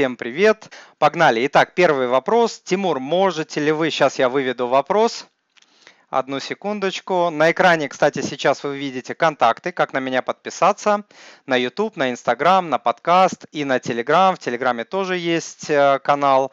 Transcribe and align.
всем 0.00 0.16
привет. 0.16 0.72
Погнали. 0.98 1.46
Итак, 1.46 1.74
первый 1.74 2.08
вопрос. 2.08 2.58
Тимур, 2.64 3.00
можете 3.00 3.60
ли 3.60 3.70
вы, 3.70 3.90
сейчас 3.90 4.18
я 4.18 4.30
выведу 4.30 4.66
вопрос. 4.66 5.26
Одну 6.08 6.40
секундочку. 6.40 7.28
На 7.28 7.50
экране, 7.50 7.86
кстати, 7.86 8.22
сейчас 8.22 8.64
вы 8.64 8.78
видите 8.78 9.14
контакты, 9.14 9.72
как 9.72 9.92
на 9.92 9.98
меня 9.98 10.22
подписаться. 10.22 11.04
На 11.44 11.54
YouTube, 11.54 11.96
на 11.96 12.12
Instagram, 12.12 12.70
на 12.70 12.78
подкаст 12.78 13.44
и 13.52 13.66
на 13.66 13.76
Telegram. 13.76 14.34
В 14.36 14.38
Телеграме 14.38 14.84
тоже 14.84 15.18
есть 15.18 15.68
э, 15.68 15.98
канал. 15.98 16.50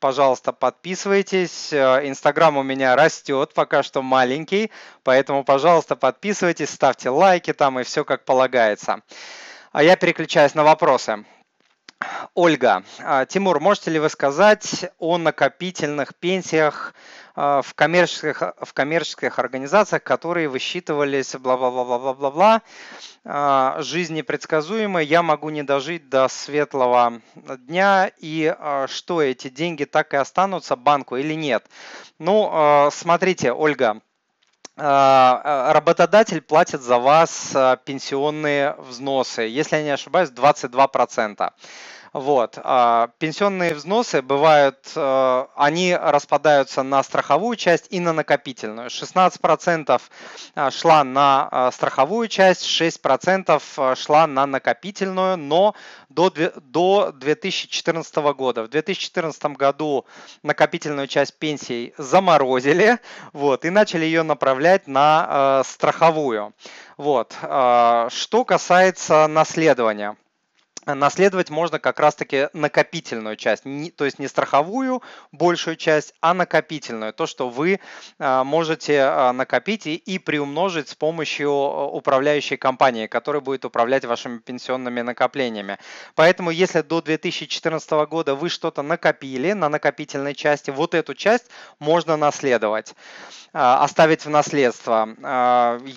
Пожалуйста, 0.00 0.52
подписывайтесь. 0.52 1.72
Э, 1.72 2.00
Инстаграм 2.02 2.56
у 2.56 2.64
меня 2.64 2.96
растет, 2.96 3.54
пока 3.54 3.84
что 3.84 4.02
маленький. 4.02 4.72
Поэтому, 5.04 5.44
пожалуйста, 5.44 5.94
подписывайтесь, 5.94 6.70
ставьте 6.70 7.10
лайки 7.10 7.52
там 7.52 7.78
и 7.78 7.84
все 7.84 8.04
как 8.04 8.24
полагается. 8.24 9.02
А 9.70 9.84
я 9.84 9.94
переключаюсь 9.94 10.56
на 10.56 10.64
вопросы. 10.64 11.24
Ольга, 12.34 12.84
а, 13.00 13.26
Тимур, 13.26 13.58
можете 13.58 13.90
ли 13.90 13.98
вы 13.98 14.08
сказать 14.08 14.86
о 14.98 15.18
накопительных 15.18 16.14
пенсиях 16.14 16.94
а, 17.34 17.62
в 17.62 17.74
коммерческих, 17.74 18.42
в 18.60 18.72
коммерческих 18.72 19.40
организациях, 19.40 20.04
которые 20.04 20.48
высчитывались 20.48 21.34
бла-бла-бла-бла-бла-бла, 21.34 22.62
а, 23.24 23.78
жизнь 23.80 24.14
непредсказуемая, 24.14 25.02
я 25.02 25.24
могу 25.24 25.50
не 25.50 25.64
дожить 25.64 26.08
до 26.08 26.28
светлого 26.28 27.20
дня, 27.34 28.12
и 28.18 28.54
что 28.86 29.20
эти 29.20 29.48
деньги 29.48 29.84
так 29.84 30.14
и 30.14 30.16
останутся 30.16 30.76
банку 30.76 31.16
или 31.16 31.34
нет? 31.34 31.66
Ну, 32.20 32.88
смотрите, 32.92 33.52
Ольга, 33.52 34.00
работодатель 34.78 36.40
платит 36.40 36.82
за 36.82 36.98
вас 36.98 37.50
пенсионные 37.84 38.74
взносы, 38.78 39.42
если 39.42 39.76
я 39.76 39.82
не 39.82 39.90
ошибаюсь, 39.90 40.30
22%. 40.30 41.52
Вот. 42.12 42.58
А, 42.62 43.10
пенсионные 43.18 43.74
взносы 43.74 44.22
бывают, 44.22 44.78
э, 44.94 45.46
они 45.56 45.94
распадаются 45.94 46.82
на 46.82 47.02
страховую 47.02 47.56
часть 47.56 47.86
и 47.90 48.00
на 48.00 48.12
накопительную. 48.12 48.88
16% 48.88 50.00
а, 50.54 50.70
шла 50.70 51.04
на 51.04 51.48
а, 51.50 51.70
страховую 51.70 52.28
часть, 52.28 52.64
6% 52.64 53.94
шла 53.96 54.26
на 54.26 54.46
накопительную, 54.46 55.36
но 55.36 55.74
до, 56.08 56.30
до 56.30 57.12
2014 57.12 58.16
года. 58.34 58.62
В 58.62 58.68
2014 58.68 59.42
году 59.56 60.06
накопительную 60.42 61.06
часть 61.06 61.38
пенсий 61.38 61.94
заморозили 61.98 62.98
вот, 63.32 63.64
и 63.64 63.70
начали 63.70 64.04
ее 64.04 64.22
направлять 64.22 64.86
на 64.86 65.62
страховую. 65.64 66.54
Вот. 66.96 67.32
Что 67.40 68.44
касается 68.44 69.26
наследования 69.26 70.16
наследовать 70.94 71.50
можно 71.50 71.78
как 71.78 72.00
раз-таки 72.00 72.48
накопительную 72.52 73.36
часть, 73.36 73.64
то 73.96 74.04
есть 74.04 74.18
не 74.18 74.28
страховую 74.28 75.02
большую 75.32 75.76
часть, 75.76 76.14
а 76.20 76.34
накопительную, 76.34 77.12
то, 77.12 77.26
что 77.26 77.48
вы 77.48 77.80
а, 78.18 78.44
можете 78.44 79.00
а, 79.02 79.32
накопить 79.32 79.86
и 79.86 80.18
приумножить 80.18 80.88
с 80.88 80.94
помощью 80.94 81.50
а, 81.50 81.86
управляющей 81.86 82.56
компании, 82.56 83.06
которая 83.06 83.40
будет 83.40 83.64
управлять 83.64 84.04
вашими 84.04 84.38
пенсионными 84.38 85.00
накоплениями. 85.02 85.78
Поэтому, 86.14 86.50
если 86.50 86.80
до 86.80 87.00
2014 87.00 87.90
года 88.08 88.34
вы 88.34 88.48
что-то 88.48 88.82
накопили 88.82 89.52
на 89.52 89.68
накопительной 89.68 90.34
части, 90.34 90.70
вот 90.70 90.94
эту 90.94 91.14
часть 91.14 91.46
можно 91.78 92.16
наследовать, 92.16 92.94
оставить 93.52 94.24
в 94.24 94.30
наследство. 94.30 95.08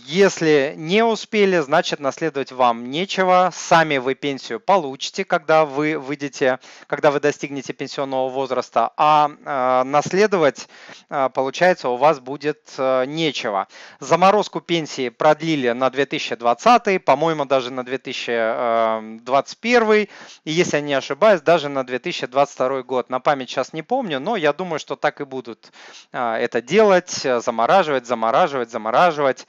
Если 0.05 0.73
не 0.77 1.03
успели, 1.03 1.59
значит 1.59 1.99
наследовать 1.99 2.51
вам 2.51 2.89
нечего, 2.89 3.51
сами 3.53 3.97
вы 3.97 4.15
пенсию 4.15 4.59
получите, 4.59 4.80
получите, 4.81 5.25
когда 5.25 5.65
вы 5.65 5.99
выйдете, 5.99 6.59
когда 6.87 7.11
вы 7.11 7.19
достигнете 7.19 7.71
пенсионного 7.71 8.29
возраста, 8.29 8.91
а 8.97 9.29
э, 9.29 9.83
наследовать, 9.83 10.67
э, 11.09 11.29
получается, 11.33 11.89
у 11.89 11.97
вас 11.97 12.19
будет 12.19 12.73
э, 12.79 13.05
нечего. 13.05 13.67
Заморозку 13.99 14.59
пенсии 14.59 15.09
продлили 15.09 15.69
на 15.69 15.91
2020, 15.91 17.05
по-моему, 17.05 17.45
даже 17.45 17.71
на 17.71 17.83
2021, 17.83 19.91
и 19.91 20.07
если 20.45 20.77
я 20.77 20.81
не 20.81 20.95
ошибаюсь, 20.95 21.41
даже 21.41 21.69
на 21.69 21.83
2022 21.83 22.81
год. 22.81 23.11
На 23.11 23.19
память 23.19 23.51
сейчас 23.51 23.73
не 23.73 23.83
помню, 23.83 24.19
но 24.19 24.35
я 24.35 24.51
думаю, 24.51 24.79
что 24.79 24.95
так 24.95 25.21
и 25.21 25.25
будут 25.25 25.71
это 26.11 26.59
делать, 26.61 27.11
замораживать, 27.11 28.07
замораживать, 28.07 28.71
замораживать. 28.71 29.45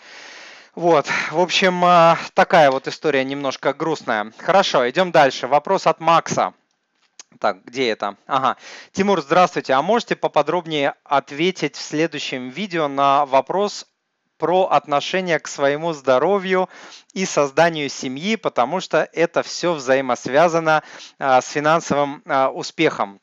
Вот, 0.74 1.06
в 1.30 1.38
общем, 1.38 1.84
а, 1.84 2.18
такая 2.32 2.70
вот 2.70 2.88
история 2.88 3.24
немножко 3.24 3.74
грустная. 3.74 4.32
Хорошо, 4.38 4.88
идем 4.88 5.12
дальше. 5.12 5.46
Вопрос 5.46 5.86
от 5.86 6.00
Макса. 6.00 6.54
Так, 7.38 7.62
где 7.64 7.90
это? 7.90 8.16
Ага. 8.26 8.56
Тимур, 8.92 9.20
здравствуйте. 9.20 9.74
А 9.74 9.82
можете 9.82 10.16
поподробнее 10.16 10.94
ответить 11.04 11.76
в 11.76 11.82
следующем 11.82 12.48
видео 12.48 12.88
на 12.88 13.26
вопрос 13.26 13.86
про 14.38 14.64
отношение 14.64 15.38
к 15.38 15.46
своему 15.46 15.92
здоровью 15.92 16.70
и 17.12 17.26
созданию 17.26 17.90
семьи, 17.90 18.36
потому 18.36 18.80
что 18.80 19.06
это 19.12 19.42
все 19.42 19.74
взаимосвязано 19.74 20.82
а, 21.18 21.42
с 21.42 21.50
финансовым 21.50 22.22
а, 22.24 22.48
успехом. 22.48 23.20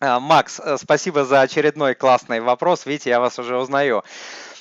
Макс, 0.00 0.58
э, 0.58 0.78
спасибо 0.78 1.24
за 1.24 1.42
очередной 1.42 1.94
классный 1.94 2.40
вопрос. 2.40 2.86
Видите, 2.86 3.10
я 3.10 3.20
вас 3.20 3.38
уже 3.38 3.56
узнаю. 3.56 4.02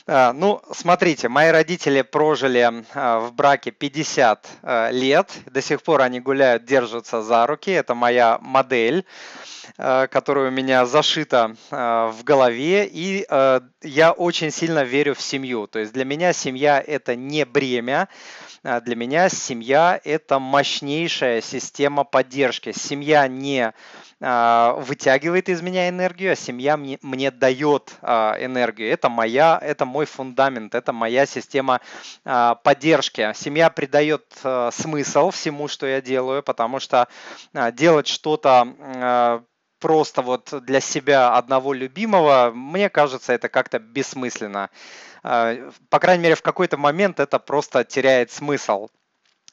А, 0.08 0.34
ну, 0.34 0.62
смотрите, 0.72 1.30
мои 1.30 1.50
родители 1.50 2.02
прожили 2.02 2.84
а, 2.94 3.20
в 3.20 3.34
браке 3.34 3.72
50 3.72 4.48
а, 4.64 4.90
лет, 4.90 5.32
до 5.46 5.62
сих 5.62 5.84
пор 5.84 6.02
они 6.02 6.20
гуляют, 6.20 6.66
держатся 6.66 7.22
за 7.22 7.46
руки, 7.46 7.70
это 7.70 7.94
моя 7.94 8.40
модель, 8.42 9.06
которая 9.78 10.50
у 10.50 10.52
меня 10.52 10.86
зашита 10.86 11.56
в 11.70 12.24
голове, 12.24 12.86
и 12.92 13.26
я 13.84 14.12
очень 14.12 14.52
сильно 14.52 14.84
верю 14.84 15.16
в 15.16 15.22
семью, 15.22 15.68
то 15.68 15.80
есть 15.80 15.94
для 15.94 16.04
меня 16.04 16.34
семья 16.34 16.84
это 16.86 17.16
не 17.16 17.46
бремя, 17.46 18.10
для 18.64 18.96
меня 18.96 19.30
семья 19.30 20.00
это 20.04 20.40
мощнейшая 20.40 21.42
система 21.42 22.04
поддержки, 22.04 22.74
семья 22.74 23.28
не 23.28 23.68
а, 23.68 23.74
вытягивает 24.22 25.50
из 25.50 25.64
меня 25.64 25.90
энергию, 25.90 26.34
а 26.34 26.36
семья 26.36 26.78
мне, 26.78 27.00
мне 27.02 27.32
дает 27.32 27.96
а, 28.04 28.38
энергию. 28.40 28.92
Это 28.92 29.10
моя, 29.10 29.58
это 29.60 29.86
мой 29.86 30.06
фундамент, 30.06 30.76
это 30.76 30.94
моя 30.94 31.26
система 31.26 31.82
а, 32.24 32.54
поддержки. 32.54 33.32
Семья 33.34 33.72
придает 33.72 34.24
смысл 34.72 35.32
всему, 35.32 35.68
что 35.68 35.88
я 35.88 36.02
делаю, 36.02 36.44
потому 36.44 36.80
что 36.80 37.08
делать 37.74 38.08
что-то 38.08 39.42
просто 39.80 40.22
вот 40.22 40.54
для 40.66 40.80
себя 40.80 41.36
одного 41.36 41.74
любимого, 41.74 42.52
мне 42.54 42.90
кажется, 42.90 43.34
это 43.34 43.50
как-то 43.50 43.80
бессмысленно. 43.80 44.70
По 45.24 46.00
крайней 46.00 46.24
мере, 46.24 46.36
в 46.36 46.44
какой-то 46.44 46.78
момент 46.78 47.20
это 47.20 47.40
просто 47.40 47.84
теряет 47.84 48.32
смысл. 48.32 48.90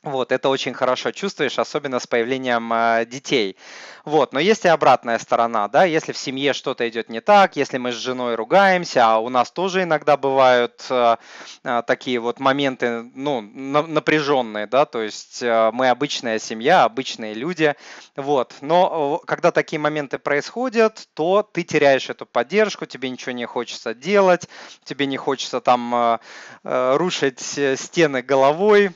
Вот, 0.05 0.31
это 0.31 0.49
очень 0.49 0.75
хорошо 0.75 1.11
чувствуешь, 1.11 1.59
особенно 1.59 1.99
с 1.99 2.07
появлением 2.07 2.73
э, 2.73 3.05
детей. 3.05 3.57
Вот, 4.05 4.33
но 4.33 4.39
есть 4.39 4.65
и 4.65 4.69
обратная 4.69 5.19
сторона, 5.19 5.67
да, 5.67 5.83
если 5.83 6.13
в 6.13 6.17
семье 6.17 6.53
что-то 6.53 6.89
идет 6.89 7.09
не 7.09 7.21
так, 7.21 7.57
если 7.57 7.79
мы 7.79 7.91
с 7.91 7.97
женой 7.97 8.37
ругаемся, 8.37 9.05
а 9.05 9.19
у 9.19 9.29
нас 9.29 9.51
тоже 9.51 9.83
иногда 9.83 10.17
бывают 10.17 10.87
э, 10.89 11.17
э, 11.65 11.83
такие 11.85 12.21
вот 12.21 12.39
моменты, 12.39 13.11
ну, 13.13 13.41
на, 13.41 13.83
напряженные, 13.83 14.69
да, 14.69 14.85
то 14.85 15.03
есть 15.03 15.43
э, 15.43 15.71
мы 15.73 15.89
обычная 15.89 16.39
семья, 16.39 16.85
обычные 16.85 17.35
люди, 17.35 17.75
вот, 18.15 18.55
но 18.61 19.21
э, 19.21 19.27
когда 19.27 19.51
такие 19.51 19.81
моменты 19.81 20.19
происходят, 20.21 21.09
то 21.15 21.43
ты 21.43 21.65
теряешь 21.65 22.09
эту 22.09 22.25
поддержку, 22.25 22.87
тебе 22.87 23.11
ничего 23.11 23.33
не 23.33 23.47
хочется 23.47 23.95
делать, 23.95 24.49
тебе 24.85 25.07
не 25.07 25.17
хочется 25.17 25.61
там 25.61 25.93
э, 25.93 26.19
э, 26.63 26.97
рушить 26.97 27.41
стены 27.41 28.23
головой, 28.23 28.93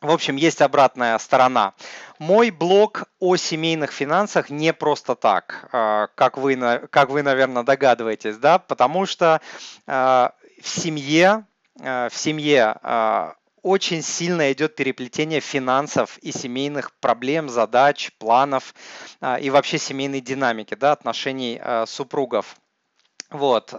в 0.00 0.10
общем, 0.10 0.36
есть 0.36 0.60
обратная 0.60 1.18
сторона. 1.18 1.74
Мой 2.18 2.50
блог 2.50 3.04
о 3.18 3.36
семейных 3.36 3.92
финансах 3.92 4.50
не 4.50 4.72
просто 4.72 5.14
так, 5.14 5.68
а, 5.72 6.08
как 6.14 6.36
вы, 6.36 6.56
как 6.90 7.10
вы 7.10 7.22
наверное, 7.22 7.62
догадываетесь, 7.62 8.36
да, 8.36 8.58
потому 8.58 9.06
что 9.06 9.40
а, 9.86 10.32
в 10.60 10.68
семье, 10.68 11.46
а, 11.80 12.08
в 12.08 12.16
семье 12.16 13.34
очень 13.62 14.02
сильно 14.02 14.52
идет 14.52 14.76
переплетение 14.76 15.40
финансов 15.40 16.18
и 16.18 16.30
семейных 16.30 16.94
проблем, 17.00 17.48
задач, 17.48 18.12
планов 18.16 18.74
и 19.40 19.50
вообще 19.50 19.76
семейной 19.78 20.20
динамики, 20.20 20.74
да, 20.74 20.92
отношений 20.92 21.60
супругов. 21.84 22.54
Вот. 23.28 23.74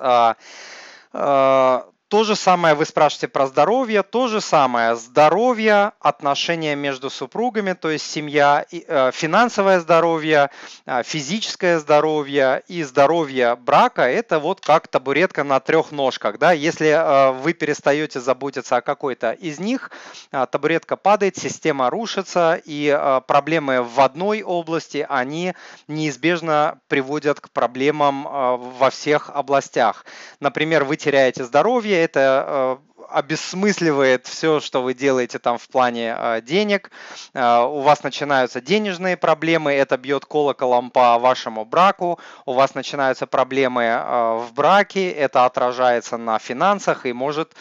То 2.09 2.23
же 2.23 2.37
самое 2.37 2.73
вы 2.73 2.85
спрашиваете 2.85 3.27
про 3.27 3.47
здоровье, 3.47 4.01
то 4.01 4.27
же 4.27 4.39
самое 4.39 4.95
здоровье, 4.95 5.91
отношения 5.99 6.73
между 6.75 7.09
супругами, 7.09 7.73
то 7.73 7.89
есть 7.89 8.09
семья, 8.09 8.65
э, 8.71 9.11
финансовое 9.13 9.81
здоровье, 9.81 10.49
э, 10.85 11.03
физическое 11.03 11.79
здоровье 11.79 12.63
и 12.69 12.83
здоровье 12.83 13.57
брака– 13.57 14.01
это 14.03 14.39
вот 14.39 14.61
как 14.61 14.87
табуретка 14.87 15.43
на 15.43 15.59
трех 15.59 15.91
ножках. 15.91 16.39
Да? 16.39 16.53
Если 16.53 16.87
э, 16.87 17.31
вы 17.33 17.51
перестаете 17.51 18.21
заботиться 18.21 18.77
о 18.77 18.81
какой-то 18.81 19.31
из 19.31 19.59
них, 19.59 19.91
табуретка 20.31 20.95
падает, 20.95 21.37
система 21.37 21.89
рушится, 21.89 22.59
и 22.63 22.97
проблемы 23.27 23.83
в 23.83 23.99
одной 23.99 24.43
области, 24.43 25.05
они 25.09 25.53
неизбежно 25.87 26.79
приводят 26.87 27.41
к 27.41 27.49
проблемам 27.49 28.23
во 28.79 28.89
всех 28.89 29.29
областях. 29.29 30.05
Например, 30.39 30.83
вы 30.83 30.95
теряете 30.95 31.43
здоровье, 31.43 31.96
это 32.03 32.79
э, 32.96 32.96
обесмысливает 33.09 34.27
все, 34.27 34.59
что 34.59 34.81
вы 34.81 34.93
делаете 34.93 35.39
там 35.39 35.57
в 35.57 35.67
плане 35.67 36.15
э, 36.17 36.41
денег. 36.41 36.91
Э, 37.33 37.63
у 37.63 37.79
вас 37.79 38.03
начинаются 38.03 38.61
денежные 38.61 39.17
проблемы, 39.17 39.73
это 39.73 39.97
бьет 39.97 40.25
колоколом 40.25 40.91
по 40.91 41.17
вашему 41.17 41.65
браку. 41.65 42.19
У 42.45 42.53
вас 42.53 42.75
начинаются 42.75 43.27
проблемы 43.27 43.83
э, 43.83 44.37
в 44.37 44.53
браке, 44.53 45.09
это 45.11 45.45
отражается 45.45 46.17
на 46.17 46.39
финансах 46.39 47.05
и 47.05 47.13
может 47.13 47.53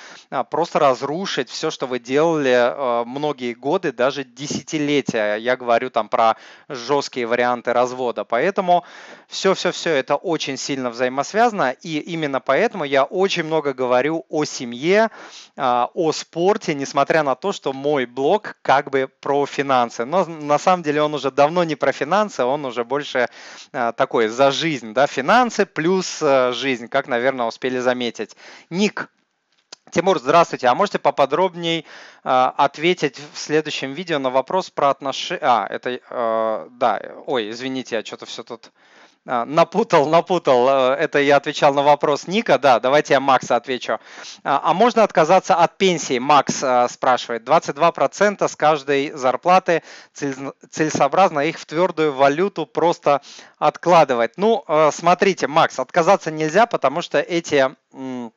просто 0.50 0.78
разрушить 0.78 1.48
все, 1.48 1.70
что 1.70 1.86
вы 1.86 1.98
делали 1.98 3.04
многие 3.04 3.54
годы, 3.54 3.92
даже 3.92 4.24
десятилетия. 4.24 5.36
Я 5.36 5.56
говорю 5.56 5.90
там 5.90 6.08
про 6.08 6.36
жесткие 6.68 7.26
варианты 7.26 7.72
развода. 7.72 8.24
Поэтому 8.24 8.84
все-все-все 9.28 9.90
это 9.90 10.16
очень 10.16 10.56
сильно 10.56 10.90
взаимосвязано. 10.90 11.70
И 11.82 11.98
именно 11.98 12.40
поэтому 12.40 12.84
я 12.84 13.04
очень 13.04 13.44
много 13.44 13.72
говорю 13.72 14.24
о 14.28 14.44
семье, 14.44 15.06
а, 15.06 15.10
о 15.56 16.12
спорте, 16.12 16.74
несмотря 16.74 17.22
на 17.22 17.34
то, 17.34 17.52
что 17.52 17.72
мой 17.72 18.06
блог 18.06 18.56
как 18.62 18.90
бы 18.90 19.08
про 19.20 19.46
финансы. 19.46 20.04
Но 20.04 20.24
на 20.24 20.58
самом 20.58 20.82
деле 20.82 21.02
он 21.02 21.14
уже 21.14 21.30
давно 21.30 21.64
не 21.64 21.76
про 21.76 21.92
финансы, 21.92 22.44
он 22.44 22.64
уже 22.64 22.84
больше 22.84 23.28
а, 23.72 23.92
такой 23.92 24.28
за 24.28 24.50
жизнь, 24.50 24.92
да, 24.92 25.06
финансы 25.06 25.66
плюс 25.66 26.20
а, 26.22 26.52
жизнь, 26.52 26.88
как, 26.88 27.08
наверное, 27.08 27.46
успели 27.46 27.78
заметить. 27.78 28.36
Ник, 28.70 29.08
Тимур, 29.90 30.18
здравствуйте. 30.18 30.66
А 30.66 30.74
можете 30.74 30.98
поподробнее 30.98 31.80
э, 31.80 31.84
ответить 32.24 33.20
в 33.32 33.38
следующем 33.38 33.92
видео 33.92 34.18
на 34.18 34.30
вопрос 34.30 34.68
про 34.68 34.90
отношения... 34.90 35.40
А, 35.42 35.66
это... 35.70 36.00
Э, 36.10 36.68
да, 36.72 37.00
ой, 37.26 37.50
извините, 37.50 37.94
я 37.96 38.04
что-то 38.04 38.26
все 38.26 38.42
тут 38.42 38.66
а, 38.66 38.70
напутал, 39.26 40.08
напутал. 40.08 40.68
Э, 40.68 40.94
это 40.94 41.18
я 41.18 41.36
отвечал 41.36 41.74
на 41.74 41.82
вопрос 41.82 42.26
Ника. 42.26 42.58
Да, 42.58 42.80
давайте 42.80 43.14
я 43.14 43.20
Макса 43.20 43.56
отвечу. 43.56 43.98
А, 44.44 44.60
а 44.62 44.72
можно 44.72 45.02
отказаться 45.02 45.56
от 45.56 45.76
пенсии? 45.76 46.18
Макс 46.18 46.62
э, 46.62 46.86
спрашивает. 46.88 47.42
22% 47.42 48.46
с 48.46 48.56
каждой 48.56 49.10
зарплаты 49.12 49.82
целесообразно 50.12 51.40
их 51.40 51.58
в 51.58 51.66
твердую 51.66 52.12
валюту 52.14 52.66
просто 52.66 53.20
откладывать. 53.58 54.32
Ну, 54.36 54.64
э, 54.66 54.90
смотрите, 54.92 55.48
Макс, 55.48 55.78
отказаться 55.78 56.30
нельзя, 56.30 56.66
потому 56.66 57.02
что 57.02 57.18
эти 57.18 57.56
а, 57.56 58.30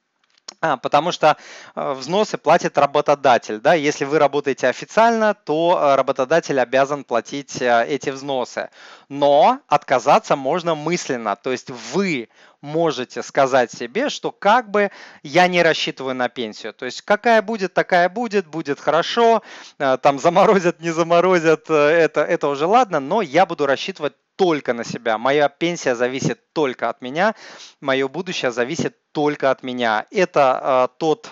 потому 0.59 1.11
что 1.11 1.37
э, 1.75 1.93
взносы 1.93 2.37
платит 2.37 2.77
работодатель. 2.77 3.59
Да? 3.59 3.73
Если 3.73 4.05
вы 4.05 4.19
работаете 4.19 4.67
официально, 4.67 5.33
то 5.33 5.79
э, 5.81 5.95
работодатель 5.95 6.59
обязан 6.59 7.03
платить 7.03 7.61
э, 7.61 7.85
эти 7.87 8.09
взносы. 8.09 8.69
Но 9.07 9.59
отказаться 9.67 10.35
можно 10.35 10.75
мысленно. 10.75 11.35
То 11.35 11.51
есть 11.51 11.69
вы 11.69 12.29
можете 12.61 13.23
сказать 13.23 13.71
себе, 13.71 14.09
что 14.09 14.31
как 14.31 14.69
бы 14.69 14.91
я 15.23 15.47
не 15.47 15.63
рассчитываю 15.63 16.13
на 16.13 16.27
пенсию. 16.27 16.73
То 16.73 16.85
есть 16.85 17.01
какая 17.03 17.41
будет, 17.41 17.73
такая 17.73 18.09
будет, 18.09 18.47
будет 18.47 18.81
хорошо, 18.81 19.41
там 19.77 20.19
заморозят, 20.19 20.81
не 20.81 20.91
заморозят, 20.91 21.69
это, 21.69 22.21
это 22.21 22.47
уже 22.49 22.65
ладно, 22.65 22.99
но 22.99 23.21
я 23.21 23.45
буду 23.45 23.65
рассчитывать 23.65 24.13
только 24.39 24.73
на 24.73 24.85
себя. 24.85 25.17
Моя 25.17 25.49
пенсия 25.49 25.95
зависит 25.95 26.53
только 26.53 26.87
от 26.87 27.01
меня, 27.01 27.35
мое 27.81 28.07
будущее 28.07 28.51
зависит 28.51 28.95
только 29.11 29.51
от 29.51 29.63
меня. 29.63 30.05
Это 30.11 30.87
э, 30.93 30.97
тот 30.97 31.29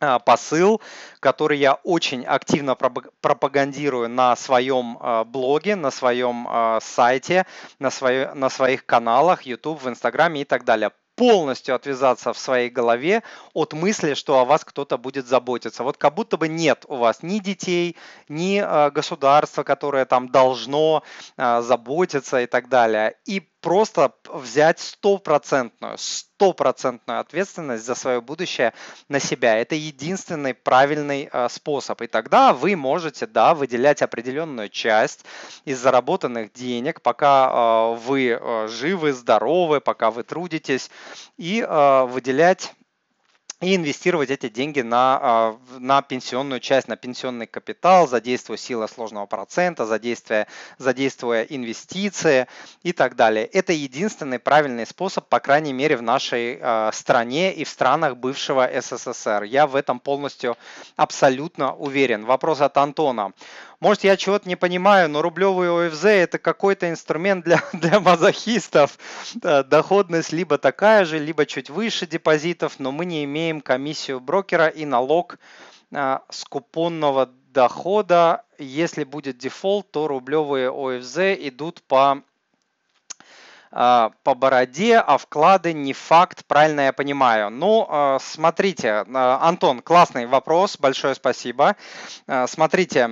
э, 0.00 0.18
посыл, 0.24 0.80
который 1.20 1.58
я 1.58 1.74
очень 1.74 2.24
активно 2.24 2.74
пропагандирую 2.74 4.08
на 4.08 4.34
своем 4.36 4.96
э, 4.98 5.24
блоге, 5.24 5.76
на 5.76 5.90
своем 5.90 6.48
сайте, 6.80 7.44
на, 7.78 7.90
свое, 7.90 8.32
на 8.32 8.48
своих 8.48 8.86
каналах, 8.86 9.42
YouTube, 9.42 9.82
в 9.82 9.88
Инстаграме 9.90 10.40
и 10.40 10.44
так 10.46 10.64
далее 10.64 10.90
полностью 11.22 11.76
отвязаться 11.76 12.32
в 12.32 12.38
своей 12.38 12.68
голове 12.68 13.22
от 13.54 13.74
мысли, 13.74 14.14
что 14.14 14.40
о 14.40 14.44
вас 14.44 14.64
кто-то 14.64 14.98
будет 14.98 15.28
заботиться. 15.28 15.84
Вот 15.84 15.96
как 15.96 16.14
будто 16.14 16.36
бы 16.36 16.48
нет 16.48 16.84
у 16.88 16.96
вас 16.96 17.22
ни 17.22 17.38
детей, 17.38 17.96
ни 18.28 18.60
э, 18.60 18.90
государства, 18.90 19.62
которое 19.62 20.04
там 20.04 20.30
должно 20.30 21.04
э, 21.36 21.62
заботиться 21.62 22.40
и 22.40 22.46
так 22.46 22.68
далее. 22.68 23.14
И 23.24 23.48
просто 23.62 24.12
взять 24.28 24.80
стопроцентную, 24.80 25.96
стопроцентную 25.96 27.20
ответственность 27.20 27.84
за 27.86 27.94
свое 27.94 28.20
будущее 28.20 28.74
на 29.08 29.20
себя. 29.20 29.56
Это 29.56 29.76
единственный 29.76 30.52
правильный 30.52 31.30
э, 31.32 31.48
способ. 31.48 32.02
И 32.02 32.08
тогда 32.08 32.52
вы 32.52 32.76
можете, 32.76 33.26
да, 33.26 33.54
выделять 33.54 34.02
определенную 34.02 34.68
часть 34.68 35.24
из 35.64 35.78
заработанных 35.78 36.52
денег, 36.52 37.00
пока 37.00 37.94
э, 37.94 37.98
вы 38.04 38.38
э, 38.38 38.68
живы, 38.68 39.12
здоровы, 39.12 39.80
пока 39.80 40.10
вы 40.10 40.24
трудитесь, 40.24 40.90
и 41.38 41.62
выделять 41.62 42.74
и 43.62 43.76
инвестировать 43.76 44.30
эти 44.30 44.48
деньги 44.48 44.80
на, 44.80 45.18
а, 45.22 45.56
на 45.78 46.02
пенсионную 46.02 46.58
часть, 46.58 46.88
на 46.88 46.96
пенсионный 46.96 47.46
капитал, 47.46 48.08
задействуя 48.08 48.56
силы 48.56 48.88
сложного 48.88 49.26
процента, 49.26 49.86
задействуя, 49.86 50.48
задействуя 50.78 51.44
инвестиции 51.44 52.48
и 52.82 52.92
так 52.92 53.14
далее. 53.14 53.46
Это 53.46 53.72
единственный 53.72 54.40
правильный 54.40 54.84
способ, 54.84 55.28
по 55.28 55.38
крайней 55.38 55.72
мере, 55.72 55.96
в 55.96 56.02
нашей 56.02 56.58
а, 56.60 56.90
стране 56.92 57.54
и 57.54 57.62
в 57.64 57.68
странах 57.68 58.16
бывшего 58.16 58.68
СССР. 58.68 59.44
Я 59.44 59.68
в 59.68 59.76
этом 59.76 60.00
полностью 60.00 60.56
абсолютно 60.96 61.72
уверен. 61.72 62.24
Вопрос 62.24 62.60
от 62.60 62.76
Антона. 62.76 63.32
Может, 63.82 64.04
я 64.04 64.16
чего-то 64.16 64.48
не 64.48 64.54
понимаю, 64.54 65.10
но 65.10 65.22
рублевый 65.22 65.88
ОФЗ 65.88 66.04
это 66.04 66.38
какой-то 66.38 66.88
инструмент 66.88 67.44
для, 67.44 67.60
для 67.72 67.98
мазохистов. 67.98 68.96
Доходность 69.34 70.30
либо 70.30 70.56
такая 70.56 71.04
же, 71.04 71.18
либо 71.18 71.46
чуть 71.46 71.68
выше 71.68 72.06
депозитов, 72.06 72.78
но 72.78 72.92
мы 72.92 73.04
не 73.06 73.24
имеем 73.24 73.60
комиссию 73.60 74.20
брокера 74.20 74.68
и 74.68 74.84
налог 74.84 75.40
а, 75.92 76.22
с 76.30 76.44
купонного 76.44 77.30
дохода. 77.52 78.44
Если 78.56 79.02
будет 79.02 79.38
дефолт, 79.38 79.90
то 79.90 80.06
рублевые 80.06 80.70
ОФЗ 80.70 81.18
идут 81.48 81.82
по 81.82 82.22
по 83.72 84.34
бороде, 84.34 84.98
а 84.98 85.16
вклады 85.16 85.72
не 85.72 85.94
факт, 85.94 86.44
правильно 86.46 86.82
я 86.82 86.92
понимаю. 86.92 87.50
Ну, 87.50 87.86
а, 87.88 88.18
смотрите, 88.20 89.04
а, 89.14 89.38
Антон, 89.48 89.80
классный 89.80 90.26
вопрос, 90.26 90.76
большое 90.78 91.14
спасибо. 91.14 91.76
Смотрите, 92.46 93.08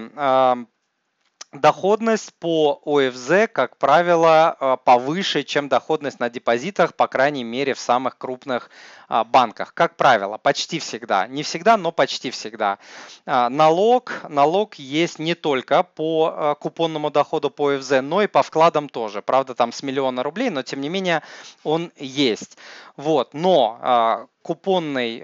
Доходность 1.53 2.33
по 2.35 2.81
ОФЗ, 2.85 3.49
как 3.53 3.77
правило, 3.77 4.57
э, 4.61 4.77
повыше, 4.85 5.43
чем 5.43 5.69
доходность 5.69 6.21
на 6.21 6.31
депозитах, 6.31 6.95
по 6.95 7.09
крайней 7.09 7.43
мере, 7.43 7.75
в 7.75 7.81
самых 7.81 8.19
крупных 8.19 8.71
а, 9.09 9.25
банках. 9.25 9.75
Как 9.75 9.97
правило, 9.97 10.39
почти 10.39 10.79
всегда. 10.79 11.27
Не 11.27 11.43
всегда, 11.43 11.77
но 11.77 11.91
почти 11.91 12.31
всегда. 12.31 12.79
А, 13.27 13.51
налог, 13.51 14.13
налог 14.29 14.77
есть 14.77 15.19
не 15.19 15.35
только 15.35 15.83
по 15.83 16.33
э, 16.33 16.55
купонному 16.61 17.11
доходу 17.11 17.51
по 17.51 17.71
ОФЗ, 17.75 17.95
но 18.01 18.23
и 18.23 18.29
по 18.29 18.45
вкладам 18.45 18.89
тоже. 18.89 19.21
Правда, 19.21 19.57
там 19.57 19.73
с 19.73 19.83
миллиона 19.83 20.23
рублей, 20.23 20.51
но 20.51 20.63
тем 20.63 20.81
не 20.81 20.89
менее 20.89 21.21
он 21.65 21.91
есть. 21.97 22.59
Вот. 22.97 23.35
Но 23.35 23.77
а, 23.83 24.27
купонный 24.43 25.21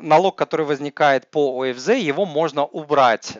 налог, 0.00 0.36
который 0.36 0.64
возникает 0.64 1.30
по 1.30 1.62
ОФЗ, 1.62 1.88
его 1.90 2.24
можно 2.24 2.64
убрать, 2.64 3.36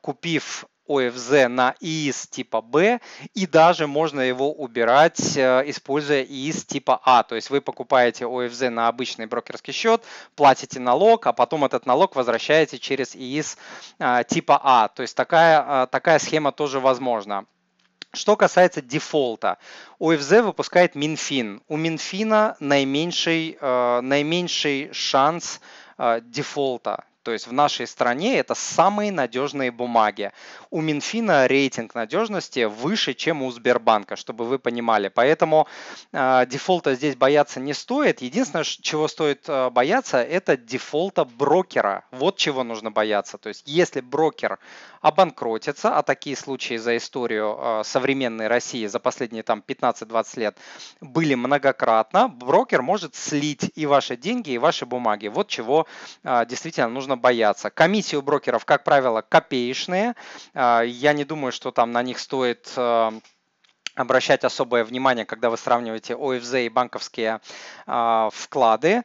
купив 0.00 0.66
ОФЗ 0.90 1.48
на 1.48 1.74
ИИС 1.80 2.26
типа 2.26 2.60
Б, 2.60 3.00
и 3.34 3.46
даже 3.46 3.86
можно 3.86 4.20
его 4.20 4.52
убирать, 4.52 5.36
э, 5.36 5.62
используя 5.66 6.22
ИИС 6.24 6.64
типа 6.64 7.00
А. 7.04 7.22
То 7.22 7.36
есть 7.36 7.50
вы 7.50 7.60
покупаете 7.60 8.26
ОФЗ 8.26 8.70
на 8.70 8.88
обычный 8.88 9.26
брокерский 9.26 9.72
счет, 9.72 10.02
платите 10.34 10.80
налог, 10.80 11.26
а 11.26 11.32
потом 11.32 11.64
этот 11.64 11.86
налог 11.86 12.16
возвращаете 12.16 12.78
через 12.78 13.14
ИИС 13.14 13.56
э, 13.98 14.24
типа 14.28 14.60
А. 14.62 14.88
То 14.88 15.02
есть 15.02 15.16
такая, 15.16 15.84
э, 15.84 15.86
такая 15.86 16.18
схема 16.18 16.50
тоже 16.50 16.80
возможна. 16.80 17.44
Что 18.12 18.34
касается 18.34 18.82
дефолта, 18.82 19.58
ОФЗ 20.00 20.42
выпускает 20.42 20.96
Минфин. 20.96 21.62
У 21.68 21.76
Минфина 21.76 22.56
наименьший, 22.58 23.56
наименьший 23.60 24.92
шанс 24.92 25.60
дефолта 25.96 27.04
То 27.22 27.32
есть 27.32 27.46
в 27.46 27.52
нашей 27.52 27.86
стране 27.86 28.38
это 28.38 28.54
самые 28.54 29.12
надежные 29.12 29.70
бумаги. 29.70 30.32
У 30.70 30.80
Минфина 30.80 31.46
рейтинг 31.46 31.94
надежности 31.94 32.64
выше, 32.64 33.14
чем 33.14 33.42
у 33.42 33.50
Сбербанка, 33.50 34.16
чтобы 34.16 34.44
вы 34.44 34.58
понимали. 34.58 35.08
Поэтому 35.08 35.66
э, 36.12 36.46
дефолта 36.46 36.94
здесь 36.94 37.16
бояться 37.16 37.60
не 37.60 37.74
стоит. 37.74 38.22
Единственное, 38.22 38.64
чего 38.64 39.06
стоит 39.08 39.48
э, 39.48 39.70
бояться, 39.70 40.22
это 40.22 40.56
дефолта 40.56 41.24
брокера. 41.24 42.04
Вот 42.10 42.36
чего 42.36 42.64
нужно 42.64 42.90
бояться. 42.90 43.36
То 43.36 43.48
есть 43.48 43.64
если 43.66 44.00
брокер 44.00 44.58
обанкротится, 45.00 45.96
а 45.96 46.02
такие 46.02 46.36
случаи 46.36 46.76
за 46.76 46.96
историю 46.96 47.56
э, 47.58 47.82
современной 47.84 48.48
России 48.48 48.86
за 48.86 48.98
последние 48.98 49.42
там 49.42 49.62
15-20 49.66 50.40
лет 50.40 50.58
были 51.00 51.34
многократно, 51.34 52.28
брокер 52.28 52.82
может 52.82 53.14
слить 53.14 53.70
и 53.74 53.86
ваши 53.86 54.16
деньги, 54.16 54.50
и 54.50 54.58
ваши 54.58 54.86
бумаги. 54.86 55.28
Вот 55.28 55.48
чего 55.48 55.86
э, 56.22 56.44
действительно 56.46 56.88
нужно 56.88 57.09
бояться. 57.16 57.70
Комиссии 57.70 58.16
у 58.16 58.22
брокеров, 58.22 58.64
как 58.64 58.84
правило, 58.84 59.22
копеечные. 59.22 60.14
Э, 60.54 60.82
я 60.86 61.12
не 61.12 61.24
думаю, 61.24 61.52
что 61.52 61.70
там 61.70 61.92
на 61.92 62.02
них 62.02 62.18
стоит 62.18 62.72
обращать 63.94 64.44
особое 64.44 64.84
внимание, 64.84 65.24
когда 65.24 65.50
вы 65.50 65.56
сравниваете 65.56 66.14
ОФЗ 66.14 66.54
и 66.54 66.68
банковские 66.68 67.40
э, 67.86 68.28
вклады. 68.32 69.02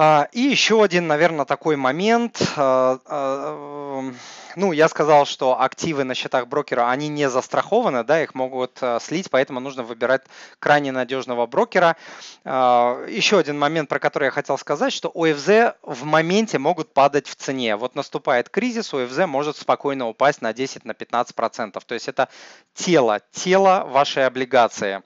А, 0.00 0.28
и 0.30 0.42
еще 0.42 0.84
один, 0.84 1.08
наверное, 1.08 1.44
такой 1.44 1.74
момент. 1.74 2.40
А, 2.54 3.00
а, 3.04 4.12
ну, 4.54 4.70
я 4.70 4.88
сказал, 4.88 5.26
что 5.26 5.60
активы 5.60 6.04
на 6.04 6.14
счетах 6.14 6.46
брокера, 6.46 6.88
они 6.88 7.08
не 7.08 7.28
застрахованы, 7.28 8.04
да, 8.04 8.22
их 8.22 8.36
могут 8.36 8.80
слить, 9.00 9.28
поэтому 9.28 9.58
нужно 9.58 9.82
выбирать 9.82 10.22
крайне 10.60 10.92
надежного 10.92 11.46
брокера. 11.46 11.96
Еще 12.44 13.38
один 13.38 13.58
момент, 13.58 13.88
про 13.88 13.98
который 13.98 14.26
я 14.26 14.30
хотел 14.30 14.56
сказать, 14.56 14.92
что 14.92 15.08
ОФЗ 15.08 15.76
в 15.82 16.04
моменте 16.04 16.58
могут 16.58 16.92
падать 16.92 17.26
в 17.26 17.34
цене. 17.34 17.74
Вот 17.74 17.96
наступает 17.96 18.48
кризис, 18.50 18.94
ОФЗ 18.94 19.26
может 19.26 19.56
спокойно 19.56 20.08
упасть 20.08 20.42
на 20.42 20.52
10-15%. 20.52 21.80
То 21.84 21.94
есть 21.94 22.08
это 22.08 22.28
тело, 22.74 23.20
тело 23.32 23.84
вашей 23.88 24.26
облигации 24.26 25.02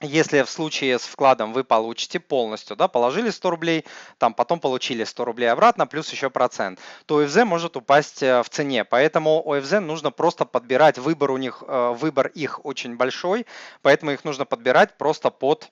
если 0.00 0.42
в 0.42 0.50
случае 0.50 0.98
с 0.98 1.02
вкладом 1.02 1.52
вы 1.52 1.62
получите 1.62 2.20
полностью, 2.20 2.74
да, 2.74 2.88
положили 2.88 3.30
100 3.30 3.50
рублей, 3.50 3.84
там 4.18 4.32
потом 4.32 4.58
получили 4.58 5.04
100 5.04 5.24
рублей 5.24 5.46
обратно, 5.50 5.86
плюс 5.86 6.10
еще 6.10 6.30
процент, 6.30 6.78
то 7.06 7.18
ОФЗ 7.18 7.44
может 7.44 7.76
упасть 7.76 8.22
э, 8.22 8.42
в 8.42 8.48
цене. 8.48 8.84
Поэтому 8.84 9.42
ОФЗ 9.46 9.80
нужно 9.80 10.10
просто 10.10 10.46
подбирать, 10.46 10.98
выбор 10.98 11.30
у 11.32 11.36
них, 11.36 11.62
э, 11.66 11.94
выбор 11.98 12.28
их 12.28 12.64
очень 12.64 12.96
большой, 12.96 13.46
поэтому 13.82 14.12
их 14.12 14.24
нужно 14.24 14.46
подбирать 14.46 14.96
просто 14.96 15.30
под 15.30 15.70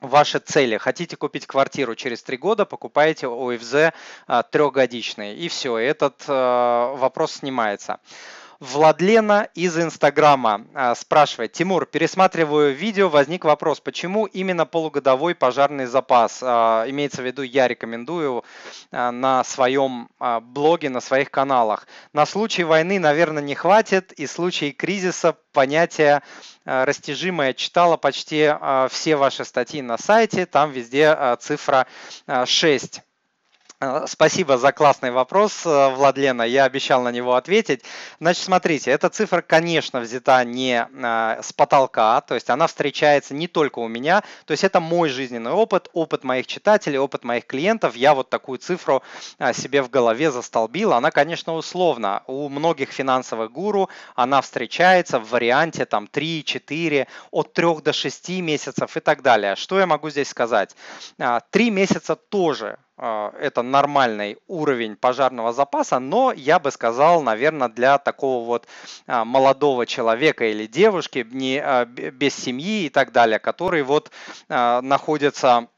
ваши 0.00 0.38
цели. 0.38 0.78
Хотите 0.78 1.16
купить 1.16 1.46
квартиру 1.46 1.94
через 1.94 2.22
три 2.22 2.38
года, 2.38 2.64
покупаете 2.64 3.26
ОФЗ 3.26 3.74
э, 3.74 3.92
трехгодичный. 4.50 5.36
И 5.36 5.48
все, 5.48 5.76
этот 5.76 6.26
вопрос 6.26 7.32
снимается. 7.32 8.00
Владлена 8.60 9.48
из 9.54 9.78
Инстаграма 9.78 10.66
а, 10.74 10.94
спрашивает. 10.94 11.52
Тимур, 11.52 11.86
пересматриваю 11.86 12.74
видео, 12.74 13.08
возник 13.08 13.46
вопрос, 13.46 13.80
почему 13.80 14.26
именно 14.26 14.66
полугодовой 14.66 15.34
пожарный 15.34 15.86
запас? 15.86 16.40
А, 16.42 16.84
имеется 16.86 17.22
в 17.22 17.24
виду, 17.24 17.40
я 17.40 17.68
рекомендую 17.68 18.44
а, 18.90 19.12
на 19.12 19.44
своем 19.44 20.10
блоге, 20.42 20.90
на 20.90 21.00
своих 21.00 21.30
каналах. 21.30 21.86
На 22.12 22.26
случай 22.26 22.62
войны, 22.62 22.98
наверное, 22.98 23.42
не 23.42 23.54
хватит, 23.54 24.12
и 24.12 24.26
в 24.26 24.30
случае 24.30 24.72
кризиса 24.72 25.36
понятие 25.52 26.20
растяжимое. 26.66 27.54
Читала 27.54 27.96
почти 27.96 28.52
все 28.90 29.16
ваши 29.16 29.46
статьи 29.46 29.80
на 29.80 29.96
сайте, 29.96 30.44
там 30.44 30.70
везде 30.70 31.16
цифра 31.40 31.86
6. 32.44 33.00
Э, 33.82 34.04
спасибо 34.06 34.58
за 34.58 34.72
классный 34.72 35.10
вопрос, 35.10 35.64
э, 35.64 35.88
Владлена. 35.94 36.44
Я 36.44 36.64
обещал 36.64 37.02
на 37.02 37.10
него 37.10 37.34
ответить. 37.34 37.82
Значит, 38.20 38.44
смотрите, 38.44 38.90
эта 38.90 39.08
цифра, 39.08 39.40
конечно, 39.40 40.00
взята 40.00 40.44
не 40.44 40.86
э, 40.86 41.42
с 41.42 41.52
потолка, 41.54 42.20
то 42.20 42.34
есть 42.34 42.50
она 42.50 42.66
встречается 42.66 43.32
не 43.32 43.48
только 43.48 43.78
у 43.78 43.88
меня, 43.88 44.22
то 44.44 44.52
есть 44.52 44.64
это 44.64 44.80
мой 44.80 45.08
жизненный 45.08 45.52
опыт, 45.52 45.88
опыт 45.94 46.24
моих 46.24 46.46
читателей, 46.46 46.98
опыт 46.98 47.24
моих 47.24 47.46
клиентов. 47.46 47.96
Я 47.96 48.14
вот 48.14 48.28
такую 48.28 48.58
цифру 48.58 49.02
себе 49.54 49.80
в 49.82 49.88
голове 49.88 50.30
застолбил. 50.30 50.92
Она, 50.92 51.10
конечно, 51.10 51.54
условна. 51.54 52.22
У 52.26 52.48
многих 52.50 52.90
финансовых 52.90 53.50
гуру 53.50 53.88
она 54.14 54.42
встречается 54.42 55.18
в 55.18 55.30
варианте 55.30 55.86
там 55.86 56.06
3, 56.06 56.44
4, 56.44 57.06
от 57.30 57.52
3 57.54 57.80
до 57.82 57.92
6 57.92 58.28
месяцев 58.40 58.96
и 58.96 59.00
так 59.00 59.22
далее. 59.22 59.56
Что 59.56 59.78
я 59.78 59.86
могу 59.86 60.10
здесь 60.10 60.28
сказать? 60.28 60.76
3 61.50 61.70
месяца 61.70 62.16
тоже 62.16 62.78
это 63.00 63.62
нормальный 63.62 64.38
уровень 64.46 64.96
пожарного 64.96 65.52
запаса, 65.52 65.98
но 65.98 66.32
я 66.32 66.58
бы 66.58 66.70
сказал, 66.70 67.22
наверное, 67.22 67.68
для 67.68 67.98
такого 67.98 68.44
вот 68.44 68.66
а, 69.06 69.24
молодого 69.24 69.86
человека 69.86 70.44
или 70.44 70.66
девушки 70.66 71.26
не, 71.30 71.58
а, 71.58 71.86
без 71.86 72.34
семьи 72.34 72.84
и 72.84 72.88
так 72.90 73.12
далее, 73.12 73.38
который 73.38 73.82
вот 73.82 74.10
находится 74.48 75.68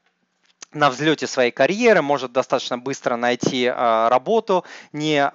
на 0.73 0.89
взлете 0.89 1.27
своей 1.27 1.51
карьеры, 1.51 2.01
может 2.01 2.31
достаточно 2.31 2.77
быстро 2.77 3.15
найти 3.15 3.69
работу, 3.69 4.63
не, 4.91 5.31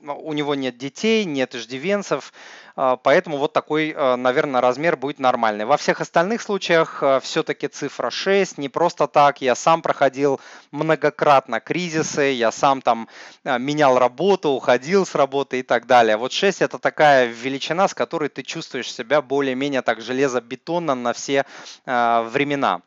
у 0.00 0.32
него 0.32 0.54
нет 0.54 0.76
детей, 0.76 1.24
нет 1.24 1.54
иждивенцев, 1.54 2.32
а, 2.76 2.96
поэтому 2.96 3.36
вот 3.36 3.52
такой, 3.52 3.94
а, 3.96 4.16
наверное, 4.16 4.60
размер 4.60 4.96
будет 4.96 5.18
нормальный. 5.18 5.64
Во 5.64 5.76
всех 5.76 6.00
остальных 6.00 6.42
случаях 6.42 7.02
а, 7.02 7.20
все-таки 7.20 7.68
цифра 7.68 8.10
6, 8.10 8.58
не 8.58 8.68
просто 8.68 9.06
так. 9.06 9.40
Я 9.40 9.54
сам 9.54 9.80
проходил 9.80 10.40
многократно 10.72 11.60
кризисы, 11.60 12.32
я 12.32 12.50
сам 12.50 12.82
там 12.82 13.08
менял 13.44 13.98
работу, 13.98 14.50
уходил 14.50 15.06
с 15.06 15.14
работы 15.14 15.60
и 15.60 15.62
так 15.62 15.86
далее. 15.86 16.16
Вот 16.16 16.32
6 16.32 16.62
это 16.62 16.78
такая 16.78 17.26
величина, 17.26 17.86
с 17.86 17.94
которой 17.94 18.28
ты 18.28 18.42
чувствуешь 18.42 18.92
себя 18.92 19.22
более-менее 19.22 19.82
так 19.82 20.00
железобетонно 20.00 20.94
на 20.94 21.12
все 21.12 21.44
времена. 21.84 22.82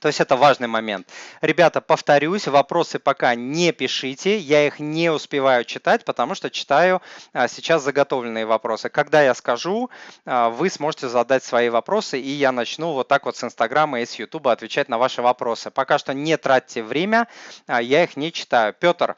То 0.00 0.08
есть 0.08 0.20
это 0.20 0.34
важный 0.34 0.66
момент. 0.66 1.06
Ребята, 1.42 1.82
повторюсь, 1.82 2.48
вопросы 2.48 2.98
пока 2.98 3.34
не 3.34 3.70
пишите, 3.72 4.38
я 4.38 4.66
их 4.66 4.80
не 4.80 5.10
успеваю 5.10 5.64
читать, 5.64 6.06
потому 6.06 6.34
что 6.34 6.48
читаю 6.48 7.02
а, 7.34 7.48
сейчас 7.48 7.82
заготовленные 7.82 8.46
вопросы. 8.46 8.88
Когда 8.88 9.22
я 9.22 9.34
скажу, 9.34 9.90
а, 10.24 10.48
вы 10.48 10.70
сможете 10.70 11.08
задать 11.08 11.44
свои 11.44 11.68
вопросы, 11.68 12.18
и 12.18 12.30
я 12.30 12.50
начну 12.50 12.92
вот 12.92 13.08
так 13.08 13.26
вот 13.26 13.36
с 13.36 13.44
Инстаграма 13.44 14.00
и 14.00 14.06
с 14.06 14.14
Ютуба 14.14 14.52
отвечать 14.52 14.88
на 14.88 14.96
ваши 14.96 15.20
вопросы. 15.20 15.70
Пока 15.70 15.98
что 15.98 16.14
не 16.14 16.38
тратьте 16.38 16.82
время, 16.82 17.28
а, 17.66 17.82
я 17.82 18.02
их 18.02 18.16
не 18.16 18.32
читаю. 18.32 18.72
Петр, 18.72 19.16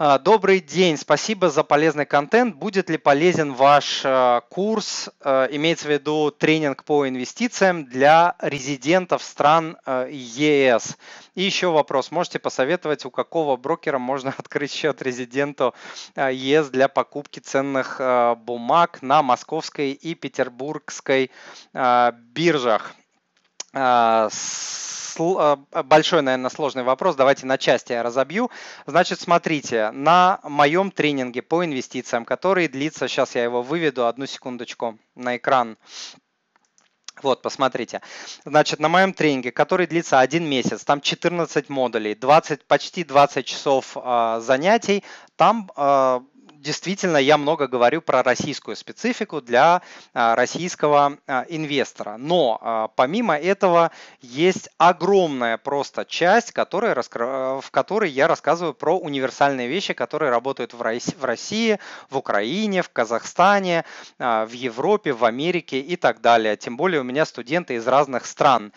добрый 0.00 0.60
день, 0.60 0.96
спасибо 0.96 1.50
за 1.50 1.62
полезный 1.62 2.06
контент. 2.06 2.54
Будет 2.54 2.88
ли 2.88 2.96
полезен 2.96 3.52
ваш 3.52 4.00
а, 4.02 4.40
курс, 4.48 5.10
а, 5.20 5.44
имеется 5.50 5.88
в 5.88 5.90
виду 5.90 6.30
тренинг 6.30 6.84
по 6.84 7.06
инвестициям 7.06 7.84
для 7.84 8.34
резидентов 8.38 9.22
стран 9.22 9.76
ЕС? 9.86 10.96
И 11.34 11.42
еще 11.42 11.70
вопрос, 11.70 12.10
можете 12.10 12.38
посоветовать, 12.38 13.04
у 13.04 13.10
какого 13.10 13.58
брокера 13.58 13.98
можно 13.98 14.34
открыть 14.38 14.72
счет 14.72 15.02
резиденту 15.02 15.74
ЕС 16.16 16.70
для 16.70 16.88
покупки 16.88 17.40
ценных 17.40 18.00
бумаг 18.38 19.02
на 19.02 19.22
московской 19.22 19.92
и 19.92 20.14
петербургской 20.14 21.30
биржах? 21.74 22.94
Э, 23.72 24.28
большой, 25.84 26.22
наверное, 26.22 26.50
сложный 26.50 26.82
вопрос. 26.82 27.16
Давайте 27.16 27.46
на 27.46 27.58
части 27.58 27.92
я 27.92 28.02
разобью. 28.02 28.50
Значит, 28.86 29.20
смотрите, 29.20 29.90
на 29.90 30.40
моем 30.42 30.90
тренинге 30.90 31.42
по 31.42 31.64
инвестициям, 31.64 32.24
который 32.24 32.68
длится, 32.68 33.08
сейчас 33.08 33.34
я 33.34 33.44
его 33.44 33.62
выведу, 33.62 34.06
одну 34.06 34.26
секундочку 34.26 34.98
на 35.14 35.36
экран. 35.36 35.76
Вот, 37.22 37.42
посмотрите. 37.42 38.00
Значит, 38.46 38.80
на 38.80 38.88
моем 38.88 39.12
тренинге, 39.12 39.52
который 39.52 39.86
длится 39.86 40.20
один 40.20 40.48
месяц, 40.48 40.84
там 40.84 41.02
14 41.02 41.68
модулей, 41.68 42.14
20, 42.14 42.64
почти 42.64 43.04
20 43.04 43.44
часов 43.44 43.96
э, 43.96 44.40
занятий, 44.40 45.04
там 45.36 45.70
действительно 46.60 47.16
я 47.16 47.38
много 47.38 47.66
говорю 47.66 48.02
про 48.02 48.22
российскую 48.22 48.76
специфику 48.76 49.40
для 49.40 49.82
а, 50.12 50.36
российского 50.36 51.18
а, 51.26 51.44
инвестора. 51.48 52.16
Но 52.18 52.58
а, 52.60 52.88
помимо 52.88 53.36
этого 53.36 53.90
есть 54.20 54.68
огромная 54.78 55.56
просто 55.56 56.04
часть, 56.04 56.52
которая, 56.52 56.94
в 57.02 57.70
которой 57.70 58.10
я 58.10 58.28
рассказываю 58.28 58.74
про 58.74 58.98
универсальные 58.98 59.68
вещи, 59.68 59.94
которые 59.94 60.30
работают 60.30 60.74
в 60.74 60.82
России, 61.22 61.78
в 62.10 62.16
Украине, 62.16 62.82
в 62.82 62.90
Казахстане, 62.90 63.84
в 64.18 64.50
Европе, 64.52 65.12
в 65.12 65.24
Америке 65.24 65.80
и 65.80 65.96
так 65.96 66.20
далее. 66.20 66.56
Тем 66.56 66.76
более 66.76 67.00
у 67.00 67.04
меня 67.04 67.24
студенты 67.24 67.74
из 67.74 67.86
разных 67.86 68.26
стран 68.26 68.72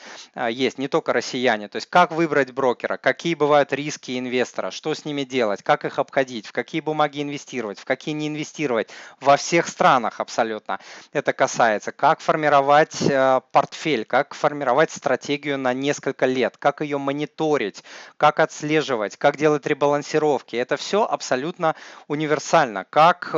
есть, 0.50 0.78
не 0.78 0.88
только 0.88 1.14
россияне. 1.14 1.68
То 1.68 1.78
есть 1.78 1.88
как 1.90 2.12
выбрать 2.12 2.52
брокера, 2.52 2.98
какие 2.98 3.36
бывают 3.36 3.74
риски 3.74 4.18
инвестора, 4.18 4.72
что 4.72 4.94
с 4.94 5.06
ними 5.06 5.24
делать, 5.24 5.64
как 5.64 5.86
их 5.86 6.00
обходить, 6.00 6.48
в 6.48 6.52
какие 6.52 6.82
бумаги 6.82 7.22
инвестировать 7.22 7.73
инвестировать, 7.74 7.80
в 7.80 7.86
какие 7.86 8.14
не 8.14 8.28
инвестировать. 8.28 8.90
Во 9.20 9.38
всех 9.38 9.68
странах 9.68 10.20
абсолютно 10.20 10.80
это 11.14 11.34
касается. 11.34 11.92
Как 11.92 12.20
формировать 12.20 13.02
э, 13.02 13.42
портфель, 13.52 14.06
как 14.06 14.34
формировать 14.34 14.92
стратегию 14.92 15.58
на 15.58 15.74
несколько 15.74 16.26
лет, 16.26 16.58
как 16.58 16.82
ее 16.82 16.98
мониторить, 16.98 17.84
как 18.18 18.40
отслеживать, 18.40 19.18
как 19.18 19.38
делать 19.38 19.66
ребалансировки. 19.68 20.56
Это 20.56 20.78
все 20.78 21.04
абсолютно 21.04 21.76
универсально. 22.08 22.86
Как 22.90 23.32
э, 23.34 23.38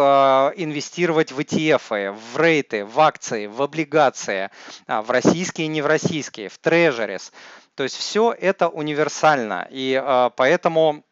инвестировать 0.58 1.32
в 1.32 1.40
ETF, 1.40 2.12
в 2.12 2.38
рейты, 2.38 2.86
в 2.86 3.00
акции, 3.00 3.48
в 3.48 3.62
облигации, 3.62 4.50
а, 4.88 5.02
в 5.02 5.12
российские 5.12 5.66
и 5.66 5.70
не 5.70 5.82
в 5.82 5.88
российские, 5.88 6.50
в 6.50 6.58
трежерис. 6.58 7.32
То 7.76 7.84
есть 7.84 7.96
все 7.98 8.32
это 8.32 8.70
универсально. 8.70 9.68
И 9.70 10.02
э, 10.02 10.30
поэтому 10.36 11.04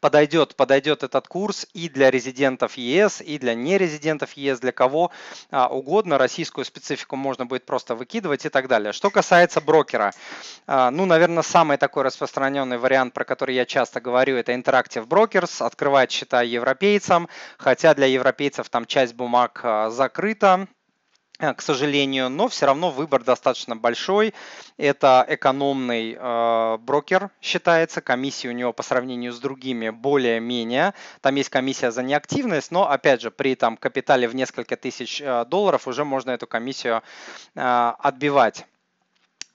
подойдет, 0.00 0.56
подойдет 0.56 1.02
этот 1.02 1.28
курс 1.28 1.66
и 1.72 1.88
для 1.88 2.10
резидентов 2.10 2.76
ЕС, 2.76 3.20
и 3.20 3.38
для 3.38 3.54
нерезидентов 3.54 4.32
ЕС, 4.32 4.60
для 4.60 4.72
кого 4.72 5.10
а, 5.50 5.68
угодно. 5.68 6.18
Российскую 6.18 6.64
специфику 6.64 7.16
можно 7.16 7.46
будет 7.46 7.64
просто 7.64 7.94
выкидывать 7.94 8.46
и 8.46 8.48
так 8.48 8.68
далее. 8.68 8.92
Что 8.92 9.10
касается 9.10 9.60
брокера, 9.60 10.12
а, 10.66 10.90
ну, 10.90 11.06
наверное, 11.06 11.42
самый 11.42 11.76
такой 11.76 12.02
распространенный 12.02 12.78
вариант, 12.78 13.14
про 13.14 13.24
который 13.24 13.54
я 13.54 13.64
часто 13.64 14.00
говорю, 14.00 14.36
это 14.36 14.52
Interactive 14.52 15.06
Brokers, 15.06 15.64
открывать 15.64 16.10
счета 16.10 16.42
европейцам, 16.42 17.28
хотя 17.58 17.94
для 17.94 18.06
европейцев 18.06 18.68
там 18.68 18.86
часть 18.86 19.14
бумаг 19.14 19.60
а, 19.62 19.90
закрыта, 19.90 20.66
к 21.38 21.60
сожалению, 21.60 22.28
но 22.30 22.48
все 22.48 22.66
равно 22.66 22.90
выбор 22.90 23.22
достаточно 23.22 23.76
большой. 23.76 24.32
Это 24.78 25.24
экономный 25.28 26.16
э, 26.18 26.78
брокер 26.78 27.30
считается, 27.42 28.00
комиссия 28.00 28.48
у 28.48 28.52
него 28.52 28.72
по 28.72 28.82
сравнению 28.82 29.32
с 29.32 29.38
другими 29.38 29.90
более-менее. 29.90 30.94
Там 31.20 31.34
есть 31.34 31.50
комиссия 31.50 31.90
за 31.90 32.02
неактивность, 32.02 32.70
но 32.70 32.90
опять 32.90 33.20
же 33.20 33.30
при 33.30 33.54
там 33.54 33.76
капитале 33.76 34.28
в 34.28 34.34
несколько 34.34 34.76
тысяч 34.76 35.20
э, 35.20 35.44
долларов 35.46 35.86
уже 35.86 36.04
можно 36.04 36.30
эту 36.30 36.46
комиссию 36.46 37.02
э, 37.54 37.92
отбивать. 37.98 38.66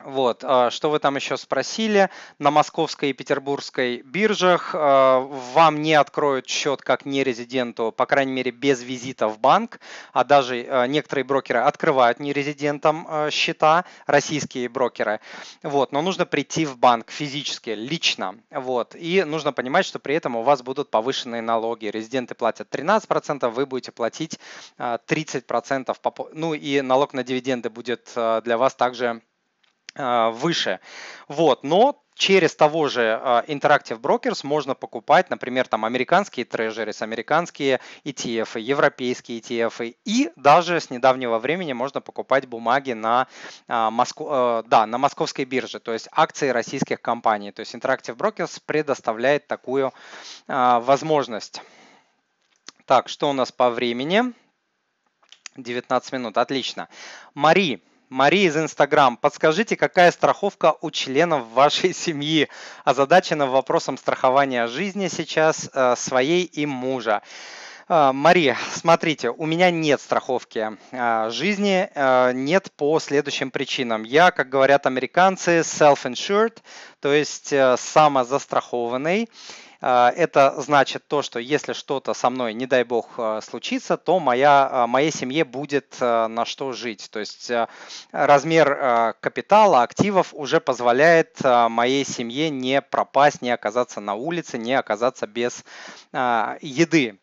Вот, 0.05 0.43
а, 0.43 0.69
что 0.69 0.89
вы 0.89 0.99
там 0.99 1.15
еще 1.15 1.37
спросили? 1.37 2.09
На 2.39 2.51
московской 2.51 3.09
и 3.09 3.13
петербургской 3.13 4.01
биржах 4.01 4.71
а, 4.73 5.19
вам 5.19 5.81
не 5.81 5.93
откроют 5.93 6.47
счет 6.47 6.81
как 6.81 7.05
нерезиденту, 7.05 7.91
по 7.91 8.05
крайней 8.05 8.31
мере, 8.31 8.51
без 8.51 8.81
визита 8.81 9.27
в 9.27 9.39
банк, 9.39 9.79
а 10.13 10.23
даже 10.23 10.65
а, 10.67 10.87
некоторые 10.87 11.25
брокеры 11.25 11.59
открывают 11.59 12.19
нерезидентам 12.19 13.07
счета, 13.31 13.85
российские 14.07 14.69
брокеры. 14.69 15.19
Вот, 15.63 15.91
но 15.91 16.01
нужно 16.01 16.25
прийти 16.25 16.65
в 16.65 16.77
банк 16.77 17.11
физически, 17.11 17.71
лично. 17.71 18.35
Вот, 18.49 18.95
и 18.95 19.23
нужно 19.23 19.53
понимать, 19.53 19.85
что 19.85 19.99
при 19.99 20.15
этом 20.15 20.35
у 20.35 20.43
вас 20.43 20.61
будут 20.61 20.89
повышенные 20.89 21.41
налоги. 21.41 21.87
Резиденты 21.87 22.35
платят 22.35 22.73
13%, 22.73 23.49
вы 23.49 23.65
будете 23.65 23.91
платить 23.91 24.39
30%. 24.77 26.29
Ну 26.33 26.53
и 26.53 26.81
налог 26.81 27.13
на 27.13 27.23
дивиденды 27.23 27.69
будет 27.69 28.11
для 28.15 28.57
вас 28.57 28.75
также 28.75 29.21
выше. 29.95 30.79
Вот, 31.27 31.63
но 31.63 32.01
через 32.21 32.55
того 32.55 32.87
же 32.87 33.19
а, 33.19 33.43
Interactive 33.47 33.99
Brokers 33.99 34.41
можно 34.43 34.75
покупать, 34.75 35.31
например, 35.31 35.67
там 35.67 35.85
американские 35.85 36.45
трежерис, 36.45 37.01
американские 37.01 37.79
ETF, 38.05 38.59
европейские 38.59 39.39
ETF, 39.39 39.95
и 40.05 40.31
даже 40.35 40.79
с 40.79 40.91
недавнего 40.91 41.39
времени 41.39 41.73
можно 41.73 41.99
покупать 41.99 42.45
бумаги 42.45 42.91
на, 42.91 43.27
а, 43.67 43.89
Моско... 43.89 44.63
да, 44.67 44.85
на 44.85 44.99
московской 44.99 45.45
бирже, 45.45 45.79
то 45.79 45.93
есть 45.93 46.09
акции 46.11 46.49
российских 46.49 47.01
компаний. 47.01 47.51
То 47.51 47.61
есть 47.61 47.73
Interactive 47.73 48.15
Brokers 48.15 48.61
предоставляет 48.65 49.47
такую 49.47 49.91
возможность. 50.47 51.61
Так, 52.85 53.09
что 53.09 53.31
у 53.31 53.33
нас 53.33 53.51
по 53.51 53.71
времени? 53.71 54.33
19 55.57 56.13
минут, 56.13 56.37
отлично. 56.37 56.87
Мари, 57.33 57.81
Мария 58.11 58.49
из 58.49 58.57
Инстаграм, 58.57 59.15
подскажите, 59.15 59.77
какая 59.77 60.11
страховка 60.11 60.75
у 60.81 60.91
членов 60.91 61.47
вашей 61.53 61.93
семьи? 61.93 62.49
Озадачена 62.83 63.47
вопросом 63.47 63.97
страхования 63.97 64.67
жизни 64.67 65.07
сейчас 65.07 65.69
э, 65.73 65.95
своей 65.95 66.43
и 66.43 66.65
мужа. 66.65 67.21
Э, 67.87 68.11
Мария, 68.13 68.57
смотрите, 68.73 69.29
у 69.29 69.45
меня 69.45 69.71
нет 69.71 70.01
страховки 70.01 70.77
э, 70.91 71.29
жизни, 71.29 71.89
нет 72.33 72.73
по 72.75 72.99
следующим 72.99 73.49
причинам. 73.49 74.03
Я, 74.03 74.31
как 74.31 74.49
говорят 74.49 74.87
американцы, 74.87 75.59
self-insured, 75.59 76.57
то 76.99 77.13
есть 77.13 77.53
самозастрахованный. 77.77 79.29
А, 79.81 80.13
это 80.15 80.53
значит 80.61 81.07
то, 81.07 81.23
что 81.23 81.39
если 81.39 81.73
что-то 81.73 82.13
со 82.13 82.29
мной, 82.29 82.53
не 82.53 82.67
дай 82.67 82.83
бог, 82.83 83.09
а, 83.17 83.41
случится, 83.41 83.97
то 83.97 84.19
моя, 84.19 84.69
а, 84.71 84.87
моей 84.87 85.11
семье 85.11 85.43
будет 85.43 85.99
на 85.99 86.45
что 86.45 86.71
жить. 86.71 87.09
То 87.11 87.19
есть 87.19 87.51
размер 88.11 89.15
капитала, 89.19 89.81
активов 89.81 90.33
уже 90.33 90.59
позволяет 90.61 91.39
моей 91.43 92.05
семье 92.05 92.49
не 92.49 92.81
пропасть, 92.81 93.41
не 93.41 93.49
оказаться 93.51 93.99
на 93.99 94.13
улице, 94.13 94.57
не 94.57 94.73
оказаться 94.73 95.25
без 95.27 95.63
еды. 96.13 97.19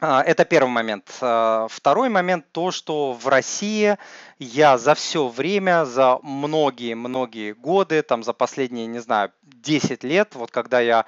Это 0.00 0.44
первый 0.44 0.68
момент. 0.68 1.08
Второй 1.08 2.08
момент 2.10 2.44
то, 2.52 2.70
что 2.70 3.12
в 3.12 3.26
России 3.28 3.96
я 4.38 4.76
за 4.76 4.94
все 4.94 5.28
время, 5.28 5.86
за 5.86 6.18
многие-многие 6.22 7.54
годы, 7.54 8.02
там 8.02 8.22
за 8.22 8.34
последние, 8.34 8.86
не 8.86 8.98
знаю, 8.98 9.32
10 9.42 10.04
лет, 10.04 10.34
вот 10.34 10.50
когда 10.50 10.80
я 10.80 11.06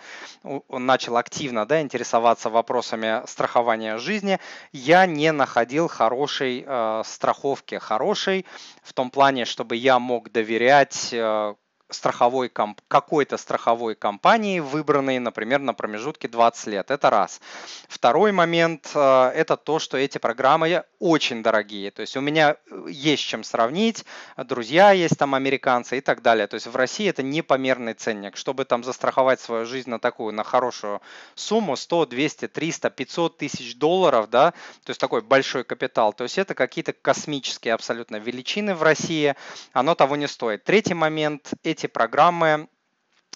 начал 0.70 1.18
активно 1.18 1.66
да, 1.66 1.82
интересоваться 1.82 2.48
вопросами 2.48 3.26
страхования 3.26 3.98
жизни, 3.98 4.38
я 4.72 5.04
не 5.04 5.32
находил 5.32 5.88
хорошей 5.88 6.64
э, 6.66 7.02
страховки, 7.04 7.74
хорошей 7.74 8.46
в 8.82 8.94
том 8.94 9.10
плане, 9.10 9.44
чтобы 9.44 9.76
я 9.76 9.98
мог 9.98 10.32
доверять 10.32 11.10
э, 11.12 11.54
страховой 11.90 12.48
комп, 12.48 12.80
какой-то 12.88 13.36
страховой 13.36 13.94
компании, 13.94 14.60
выбранной, 14.60 15.18
например, 15.18 15.60
на 15.60 15.72
промежутке 15.72 16.28
20 16.28 16.66
лет. 16.66 16.90
Это 16.90 17.10
раз. 17.10 17.40
Второй 17.88 18.32
момент 18.32 18.90
э,– 18.94 19.32
это 19.34 19.56
то, 19.56 19.78
что 19.78 19.96
эти 19.96 20.18
программы 20.18 20.84
очень 20.98 21.42
дорогие. 21.42 21.90
То 21.90 22.02
есть 22.02 22.16
у 22.16 22.20
меня 22.20 22.56
э, 22.70 22.86
есть 22.90 23.22
чем 23.22 23.44
сравнить, 23.44 24.04
друзья 24.36 24.92
есть 24.92 25.16
там 25.16 25.34
американцы 25.34 25.98
и 25.98 26.00
так 26.00 26.22
далее. 26.22 26.46
То 26.46 26.54
есть 26.54 26.66
в 26.66 26.76
России 26.76 27.08
это 27.08 27.22
непомерный 27.22 27.94
ценник. 27.94 28.36
Чтобы 28.36 28.64
там 28.64 28.84
застраховать 28.84 29.40
свою 29.40 29.64
жизнь 29.64 29.88
на 29.88 29.98
такую, 29.98 30.34
на 30.34 30.44
хорошую 30.44 31.00
сумму, 31.34 31.76
100, 31.76 32.06
200, 32.06 32.48
300, 32.48 32.90
500 32.90 33.36
тысяч 33.38 33.76
долларов, 33.76 34.28
да, 34.30 34.52
то 34.84 34.90
есть 34.90 35.00
такой 35.00 35.22
большой 35.22 35.64
капитал. 35.64 36.12
То 36.12 36.24
есть 36.24 36.38
это 36.38 36.54
какие-то 36.54 36.92
космические 36.92 37.74
абсолютно 37.74 38.16
величины 38.16 38.74
в 38.74 38.82
России. 38.82 39.34
Оно 39.72 39.94
того 39.94 40.16
не 40.16 40.28
стоит. 40.28 40.64
Третий 40.64 40.94
момент– 40.94 41.52
эти 41.62 41.77
программы 41.86 42.68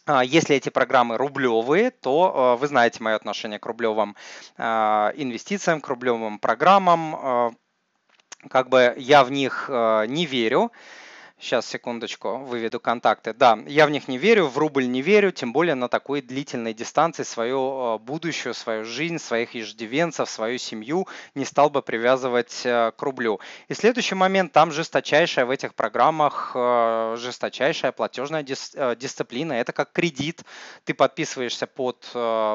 а, 0.05 0.25
если 0.25 0.57
эти 0.57 0.69
программы 0.69 1.17
рублевые, 1.17 1.91
то 1.91 2.33
а, 2.35 2.57
вы 2.57 2.67
знаете 2.67 3.03
мое 3.03 3.15
отношение 3.15 3.59
к 3.59 3.67
рублевым 3.67 4.17
а, 4.57 5.13
инвестициям, 5.17 5.81
к 5.81 5.89
рублевым 5.89 6.39
программам. 6.39 7.57
Как 8.51 8.69
бы 8.69 8.95
я 8.97 9.23
в 9.23 9.31
них 9.31 9.69
не 9.69 10.27
верю. 10.27 10.73
Сейчас, 11.43 11.67
секундочку, 11.67 12.37
выведу 12.37 12.79
контакты. 12.79 13.35
Да, 13.35 13.59
я 13.67 13.89
в 13.89 13.91
них 13.91 14.07
не 14.07 14.17
верю, 14.17 14.47
в 14.47 14.59
рубль 14.59 14.87
не 14.87 15.03
верю, 15.03 15.33
тем 15.33 15.53
более 15.53 15.75
на 15.75 15.89
такой 15.89 16.23
длительной 16.23 16.73
дистанции 16.73 17.25
свою 17.25 17.97
э, 17.97 17.99
будущую, 17.99 18.55
свою 18.55 18.85
жизнь, 18.85 19.19
своих 19.19 19.53
еждивенцев, 19.57 20.31
свою 20.31 20.59
семью 20.59 21.09
не 21.35 21.45
стал 21.45 21.69
бы 21.69 21.83
привязывать 21.83 22.63
э, 22.65 22.93
к 22.97 23.03
рублю. 23.03 23.41
И 23.67 23.75
следующий 23.75 24.15
момент, 24.15 24.53
там 24.53 24.71
жесточайшая 24.71 25.45
в 25.45 25.51
этих 25.51 25.75
программах, 25.75 26.53
э, 26.55 27.17
жесточайшая 27.19 27.91
платежная 27.91 28.45
дисциплина. 28.45 29.53
Это 29.53 29.73
как 29.73 29.91
кредит. 29.91 30.45
Ты 30.85 30.95
подписываешься 30.95 31.67
под 31.67 32.09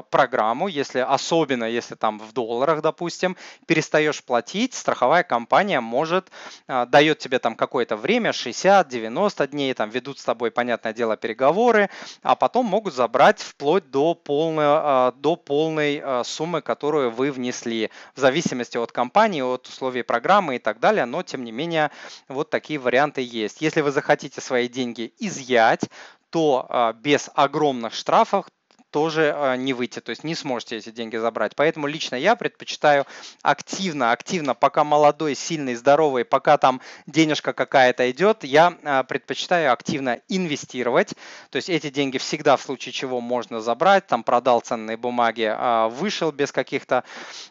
программу, 0.10 0.70
если 0.70 1.00
особенно 1.00 1.66
если 1.66 1.96
там 1.96 2.20
в 2.20 2.32
долларах, 2.32 2.82
допустим, 2.82 3.36
перестаешь 3.66 4.24
платить, 4.24 4.74
страховая 4.74 5.24
компания 5.24 5.82
может, 5.82 6.32
дает 6.68 7.20
тебе 7.20 7.40
там 7.40 7.56
какое-то 7.56 7.98
время, 7.98 8.32
60 8.32 8.77
60-90 8.84 9.48
дней, 9.48 9.74
там 9.74 9.90
ведут 9.90 10.20
с 10.20 10.24
тобой, 10.24 10.52
понятное 10.52 10.94
дело, 10.94 11.18
переговоры, 11.18 11.90
а 12.22 12.36
потом 12.36 12.66
могут 12.66 12.94
забрать 12.94 13.42
вплоть 13.42 13.90
до 13.90 14.16
полной, 14.16 14.66
а, 14.68 15.12
до 15.14 15.36
полной 15.36 16.02
а, 16.04 16.24
суммы, 16.24 16.62
которую 16.62 17.12
вы 17.12 17.32
внесли, 17.32 17.90
в 18.16 18.20
зависимости 18.20 18.78
от 18.78 18.92
компании, 18.92 19.42
от 19.42 19.68
условий 19.68 20.04
программы 20.04 20.56
и 20.56 20.60
так 20.60 20.80
далее, 20.80 21.06
но 21.06 21.24
тем 21.24 21.44
не 21.44 21.52
менее 21.52 21.92
вот 22.28 22.50
такие 22.50 22.80
варианты 22.80 23.22
есть. 23.22 23.62
Если 23.62 23.82
вы 23.82 23.92
захотите 23.92 24.42
свои 24.42 24.68
деньги 24.68 25.14
изъять, 25.20 25.82
то 26.30 26.66
а, 26.70 26.94
без 26.94 27.30
огромных 27.34 27.94
штрафов 27.94 28.46
тоже 28.92 29.34
э, 29.36 29.56
не 29.58 29.74
выйти, 29.74 30.00
то 30.00 30.10
есть 30.10 30.24
не 30.24 30.36
сможете 30.36 30.78
эти 30.78 30.90
деньги 30.90 31.18
забрать. 31.18 31.56
Поэтому 31.56 31.88
лично 31.88 32.16
я 32.16 32.36
предпочитаю 32.36 33.06
активно, 33.42 34.12
активно, 34.12 34.56
пока 34.56 34.84
молодой, 34.84 35.36
сильный, 35.36 35.76
здоровый, 35.76 36.26
пока 36.26 36.58
там 36.58 36.82
денежка 37.06 37.54
какая-то 37.54 38.10
идет, 38.12 38.44
я 38.44 38.78
э, 38.82 39.04
предпочитаю 39.04 39.72
активно 39.74 40.20
инвестировать. 40.28 41.14
То 41.50 41.58
есть 41.58 41.70
эти 41.70 41.90
деньги 41.90 42.18
всегда 42.18 42.58
в 42.58 42.62
случае 42.62 42.94
чего 42.94 43.22
можно 43.22 43.62
забрать, 43.62 44.08
там 44.08 44.24
продал 44.24 44.62
ценные 44.62 44.98
бумаги, 44.98 45.54
э, 45.54 45.90
вышел 45.90 46.32
без 46.32 46.52
каких-то 46.52 47.04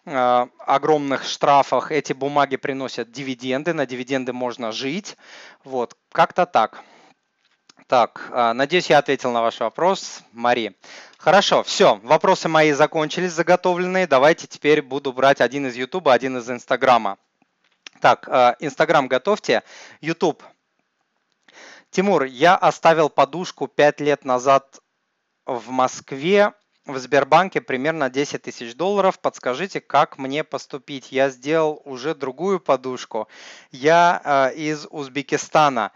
огромных 0.04 1.24
штрафов, 1.24 1.90
эти 1.90 2.12
бумаги 2.12 2.56
приносят 2.56 3.10
дивиденды, 3.10 3.72
на 3.72 3.86
дивиденды 3.86 4.32
можно 4.32 4.72
жить. 4.72 5.16
Вот, 5.64 5.96
как-то 6.12 6.46
так. 6.46 6.82
Так, 7.86 8.30
надеюсь, 8.32 8.90
я 8.90 8.98
ответил 8.98 9.30
на 9.30 9.42
ваш 9.42 9.60
вопрос, 9.60 10.22
Мари. 10.32 10.76
Хорошо, 11.18 11.62
все, 11.62 12.00
вопросы 12.02 12.48
мои 12.48 12.72
закончились, 12.72 13.32
заготовленные. 13.32 14.08
Давайте 14.08 14.48
теперь 14.48 14.82
буду 14.82 15.12
брать 15.12 15.40
один 15.40 15.68
из 15.68 15.76
YouTube, 15.76 16.08
один 16.08 16.36
из 16.38 16.50
Инстаграма. 16.50 17.16
Так, 18.00 18.28
э, 18.28 18.56
Инстаграм 18.60 19.06
готовьте. 19.08 19.62
YouTube. 20.00 20.42
Тимур, 21.90 22.24
я 22.24 22.56
оставил 22.56 23.08
подушку 23.08 23.68
5 23.68 24.00
лет 24.00 24.24
назад 24.24 24.80
в 25.46 25.70
Москве 25.70 26.52
в 26.86 26.98
Сбербанке 26.98 27.60
примерно 27.60 28.10
10 28.10 28.42
тысяч 28.42 28.74
долларов. 28.74 29.18
Подскажите, 29.18 29.80
как 29.80 30.18
мне 30.18 30.44
поступить? 30.44 31.10
Я 31.10 31.30
сделал 31.30 31.82
уже 31.84 32.14
другую 32.14 32.60
подушку. 32.60 33.28
Я 33.70 34.20
э, 34.24 34.54
из 34.56 34.86
Узбекистана. 34.90 35.86
А, 35.86 35.92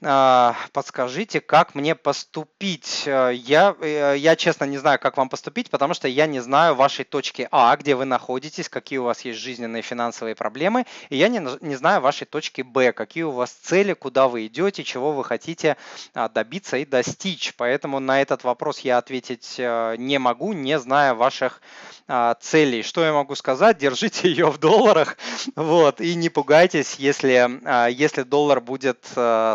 подскажите, 0.00 1.40
как 1.40 1.74
мне 1.74 1.94
поступить. 1.94 3.02
Э, 3.06 3.32
я, 3.34 3.76
э, 3.80 4.14
я 4.16 4.34
честно 4.34 4.64
не 4.64 4.78
знаю, 4.78 4.98
как 4.98 5.18
вам 5.18 5.28
поступить, 5.28 5.68
потому 5.70 5.92
что 5.92 6.08
я 6.08 6.26
не 6.26 6.40
знаю 6.40 6.74
вашей 6.74 7.04
точки 7.04 7.48
А, 7.50 7.76
где 7.76 7.94
вы 7.94 8.06
находитесь, 8.06 8.70
какие 8.70 8.98
у 8.98 9.04
вас 9.04 9.20
есть 9.22 9.38
жизненные 9.38 9.82
финансовые 9.82 10.34
проблемы, 10.34 10.86
и 11.10 11.16
я 11.16 11.28
не, 11.28 11.46
не 11.60 11.76
знаю 11.76 12.00
вашей 12.00 12.26
точки 12.26 12.62
Б, 12.62 12.92
какие 12.92 13.24
у 13.24 13.30
вас 13.30 13.50
цели, 13.50 13.92
куда 13.92 14.28
вы 14.28 14.46
идете, 14.46 14.84
чего 14.84 15.12
вы 15.12 15.22
хотите 15.22 15.76
а, 16.14 16.30
добиться 16.30 16.78
и 16.78 16.86
достичь. 16.86 17.52
Поэтому 17.56 18.00
на 18.00 18.22
этот 18.22 18.42
вопрос 18.44 18.80
я 18.80 18.96
ответить 18.96 19.56
э, 19.58 19.96
не 19.98 20.18
могу, 20.18 20.54
не 20.54 20.78
зная 20.78 21.12
ваших 21.12 21.60
а, 22.08 22.34
целей. 22.40 22.82
Что 22.82 23.04
я 23.04 23.12
могу 23.12 23.34
сказать? 23.34 23.76
Держите 23.76 24.30
ее 24.30 24.50
в 24.50 24.56
долларах, 24.56 25.18
вот, 25.56 26.00
и 26.00 26.14
не 26.14 26.30
пугайтесь, 26.30 26.94
если, 26.94 27.90
если 27.92 28.22
доллар 28.22 28.62
будет 28.62 29.04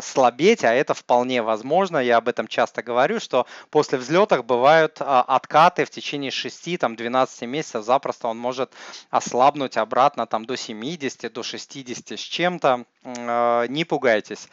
слабее 0.03 0.34
слабеть, 0.35 0.63
а 0.63 0.73
это 0.73 0.93
вполне 0.93 1.41
возможно. 1.41 1.97
Я 1.97 2.17
об 2.17 2.27
этом 2.27 2.47
часто 2.47 2.83
говорю, 2.83 3.19
что 3.19 3.45
после 3.69 3.97
взлетов 3.97 4.45
бывают 4.45 4.97
а, 4.99 5.21
откаты 5.21 5.85
в 5.85 5.89
течение 5.89 6.31
6-12 6.31 7.45
месяцев. 7.47 7.85
Запросто 7.85 8.27
он 8.27 8.37
может 8.37 8.73
ослабнуть 9.09 9.77
обратно 9.77 10.27
там, 10.27 10.45
до 10.45 10.57
70, 10.57 11.31
до 11.31 11.43
60 11.43 12.19
с 12.19 12.21
чем-то. 12.21 12.85
А, 13.03 13.65
не 13.67 13.85
пугайтесь. 13.85 14.49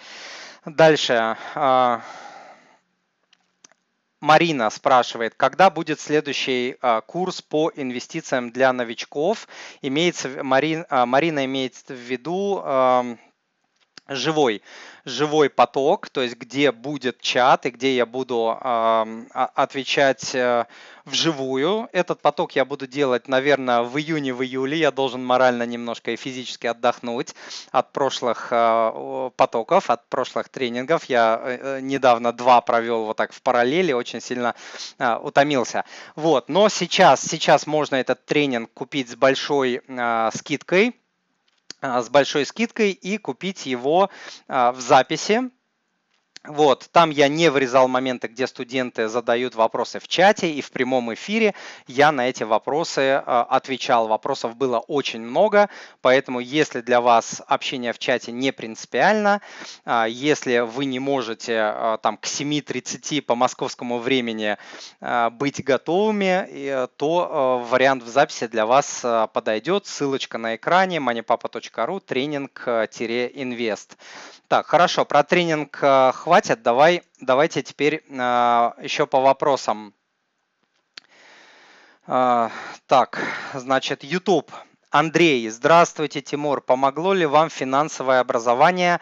Дальше. 0.65 1.37
А, 1.55 2.01
Марина 4.21 4.71
спрашивает, 4.71 5.35
когда 5.37 5.69
будет 5.69 5.99
следующий 5.99 6.77
курс 7.07 7.43
по 7.43 7.73
инвестициям 7.75 8.53
для 8.53 8.73
новичков? 8.73 9.49
Имеется, 9.83 10.45
Марин, 10.45 10.87
Марина 10.89 11.45
имеет 11.45 11.75
в 11.89 11.95
виду 11.95 12.63
живой, 14.09 14.63
живой 15.05 15.51
поток, 15.51 16.09
то 16.09 16.23
есть 16.23 16.37
где 16.37 16.73
будет 16.73 17.21
чат 17.21 17.67
и 17.67 17.71
где 17.71 17.97
я 17.97 18.07
буду 18.07 18.59
э, 18.61 19.25
отвечать 19.33 20.35
э, 20.35 20.67
вживую. 21.05 21.89
Этот 21.93 22.21
поток 22.21 22.53
я 22.53 22.65
буду 22.65 22.87
делать, 22.87 23.29
наверное, 23.29 23.83
в 23.83 23.99
июне, 23.99 24.33
в 24.33 24.43
июле. 24.43 24.79
Я 24.79 24.91
должен 24.91 25.25
морально 25.25 25.65
немножко 25.65 26.13
и 26.13 26.17
физически 26.17 26.67
отдохнуть 26.67 27.35
от 27.71 27.93
прошлых 27.93 28.49
э, 28.51 29.31
потоков, 29.37 29.91
от 29.91 30.09
прошлых 30.09 30.49
тренингов. 30.49 31.05
Я 31.07 31.41
э, 31.43 31.59
э 31.63 31.81
недавно 31.81 32.33
два 32.33 32.61
провел 32.61 33.05
вот 33.05 33.17
так 33.17 33.33
в 33.33 33.43
параллели, 33.43 33.93
очень 33.93 34.21
сильно 34.21 34.55
э, 34.99 35.17
утомился. 35.17 35.85
Вот, 36.17 36.49
но 36.49 36.69
сейчас, 36.69 37.23
сейчас 37.23 37.67
можно 37.67 37.97
этот 37.97 38.25
тренинг 38.25 38.73
купить 38.73 39.11
с 39.11 39.17
большой 39.17 39.83
э, 39.87 40.31
скидкой 40.35 40.95
с 41.83 42.09
большой 42.09 42.47
скидкой 42.47 42.93
и 42.93 43.19
купить 43.19 43.67
его 43.67 44.11
а, 44.49 44.73
в 44.73 44.81
записи 44.81 45.51
вот, 46.45 46.89
там 46.91 47.11
я 47.11 47.29
не 47.29 47.51
вырезал 47.51 47.87
моменты, 47.87 48.27
где 48.27 48.49
студенты 48.49 49.07
задают 49.07 49.55
вопросы 49.55 50.01
в 50.01 50.09
чате 50.09 50.51
и 50.51 50.61
в 50.61 50.73
прямом 50.73 51.15
эфире. 51.15 51.55
Я 51.87 52.11
на 52.11 52.29
эти 52.29 52.43
вопросы 52.43 53.01
э, 53.01 53.21
отвечал. 53.21 54.09
Вопросов 54.09 54.57
было 54.57 54.81
очень 54.81 55.21
много, 55.21 55.71
поэтому 56.01 56.41
если 56.41 56.81
для 56.81 57.01
вас 57.01 57.43
общение 57.47 57.93
в 57.93 58.01
чате 58.01 58.33
не 58.33 58.51
принципиально, 58.53 59.41
э, 59.85 60.07
если 60.09 60.59
вы 60.59 60.87
не 60.87 60.99
можете 60.99 61.53
э, 61.53 61.99
там 62.03 62.17
к 62.17 62.27
7.30 62.27 63.23
по 63.23 63.37
московскому 63.37 63.99
времени 63.99 64.57
быть 65.33 65.63
готовыми, 65.63 66.89
то 66.97 67.65
вариант 67.69 68.03
в 68.03 68.09
записи 68.09 68.47
для 68.47 68.67
вас 68.67 69.05
подойдет. 69.33 69.87
Ссылочка 69.87 70.39
на 70.39 70.57
экране 70.57 70.99
moneypapa.ru 70.99 72.01
тренинг-инвест. 72.01 73.97
Так, 74.53 74.67
хорошо, 74.67 75.07
про 75.07 75.23
тренинг 75.23 75.79
э, 75.81 76.13
хватит. 76.33 76.63
Давай, 76.63 77.03
давайте 77.21 77.63
теперь 77.63 78.03
э, 78.09 78.73
еще 78.83 79.07
по 79.07 79.21
вопросам. 79.21 79.93
Э, 82.07 82.49
так, 82.87 83.21
значит, 83.53 84.03
YouTube. 84.03 84.51
Андрей, 84.89 85.47
здравствуйте, 85.51 86.23
Тимур. 86.23 86.63
Помогло 86.63 87.13
ли 87.13 87.27
вам 87.27 87.51
финансовое 87.51 88.21
образование? 88.21 88.99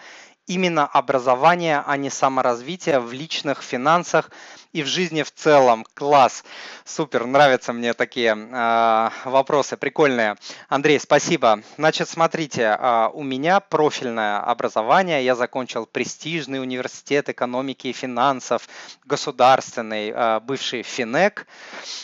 Именно 0.51 0.85
образование, 0.85 1.81
а 1.87 1.97
не 1.97 2.11
саморазвитие 2.11 2.99
в 2.99 3.13
личных 3.13 3.63
финансах 3.63 4.33
и 4.73 4.83
в 4.83 4.87
жизни 4.89 5.23
в 5.23 5.31
целом. 5.31 5.87
Класс, 5.95 6.43
супер, 6.85 7.25
нравятся 7.27 7.73
мне 7.73 7.95
такие 7.95 8.37
э, 8.37 9.11
вопросы, 9.27 9.77
прикольные. 9.77 10.35
Андрей, 10.69 10.99
спасибо. 10.99 11.63
Значит, 11.79 12.09
смотрите, 12.09 12.63
э, 12.63 13.11
у 13.15 13.23
меня 13.23 13.61
профильное 13.61 14.41
образование, 14.41 15.25
я 15.25 15.37
закончил 15.37 15.87
престижный 15.87 16.61
университет 16.61 17.29
экономики 17.29 17.87
и 17.87 17.93
финансов, 17.93 18.69
государственный, 19.05 20.11
э, 20.11 20.41
бывший 20.41 20.83
Финек, 20.83 21.47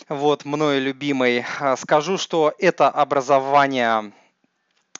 вот, 0.09 0.45
мною 0.45 0.81
любимый. 0.81 1.45
Скажу, 1.77 2.17
что 2.17 2.55
это 2.61 2.89
образование 2.91 4.13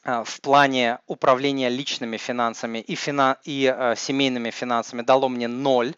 в 0.07 0.41
плане 0.41 0.99
управления 1.07 1.69
личными 1.69 2.17
финансами 2.17 2.79
и, 2.79 2.95
фина... 2.95 3.37
и 3.43 3.73
э, 3.75 3.95
семейными 3.97 4.51
финансами 4.51 5.01
дало 5.01 5.27
мне 5.27 5.47
ноль. 5.47 5.95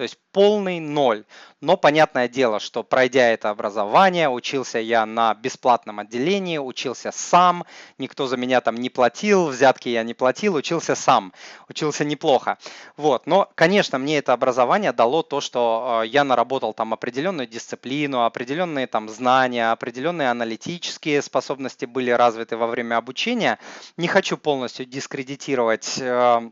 То 0.00 0.04
есть 0.04 0.16
полный 0.32 0.80
ноль. 0.80 1.26
Но 1.60 1.76
понятное 1.76 2.26
дело, 2.26 2.58
что 2.58 2.82
пройдя 2.82 3.28
это 3.28 3.50
образование, 3.50 4.30
учился 4.30 4.78
я 4.78 5.04
на 5.04 5.34
бесплатном 5.34 5.98
отделении, 5.98 6.56
учился 6.56 7.10
сам, 7.12 7.66
никто 7.98 8.26
за 8.26 8.38
меня 8.38 8.62
там 8.62 8.76
не 8.76 8.88
платил, 8.88 9.48
взятки 9.48 9.90
я 9.90 10.02
не 10.02 10.14
платил, 10.14 10.54
учился 10.54 10.94
сам, 10.94 11.34
учился 11.68 12.06
неплохо. 12.06 12.56
Вот. 12.96 13.26
Но, 13.26 13.50
конечно, 13.54 13.98
мне 13.98 14.16
это 14.16 14.32
образование 14.32 14.94
дало 14.94 15.22
то, 15.22 15.42
что 15.42 16.00
э, 16.02 16.06
я 16.06 16.24
наработал 16.24 16.72
там 16.72 16.94
определенную 16.94 17.46
дисциплину, 17.46 18.24
определенные 18.24 18.86
там 18.86 19.06
знания, 19.10 19.70
определенные 19.70 20.30
аналитические 20.30 21.20
способности 21.20 21.84
были 21.84 22.10
развиты 22.10 22.56
во 22.56 22.68
время 22.68 22.96
обучения. 22.96 23.58
Не 23.98 24.08
хочу 24.08 24.38
полностью 24.38 24.86
дискредитировать 24.86 25.98
э, 25.98 26.50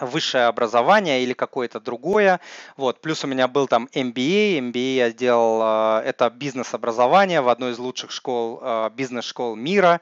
высшее 0.00 0.46
образование 0.46 1.22
или 1.22 1.32
какое-то 1.32 1.80
другое. 1.80 2.40
Вот. 2.76 3.00
Плюс 3.00 3.24
у 3.24 3.26
меня 3.26 3.46
был 3.48 3.68
там 3.68 3.88
MBA. 3.92 4.58
MBA 4.58 4.94
я 4.96 5.12
делал, 5.12 5.60
э, 5.62 6.02
это 6.06 6.30
бизнес-образование 6.30 7.40
в 7.40 7.48
одной 7.48 7.72
из 7.72 7.78
лучших 7.78 8.10
школ, 8.10 8.58
э, 8.62 8.90
бизнес-школ 8.94 9.54
мира. 9.54 10.00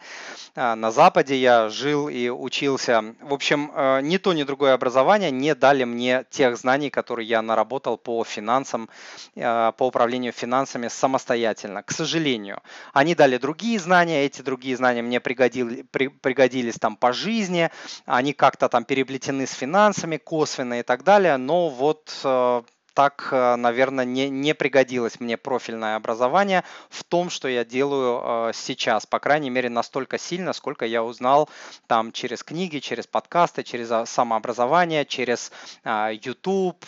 Э, 0.55 0.75
на 0.75 0.91
Западе 0.91 1.37
я 1.37 1.69
жил 1.69 2.09
и 2.09 2.29
учился. 2.29 3.15
В 3.21 3.35
общем, 3.35 3.73
ни 4.03 4.17
то, 4.19 4.33
ни 4.33 4.43
другое 4.43 4.75
образование 4.75 5.31
не 5.31 5.55
дали 5.55 5.85
мне 5.85 6.25
тех 6.31 6.57
знаний, 6.57 6.91
которые 6.91 7.29
я 7.29 7.43
наработал 7.43 7.97
по 7.97 8.25
финансам, 8.25 8.89
по 9.35 9.75
управлению 9.79 10.33
финансами 10.33 10.89
самостоятельно, 10.89 11.83
к 11.83 11.93
сожалению. 11.93 12.61
Они 12.93 13.15
дали 13.15 13.39
другие 13.39 13.79
знания, 13.79 14.25
эти 14.25 14.43
другие 14.43 14.77
знания 14.77 15.03
мне 15.03 15.21
пригодили, 15.21 15.83
пригодились 15.83 16.77
там 16.77 16.97
по 16.97 17.13
жизни, 17.13 17.71
они 18.07 18.33
как-то 18.33 18.69
там 18.69 18.85
переплетены 18.85 19.47
с 19.47 19.53
финансами, 19.53 19.70
финансами 19.71 20.17
косвенно 20.17 20.81
и 20.81 20.83
так 20.83 21.05
далее, 21.05 21.37
но 21.37 21.69
вот 21.69 22.13
э, 22.25 22.63
так, 22.93 23.29
э, 23.31 23.55
наверное, 23.55 24.05
не, 24.05 24.29
не 24.29 24.53
пригодилось 24.53 25.21
мне 25.21 25.37
профильное 25.37 25.95
образование 25.95 26.65
в 26.89 27.05
том, 27.05 27.31
что 27.31 27.47
я 27.47 27.65
делаю 27.65 28.53
сейчас, 28.53 29.07
по 29.07 29.21
крайней 29.21 29.49
мере, 29.49 29.69
настолько 29.69 30.19
сильно, 30.19 30.53
сколько 30.55 30.87
я 30.87 31.05
узнал 31.05 31.49
там 31.87 32.11
через 32.11 32.43
книги, 32.43 32.81
через 32.81 33.07
подкасты, 33.07 33.63
через 33.63 33.93
а, 33.93 34.07
самообразование, 34.07 35.05
через 35.05 35.53
YouTube 35.85 36.85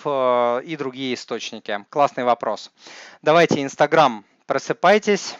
и 0.64 0.76
другие 0.76 1.14
источники. 1.14 1.86
Классный 1.88 2.24
вопрос. 2.24 2.72
Давайте 3.22 3.62
Инстаграм, 3.62 4.24
просыпайтесь. 4.46 5.36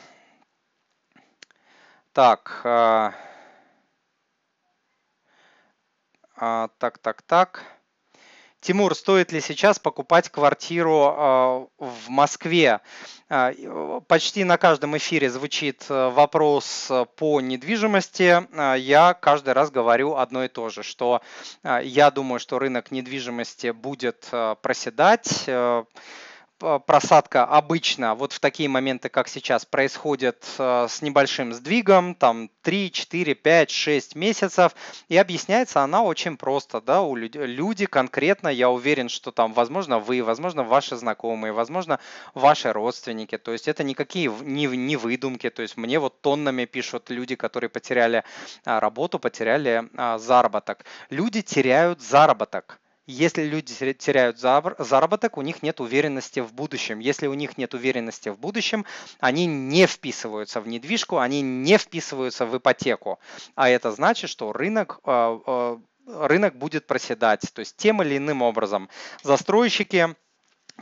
Так, 2.12 2.61
так, 6.37 6.99
так, 6.99 7.23
так. 7.23 7.64
Тимур, 8.62 8.95
стоит 8.95 9.33
ли 9.33 9.40
сейчас 9.40 9.81
покупать 9.81 10.29
квартиру 10.29 10.92
э, 10.95 11.85
в 11.85 12.09
Москве? 12.09 12.81
Э, 13.29 14.01
почти 14.07 14.45
на 14.45 14.57
каждом 14.57 14.97
эфире 14.97 15.31
звучит 15.31 15.85
э, 15.88 16.11
вопрос 16.11 16.88
по 17.16 17.40
недвижимости. 17.40 18.47
Я 18.79 19.14
каждый 19.14 19.53
раз 19.53 19.73
говорю 19.73 20.14
одно 20.14 20.45
и 20.45 20.49
то 20.49 20.68
же, 20.68 20.85
что 20.85 21.23
я 21.64 22.12
думаю, 22.12 22.38
что 22.38 22.61
рынок 22.61 22.92
недвижимости 22.92 23.73
будет 23.73 24.29
проседать 24.62 25.49
просадка 26.87 27.44
обычно 27.44 28.14
вот 28.14 28.33
в 28.33 28.40
такие 28.40 28.68
моменты, 28.68 29.09
как 29.09 29.29
сейчас, 29.29 29.64
происходит 29.64 30.44
э, 30.59 30.87
с 30.88 31.03
небольшим 31.03 31.53
сдвигом, 31.53 32.14
там 32.14 32.51
3, 32.62 32.90
4, 32.92 33.35
5, 33.35 33.70
6 33.70 34.16
месяцев, 34.16 34.75
и 35.09 35.16
объясняется 35.16 35.83
она 35.83 36.03
очень 36.03 36.37
просто, 36.37 36.81
да, 36.81 37.03
у 37.03 37.16
люди, 37.16 37.38
люди 37.38 37.87
конкретно, 37.87 38.48
я 38.48 38.70
уверен, 38.70 39.09
что 39.09 39.31
там, 39.33 39.53
возможно, 39.53 39.98
вы, 39.98 40.22
возможно, 40.22 40.62
ваши 40.62 40.96
знакомые, 40.96 41.53
возможно, 41.53 41.98
ваши 42.35 42.72
родственники, 42.72 43.38
то 43.38 43.53
есть 43.53 43.68
это 43.68 43.85
никакие 43.85 44.33
не, 44.42 44.66
не 44.66 44.96
выдумки, 44.96 45.51
то 45.51 45.62
есть 45.62 45.77
мне 45.77 45.98
вот 45.98 46.20
тоннами 46.20 46.64
пишут 46.64 47.11
люди, 47.11 47.35
которые 47.35 47.70
потеряли 47.70 48.25
а, 48.64 48.81
работу, 48.81 49.18
потеряли 49.18 49.88
а, 49.96 50.18
заработок. 50.18 50.85
Люди 51.11 51.42
теряют 51.42 52.01
заработок, 52.01 52.81
если 53.07 53.43
люди 53.43 53.75
теряют 53.95 54.38
заработок, 54.38 55.37
у 55.37 55.43
них 55.43 55.62
нет 55.62 55.81
уверенности 55.81 56.41
в 56.41 56.53
будущем. 56.53 57.01
Если 57.01 57.27
у 57.27 57.35
них 57.35 57.59
нет 57.59 57.75
уверенности 57.75 58.29
в 58.29 58.38
будущем, 58.38 58.85
они 59.19 59.47
не 59.47 59.87
вписываются 59.87 60.61
в 60.61 60.69
недвижку, 60.69 61.19
они 61.19 61.43
не 61.43 61.79
вписываются 61.79 62.47
в 62.47 62.57
ипотеку. 62.57 63.19
А 63.55 63.69
это 63.69 63.91
значит, 63.91 64.31
что 64.31 64.53
рынок 64.53 65.01
э, 65.05 65.38
э, 65.47 65.79
рынок 66.07 66.57
будет 66.57 66.87
проседать. 66.87 67.43
То 67.53 67.61
есть 67.61 67.77
тем 67.77 68.03
или 68.03 68.17
иным 68.17 68.43
образом 68.43 68.88
застройщики 69.23 70.15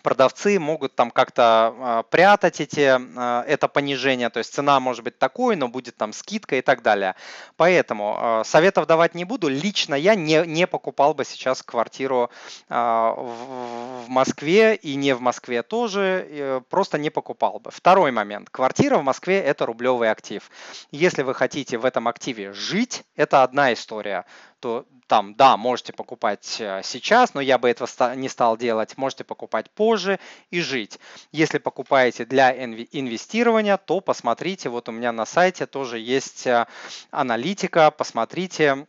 продавцы 0.02 0.58
могут 0.58 0.94
там 0.94 1.10
как-то 1.10 1.74
э, 1.76 2.02
прятать 2.10 2.60
эти, 2.60 2.80
э, 2.80 3.44
это 3.46 3.68
понижение, 3.68 4.30
то 4.30 4.38
есть 4.38 4.52
цена 4.52 4.80
может 4.80 5.04
быть 5.04 5.18
такой, 5.18 5.56
но 5.56 5.68
будет 5.68 5.96
там 5.96 6.12
скидка 6.12 6.56
и 6.56 6.62
так 6.62 6.82
далее. 6.82 7.14
Поэтому 7.56 8.18
э, 8.18 8.42
советов 8.44 8.86
давать 8.86 9.14
не 9.14 9.24
буду. 9.24 9.48
Лично 9.48 9.94
я 9.94 10.14
не, 10.14 10.46
не 10.46 10.66
покупал 10.66 11.14
бы 11.14 11.24
сейчас 11.24 11.62
квартиру 11.62 12.30
в, 12.68 14.04
в 14.06 14.08
Москве 14.08 14.74
и 14.74 14.94
не 14.94 15.14
в 15.14 15.20
Москве 15.20 15.62
тоже, 15.62 16.26
э, 16.28 16.60
просто 16.68 16.98
не 16.98 17.10
покупал 17.10 17.58
бы. 17.58 17.70
Второй 17.70 18.10
момент. 18.10 18.50
Квартира 18.50 18.98
в 18.98 19.02
Москве– 19.02 19.40
это 19.42 19.66
рублевый 19.66 20.10
актив. 20.10 20.50
Если 20.90 21.22
вы 21.22 21.34
хотите 21.34 21.78
в 21.78 21.84
этом 21.84 22.08
активе 22.08 22.52
жить, 22.52 23.04
это 23.16 23.42
одна 23.42 23.72
история 23.72 24.24
то 24.60 24.86
там, 25.06 25.34
да, 25.34 25.56
можете 25.56 25.92
покупать 25.92 26.58
э, 26.60 26.82
сейчас, 26.84 27.34
но 27.34 27.40
я 27.40 27.58
бы 27.58 27.68
этого 27.68 28.14
не 28.14 28.28
стал 28.28 28.56
делать. 28.56 28.96
Можете 28.96 29.24
покупать 29.24 29.68
позже 29.70 30.20
и 30.50 30.60
жить. 30.60 31.00
Если 31.32 31.58
покупаете 31.58 32.24
для 32.24 32.52
инвестирования, 32.64 33.76
то 33.76 34.00
посмотрите, 34.00 34.68
вот 34.68 34.88
у 34.88 34.92
меня 34.92 35.10
на 35.10 35.26
сайте 35.26 35.66
тоже 35.66 35.98
есть 35.98 36.46
э, 36.46 36.66
аналитика, 37.10 37.90
посмотрите, 37.90 38.86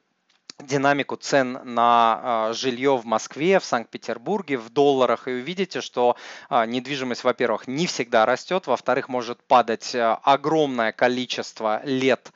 динамику 0.61 1.15
цен 1.15 1.59
на 1.63 2.19
а, 2.49 2.53
жилье 2.53 2.97
в 2.97 3.05
Москве, 3.05 3.59
в 3.59 3.65
Санкт-Петербурге 3.65 4.57
в 4.57 4.69
долларах 4.69 5.27
и 5.27 5.31
увидите, 5.31 5.81
что 5.81 6.15
а, 6.49 6.65
недвижимость, 6.65 7.23
во-первых, 7.23 7.67
не 7.67 7.87
всегда 7.87 8.25
растет, 8.25 8.67
во-вторых, 8.67 9.09
может 9.09 9.41
падать 9.43 9.95
а, 9.95 10.19
огромное 10.23 10.91
количество 10.91 11.81
лет 11.83 12.31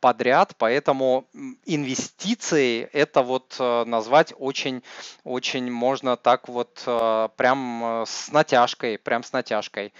подряд, 0.00 0.54
поэтому 0.56 1.26
инвестиции 1.66 2.88
это 2.92 3.22
вот 3.22 3.56
назвать 3.58 4.32
очень, 4.38 4.82
очень 5.24 5.70
можно 5.70 6.16
так 6.16 6.48
вот 6.48 6.82
прям 7.36 8.04
с 8.06 8.30
натяжкой, 8.30 8.98
прям 8.98 9.22
с 9.22 9.32
натяжкой. 9.32 9.92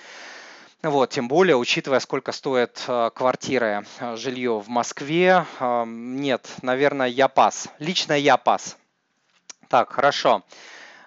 Вот, 0.83 1.11
тем 1.11 1.27
более, 1.27 1.57
учитывая, 1.57 1.99
сколько 1.99 2.31
стоит 2.31 2.85
э, 2.87 3.11
квартиры, 3.13 3.85
э, 3.99 4.15
жилье 4.15 4.61
в 4.61 4.69
Москве, 4.69 5.45
э, 5.59 5.85
нет, 5.85 6.49
наверное, 6.63 7.09
я 7.09 7.27
пас. 7.27 7.69
Лично 7.81 8.13
я 8.13 8.37
пас. 8.37 8.77
Так, 9.69 9.93
хорошо. 9.93 10.45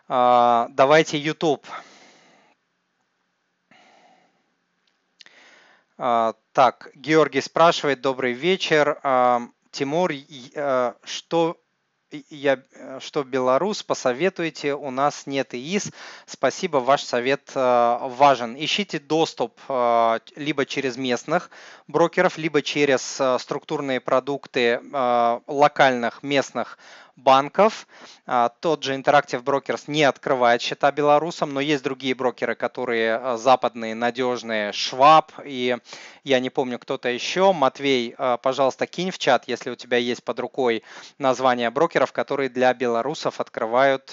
Давайте 0.08 1.18
YouTube. 1.18 1.66
Так, 5.96 6.92
Георгий 6.94 7.40
спрашивает, 7.40 8.02
добрый 8.02 8.34
вечер. 8.34 9.00
Тимур, 9.72 10.12
что 11.06 11.58
я, 12.30 12.60
э, 12.74 13.00
что 13.02 13.24
белорус, 13.24 13.84
посоветуйте, 13.84 14.74
у 14.76 14.92
нас 14.92 15.28
нет 15.28 15.54
ИИС. 15.54 15.92
Спасибо, 16.26 16.78
ваш 16.78 17.04
совет 17.04 17.52
э, 17.56 17.98
важен. 18.02 18.56
Ищите 18.58 19.00
доступ 19.00 19.60
э, 19.70 20.20
либо 20.36 20.66
через 20.66 20.98
местных 20.98 21.50
брокеров, 21.88 22.38
либо 22.38 22.62
через 22.62 23.20
структурные 23.42 24.00
продукты 24.00 24.80
локальных 25.48 26.24
местных 26.24 26.78
банков. 27.22 27.88
А, 28.26 28.50
тот 28.50 28.84
же 28.84 28.96
Interactive 28.96 29.44
Brokers 29.44 29.84
не 29.88 30.04
открывает 30.04 30.62
счета 30.62 30.92
белорусам, 30.92 31.54
но 31.54 31.60
есть 31.60 31.84
другие 31.84 32.16
брокеры, 32.16 32.56
которые 32.56 33.16
а, 33.16 33.38
западные, 33.38 33.96
надежные, 33.96 34.72
Шваб 34.72 35.32
и 35.44 35.78
я 36.24 36.40
не 36.40 36.50
помню 36.50 36.80
кто-то 36.80 37.10
еще. 37.10 37.52
Матвей, 37.52 38.16
а, 38.18 38.38
пожалуйста, 38.38 38.88
кинь 38.88 39.12
в 39.12 39.18
чат, 39.18 39.48
если 39.48 39.70
у 39.70 39.76
тебя 39.76 39.98
есть 39.98 40.24
под 40.24 40.40
рукой 40.40 40.84
название 41.18 41.70
брокеров, 41.70 42.12
которые 42.12 42.50
для 42.50 42.74
белорусов 42.74 43.40
открывают 43.40 44.12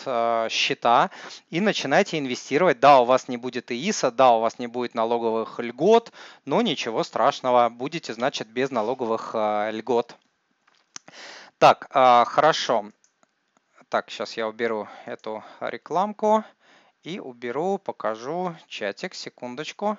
счета 0.50 1.10
и 1.50 1.60
начинайте 1.60 2.18
инвестировать. 2.18 2.80
Да, 2.80 3.00
у 3.00 3.04
вас 3.04 3.28
не 3.28 3.36
будет 3.36 3.70
ИИСа, 3.70 4.10
да, 4.10 4.32
у 4.32 4.40
вас 4.40 4.58
не 4.58 4.66
будет 4.66 4.94
налоговых 4.94 5.58
льгот, 5.58 6.12
но 6.44 6.62
ничего 6.62 7.04
страшного, 7.04 7.68
будете, 7.68 8.14
значит, 8.14 8.48
без 8.48 8.70
налоговых 8.70 9.34
льгот. 9.34 10.16
Так, 11.58 11.88
хорошо. 11.90 12.92
Так, 13.88 14.10
сейчас 14.10 14.36
я 14.36 14.46
уберу 14.46 14.86
эту 15.06 15.42
рекламку 15.60 16.44
и 17.04 17.20
уберу, 17.20 17.78
покажу 17.78 18.54
чатик, 18.66 19.14
секундочку. 19.14 19.96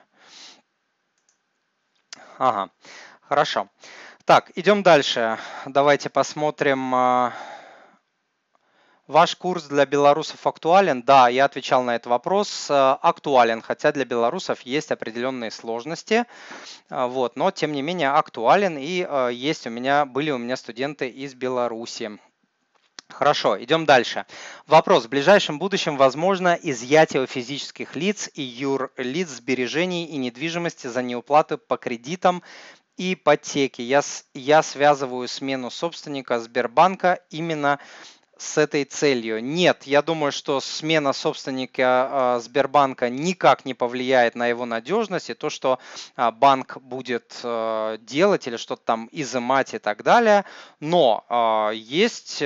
Ага, 2.37 2.69
хорошо. 3.21 3.67
Так, 4.25 4.51
идем 4.55 4.83
дальше. 4.83 5.39
Давайте 5.65 6.11
посмотрим. 6.11 6.93
А, 6.93 7.33
ваш 9.07 9.35
курс 9.35 9.63
для 9.63 9.87
белорусов 9.87 10.45
актуален? 10.45 11.01
Да, 11.01 11.27
я 11.27 11.45
отвечал 11.45 11.81
на 11.81 11.95
этот 11.95 12.11
вопрос. 12.11 12.67
А, 12.69 12.93
актуален, 13.01 13.63
хотя 13.63 13.91
для 13.91 14.05
белорусов 14.05 14.61
есть 14.61 14.91
определенные 14.91 15.49
сложности. 15.49 16.25
А, 16.91 17.07
вот, 17.07 17.35
но 17.35 17.49
тем 17.49 17.71
не 17.71 17.81
менее 17.81 18.11
актуален 18.11 18.77
и 18.77 19.07
есть 19.33 19.65
у 19.65 19.71
меня, 19.71 20.05
были 20.05 20.29
у 20.29 20.37
меня 20.37 20.57
студенты 20.57 21.09
из 21.09 21.33
Беларуси. 21.33 22.19
Хорошо, 23.09 23.61
идем 23.61 23.85
дальше. 23.85 24.25
Вопрос. 24.67 25.05
В 25.05 25.09
ближайшем 25.09 25.59
будущем 25.59 25.97
возможно 25.97 26.57
изъятие 26.61 27.23
у 27.23 27.25
физических 27.27 27.95
лиц 27.95 28.29
и 28.33 28.41
юрлиц 28.41 29.29
сбережений 29.29 30.05
и 30.05 30.17
недвижимости 30.17 30.87
за 30.87 31.01
неуплату 31.01 31.57
по 31.57 31.75
кредитам 31.77 32.43
и 32.97 33.13
ипотеки. 33.13 33.81
Я, 33.81 34.01
я 34.33 34.61
связываю 34.61 35.27
смену 35.27 35.71
собственника 35.71 36.39
Сбербанка 36.39 37.19
именно 37.29 37.79
с 38.39 38.57
этой 38.57 38.85
целью. 38.85 39.43
Нет, 39.43 39.83
я 39.83 40.01
думаю, 40.01 40.31
что 40.31 40.61
смена 40.61 41.11
собственника 41.11 42.07
а, 42.09 42.39
Сбербанка 42.39 43.09
никак 43.09 43.65
не 43.65 43.73
повлияет 43.73 44.35
на 44.35 44.47
его 44.47 44.65
надежность 44.65 45.29
и 45.29 45.33
то, 45.33 45.49
что 45.49 45.77
а, 46.15 46.31
банк 46.31 46.77
будет 46.77 47.37
а, 47.43 47.97
делать 47.97 48.47
или 48.47 48.55
что-то 48.55 48.81
там 48.83 49.09
изымать 49.11 49.73
и 49.73 49.77
так 49.77 50.03
далее. 50.03 50.45
Но 50.79 51.25
есть 51.73 52.41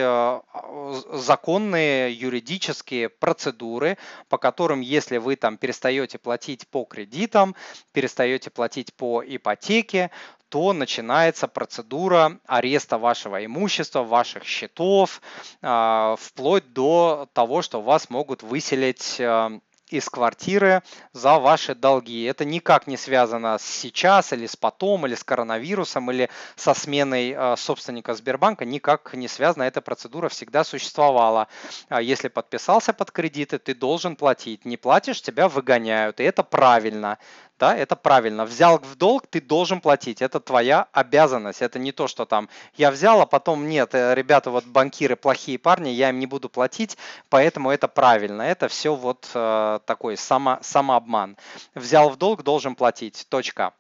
законные 1.14 2.14
юридические 2.14 3.10
процедуры, 3.10 3.98
по 4.30 4.38
которым, 4.38 4.82
если 4.82 5.18
вы 5.18 5.36
там 5.36 5.58
перестаете 5.58 6.18
платить 6.18 6.68
по 6.68 6.84
кредитам, 6.84 7.56
перестаете 7.92 8.50
платить 8.50 8.94
по 8.94 9.24
ипотеке, 9.24 10.10
то 10.54 10.72
начинается 10.72 11.48
процедура 11.48 12.38
ареста 12.46 13.00
вашего 13.00 13.44
имущества, 13.44 14.04
ваших 14.04 14.44
счетов, 14.44 15.20
а, 15.64 16.16
вплоть 16.20 16.74
до 16.74 17.28
того, 17.34 17.64
что 17.64 17.82
вас 17.82 18.12
могут 18.12 18.44
выселить 18.44 19.18
а, 19.20 19.60
из 19.90 20.10
квартиры 20.10 20.84
за 21.12 21.40
ваши 21.40 21.74
долги. 21.74 22.24
Это 22.26 22.46
никак 22.46 22.86
не 22.86 22.98
связано 22.98 23.58
с 23.58 23.64
сейчас 23.64 24.32
или 24.32 24.46
с 24.46 24.56
потом, 24.56 25.08
или 25.08 25.16
с 25.16 25.24
коронавирусом, 25.24 26.12
или 26.12 26.30
со 26.56 26.74
сменой 26.74 27.32
э, 27.32 27.56
собственника 27.58 28.14
Сбербанка. 28.14 28.66
Никак 28.66 29.14
не 29.14 29.28
связано. 29.28 29.64
Эта 29.64 29.82
процедура 29.82 30.30
всегда 30.30 30.64
существовала. 30.64 31.48
А 31.90 32.02
если 32.02 32.28
подписался 32.28 32.94
под 32.94 33.12
кредиты, 33.12 33.60
ты 33.60 33.76
должен 33.76 34.16
платить. 34.16 34.66
Не 34.66 34.78
платишь, 34.78 35.22
тебя 35.22 35.48
выгоняют. 35.48 36.20
И 36.20 36.24
это 36.24 36.44
правильно 36.44 37.20
да, 37.64 37.78
это 37.78 37.96
правильно. 37.96 38.44
Взял 38.44 38.78
в 38.78 38.96
долг, 38.98 39.26
ты 39.28 39.40
должен 39.40 39.80
платить. 39.80 40.22
Это 40.22 40.42
твоя 40.42 40.88
обязанность. 40.92 41.62
Это 41.62 41.80
не 41.80 41.94
то, 41.94 42.10
что 42.10 42.26
там 42.26 42.50
я 42.76 42.92
взял, 42.92 43.22
а 43.22 43.26
потом 43.26 43.70
нет, 43.70 43.96
э, 43.96 44.14
ребята, 44.16 44.52
вот 44.52 44.66
банкиры 44.66 45.16
плохие 45.16 45.58
парни, 45.58 45.88
я 45.88 46.10
им 46.10 46.20
не 46.20 46.28
буду 46.28 46.50
платить, 46.50 46.98
поэтому 47.30 47.72
это 47.72 47.88
правильно. 47.88 48.42
Это 48.42 48.68
все 48.68 48.94
вот 48.96 49.30
э, 49.34 49.80
такой 49.86 50.18
само, 50.18 50.60
самообман. 50.62 51.38
Взял 51.74 52.10
в 52.10 52.18
долг, 52.18 52.44
должен 52.44 52.76
платить. 52.76 53.26
Точка. 53.30 53.72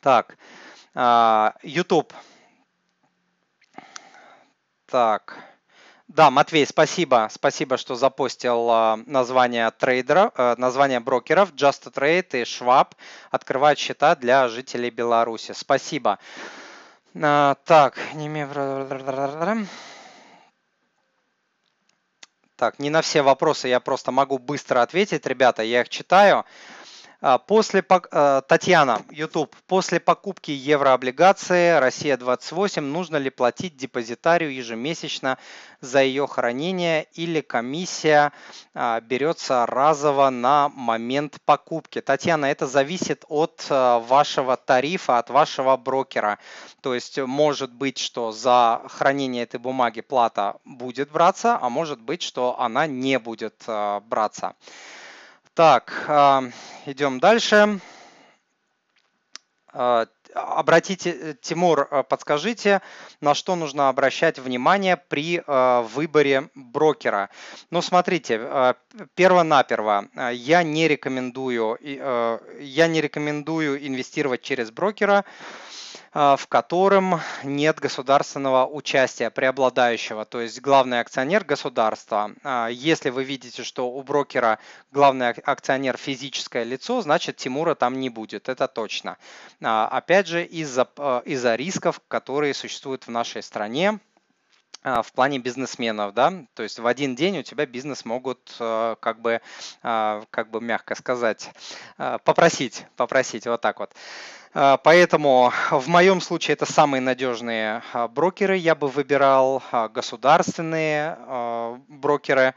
Так, 0.00 0.38
э, 0.94 1.50
YouTube. 1.64 2.12
Так. 4.86 5.53
Да, 6.08 6.30
Матвей, 6.30 6.66
спасибо. 6.66 7.28
Спасибо, 7.32 7.78
что 7.78 7.94
запостил 7.94 8.68
э, 8.70 8.96
название 9.06 9.70
трейдера, 9.70 10.30
э, 10.36 10.54
название 10.58 11.00
брокеров 11.00 11.52
Just 11.52 11.90
Trade 11.92 12.42
и 12.42 12.42
Schwab 12.42 12.88
открывают 13.30 13.78
счета 13.78 14.14
для 14.14 14.48
жителей 14.48 14.90
Беларуси. 14.90 15.52
Спасибо. 15.52 16.18
Э, 17.14 17.54
так, 17.64 17.98
не 18.14 18.28
так, 22.56 22.78
не 22.78 22.90
на 22.90 23.00
все 23.00 23.22
вопросы 23.22 23.68
я 23.68 23.80
просто 23.80 24.12
могу 24.12 24.38
быстро 24.38 24.82
ответить, 24.82 25.26
ребята, 25.26 25.62
я 25.62 25.80
их 25.80 25.88
читаю. 25.88 26.44
А, 27.20 27.38
после, 27.38 27.84
а, 27.88 28.40
Татьяна, 28.42 29.02
YouTube, 29.10 29.54
после 29.66 30.00
покупки 30.00 30.50
еврооблигации 30.50 31.78
Россия-28 31.78 32.80
нужно 32.80 33.16
ли 33.16 33.30
платить 33.30 33.76
депозитарию 33.76 34.52
ежемесячно 34.52 35.38
за 35.80 36.02
ее 36.02 36.26
хранение 36.26 37.06
или 37.12 37.40
комиссия 37.40 38.32
а, 38.74 39.00
берется 39.00 39.66
разово 39.66 40.30
на 40.30 40.68
момент 40.70 41.38
покупки? 41.44 42.00
Татьяна, 42.00 42.46
это 42.46 42.66
зависит 42.66 43.24
от 43.28 43.64
вашего 43.68 44.56
тарифа, 44.56 45.18
от 45.18 45.30
вашего 45.30 45.76
брокера. 45.76 46.38
То 46.82 46.94
есть 46.94 47.18
может 47.18 47.72
быть, 47.72 47.98
что 47.98 48.32
за 48.32 48.82
хранение 48.88 49.44
этой 49.44 49.60
бумаги 49.60 50.00
плата 50.00 50.56
будет 50.64 51.10
браться, 51.10 51.58
а 51.60 51.68
может 51.68 52.00
быть, 52.00 52.22
что 52.22 52.60
она 52.60 52.86
не 52.86 53.18
будет 53.18 53.64
браться. 53.66 54.54
Так, 55.54 56.06
а, 56.08 56.42
идем 56.84 57.20
дальше. 57.20 57.78
Обратите, 60.34 61.10
э, 61.10 61.34
Тимур, 61.40 61.86
а, 61.90 62.02
подскажите, 62.02 62.82
на 63.20 63.34
что 63.34 63.56
нужно 63.56 63.88
обращать 63.88 64.38
внимание 64.38 64.96
при 64.96 65.42
выборе 65.46 66.50
брокера. 66.54 67.30
Ну, 67.70 67.82
смотрите, 67.82 68.74
перво-наперво, 69.14 70.08
я 70.32 70.62
не 70.62 70.88
рекомендую, 70.88 71.78
я 71.80 72.86
не 72.86 73.00
рекомендую 73.00 73.86
инвестировать 73.86 74.42
через 74.42 74.70
брокера, 74.70 75.24
в 76.14 76.46
котором 76.48 77.20
нет 77.42 77.80
государственного 77.80 78.66
участия 78.66 79.30
преобладающего, 79.30 80.24
то 80.24 80.40
есть 80.40 80.60
главный 80.60 81.00
акционер 81.00 81.44
государства. 81.44 82.30
Если 82.70 83.10
вы 83.10 83.24
видите, 83.24 83.64
что 83.64 83.90
у 83.90 84.00
брокера 84.04 84.60
главный 84.92 85.30
акционер 85.30 85.96
физическое 85.96 86.62
лицо, 86.62 87.00
значит 87.00 87.36
Тимура 87.36 87.74
там 87.74 87.98
не 87.98 88.10
будет, 88.10 88.48
это 88.48 88.68
точно. 88.68 89.16
А, 89.60 89.88
опять 90.24 90.28
же, 90.28 90.44
из-за 90.44 90.88
из 91.26 91.44
рисков, 91.44 92.00
которые 92.08 92.54
существуют 92.54 93.06
в 93.06 93.10
нашей 93.10 93.42
стране, 93.42 94.00
в 94.82 95.06
плане 95.14 95.38
бизнесменов, 95.38 96.14
да, 96.14 96.32
то 96.54 96.62
есть 96.62 96.78
в 96.78 96.86
один 96.86 97.14
день 97.14 97.38
у 97.38 97.42
тебя 97.42 97.66
бизнес 97.66 98.04
могут, 98.04 98.54
как 98.58 99.20
бы, 99.20 99.40
как 99.82 100.50
бы 100.50 100.60
мягко 100.60 100.94
сказать, 100.94 101.50
попросить, 101.96 102.86
попросить 102.96 103.46
вот 103.46 103.60
так 103.60 103.80
вот. 103.80 103.92
А, 104.56 104.76
поэтому 104.76 105.52
в 105.72 105.88
моем 105.88 106.20
случае 106.20 106.52
это 106.52 106.64
самые 106.64 107.00
надежные 107.00 107.82
а, 107.92 108.06
брокеры. 108.06 108.56
Я 108.56 108.76
бы 108.76 108.86
выбирал 108.86 109.60
а, 109.72 109.88
государственные 109.88 111.18
брокеры. 111.88 112.54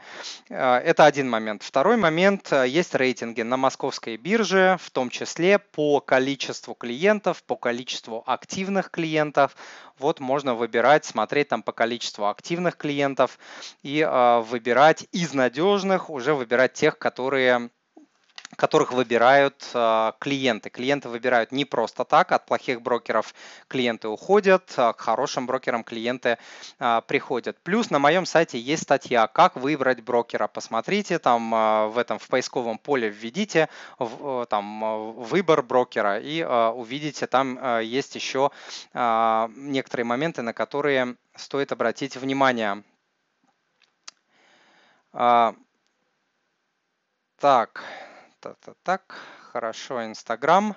Это 0.48 1.04
один 1.04 1.28
момент. 1.28 1.62
Второй 1.64 1.96
момент. 1.96 2.52
Есть 2.52 2.94
рейтинги 2.94 3.42
на 3.42 3.56
московской 3.56 4.16
бирже, 4.16 4.78
в 4.80 4.90
том 4.90 5.10
числе 5.10 5.58
по 5.58 6.00
количеству 6.00 6.74
клиентов, 6.74 7.42
по 7.42 7.56
количеству 7.56 8.22
активных 8.26 8.90
клиентов. 8.90 9.56
Вот 9.98 10.20
можно 10.20 10.54
выбирать, 10.54 11.04
смотреть 11.04 11.48
там 11.48 11.62
по 11.62 11.72
количеству 11.72 12.28
активных 12.28 12.76
клиентов 12.76 13.38
и 13.82 14.06
выбирать 14.48 15.06
из 15.10 15.34
надежных, 15.34 16.10
уже 16.10 16.34
выбирать 16.34 16.74
тех, 16.74 16.98
которые 16.98 17.70
которых 18.56 18.92
выбирают 18.92 19.70
а, 19.74 20.14
клиенты. 20.18 20.70
Клиенты 20.70 21.08
выбирают 21.08 21.52
не 21.52 21.64
просто 21.64 22.04
так, 22.04 22.32
от 22.32 22.46
плохих 22.46 22.82
брокеров 22.82 23.34
клиенты 23.68 24.08
уходят, 24.08 24.72
а 24.76 24.92
к 24.92 25.00
хорошим 25.00 25.46
брокерам 25.46 25.84
клиенты 25.84 26.38
а, 26.78 27.00
приходят. 27.02 27.58
Плюс 27.62 27.90
на 27.90 27.98
моем 27.98 28.26
сайте 28.26 28.58
есть 28.58 28.84
статья 28.84 29.26
«Как 29.26 29.56
выбрать 29.56 30.00
брокера». 30.00 30.48
Посмотрите, 30.48 31.18
там 31.18 31.50
в 31.90 31.98
этом 31.98 32.18
в 32.18 32.26
поисковом 32.28 32.78
поле 32.78 33.08
введите 33.08 33.68
там 33.98 35.14
выбор 35.14 35.62
брокера 35.62 36.18
и 36.18 36.42
увидите, 36.42 37.26
там 37.26 37.80
есть 37.80 38.14
еще 38.14 38.50
некоторые 38.94 40.04
моменты, 40.04 40.42
на 40.42 40.52
которые 40.52 41.16
стоит 41.34 41.72
обратить 41.72 42.16
внимание. 42.16 42.82
Так, 47.40 47.84
так, 48.82 49.14
хорошо, 49.52 50.04
Инстаграм. 50.04 50.76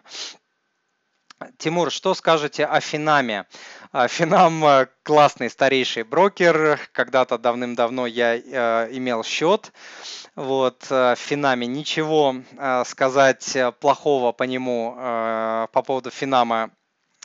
Тимур, 1.57 1.91
что 1.91 2.13
скажете 2.13 2.65
о 2.65 2.79
Финаме? 2.79 3.45
Финам 4.07 4.63
э, 4.63 4.87
классный 5.03 5.49
старейший 5.49 6.03
брокер. 6.03 6.79
Когда-то 6.91 7.37
давным-давно 7.37 8.05
я 8.05 8.35
э, 8.35 8.89
имел 8.91 9.23
счет. 9.23 9.71
Вот, 10.35 10.85
э, 10.89 11.15
в 11.15 11.19
Финаме 11.19 11.67
ничего 11.67 12.35
сказать 12.85 13.57
плохого 13.79 14.31
по 14.31 14.43
нему, 14.43 14.93
по 14.95 15.83
поводу 15.83 16.11
Финама 16.11 16.71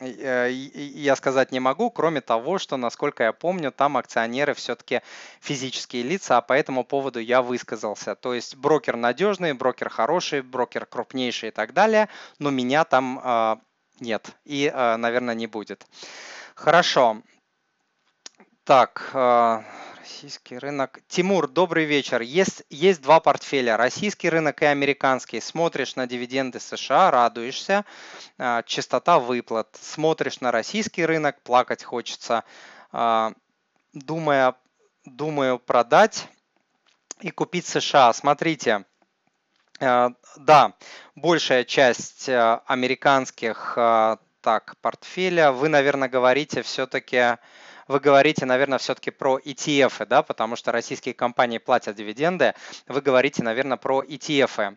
я 0.01 1.17
сказать 1.17 1.53
не 1.53 1.61
могу, 1.61 1.91
кроме 1.91 2.21
того, 2.21 2.59
что, 2.59 2.77
насколько 2.77 3.25
я 3.25 3.33
помню, 3.33 3.73
там 3.73 3.97
акционеры 3.97 4.53
все-таки 4.55 5.01
физические 5.41 6.03
лица, 6.03 6.37
а 6.37 6.43
по 6.43 6.53
этому 6.53 6.85
поводу 6.85 7.19
я 7.19 7.41
высказался. 7.41 8.15
То 8.15 8.35
есть 8.35 8.57
брокер 8.57 8.97
надежный, 8.97 9.55
брокер 9.55 9.89
хороший, 9.89 10.43
брокер 10.43 10.85
крупнейший 10.85 11.49
и 11.49 11.53
так 11.53 11.73
далее, 11.73 12.09
но 12.39 12.51
меня 12.51 12.85
там 12.85 13.21
э, 13.23 13.57
нет 14.01 14.31
и, 14.45 14.71
э, 14.73 14.97
наверное, 14.97 15.35
не 15.35 15.47
будет. 15.47 15.87
Хорошо. 16.55 17.23
Так, 18.65 19.11
Российский 20.07 20.57
рынок. 20.57 21.01
Тимур, 21.09 21.49
добрый 21.49 21.85
вечер. 21.85 22.21
Есть, 22.21 22.63
есть 22.71 23.03
два 23.03 23.19
портфеля, 23.19 23.77
российский 23.77 24.31
рынок 24.31 24.63
и 24.63 24.65
американский. 24.67 25.41
Смотришь 25.41 25.97
на 25.97 26.07
дивиденды 26.07 26.61
США, 26.61 27.11
радуешься, 27.11 27.85
а, 28.39 28.63
частота 28.63 29.19
выплат. 29.19 29.77
Смотришь 29.81 30.41
на 30.41 30.53
российский 30.53 31.05
рынок, 31.05 31.43
плакать 31.43 31.83
хочется. 31.83 32.45
А, 32.93 33.33
думая, 33.95 34.55
думаю 35.05 35.59
продать 35.59 36.29
и 37.19 37.33
купить 37.33 37.67
США. 37.67 38.13
Смотрите, 38.13 38.85
а, 39.81 40.13
да, 40.37 40.75
большая 41.17 41.65
часть 41.65 42.29
американских 42.29 43.73
так, 44.41 44.77
портфеля, 44.81 45.51
вы, 45.51 45.69
наверное, 45.69 46.09
говорите 46.09 46.63
все-таки 46.63 47.39
вы 47.89 48.01
говорите, 48.01 48.47
наверное, 48.47 48.79
все-таки 48.79 49.11
про 49.11 49.39
ETF, 49.39 50.07
да, 50.07 50.23
потому 50.23 50.57
что 50.57 50.73
российские 50.73 51.15
компании 51.15 51.59
платят 51.59 51.97
дивиденды. 51.97 52.55
Вы 52.87 53.01
говорите, 53.01 53.43
наверное, 53.43 53.77
про 53.77 54.03
ETF. 54.03 54.77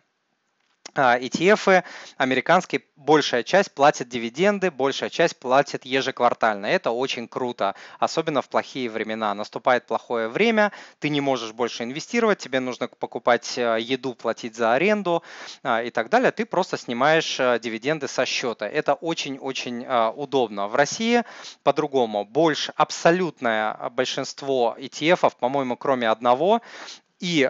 ETF 0.94 1.78
а, 1.78 1.84
американские, 2.16 2.82
большая 2.96 3.42
часть 3.42 3.72
платит 3.72 4.08
дивиденды, 4.08 4.70
большая 4.70 5.10
часть 5.10 5.38
платит 5.38 5.84
ежеквартально. 5.84 6.66
Это 6.66 6.90
очень 6.90 7.28
круто, 7.28 7.74
особенно 7.98 8.42
в 8.42 8.48
плохие 8.48 8.90
времена. 8.90 9.32
Наступает 9.34 9.86
плохое 9.86 10.28
время, 10.28 10.72
ты 10.98 11.08
не 11.08 11.20
можешь 11.20 11.52
больше 11.52 11.84
инвестировать, 11.84 12.38
тебе 12.38 12.60
нужно 12.60 12.88
покупать 12.88 13.56
э, 13.56 13.78
еду, 13.80 14.14
платить 14.14 14.56
за 14.56 14.74
аренду 14.74 15.22
а, 15.62 15.82
и 15.82 15.90
так 15.90 16.10
далее. 16.10 16.30
Ты 16.30 16.44
просто 16.44 16.76
снимаешь 16.76 17.36
дивиденды 17.60 18.08
со 18.08 18.26
счета. 18.26 18.68
Это 18.68 18.94
очень-очень 18.94 19.84
а, 19.86 20.10
удобно. 20.10 20.68
В 20.68 20.74
России 20.74 21.22
по-другому. 21.62 22.24
Больше, 22.24 22.72
абсолютное 22.76 23.74
большинство 23.90 24.76
ETF, 24.78 25.32
по-моему, 25.38 25.76
кроме 25.76 26.08
одного, 26.08 26.60
и 27.18 27.42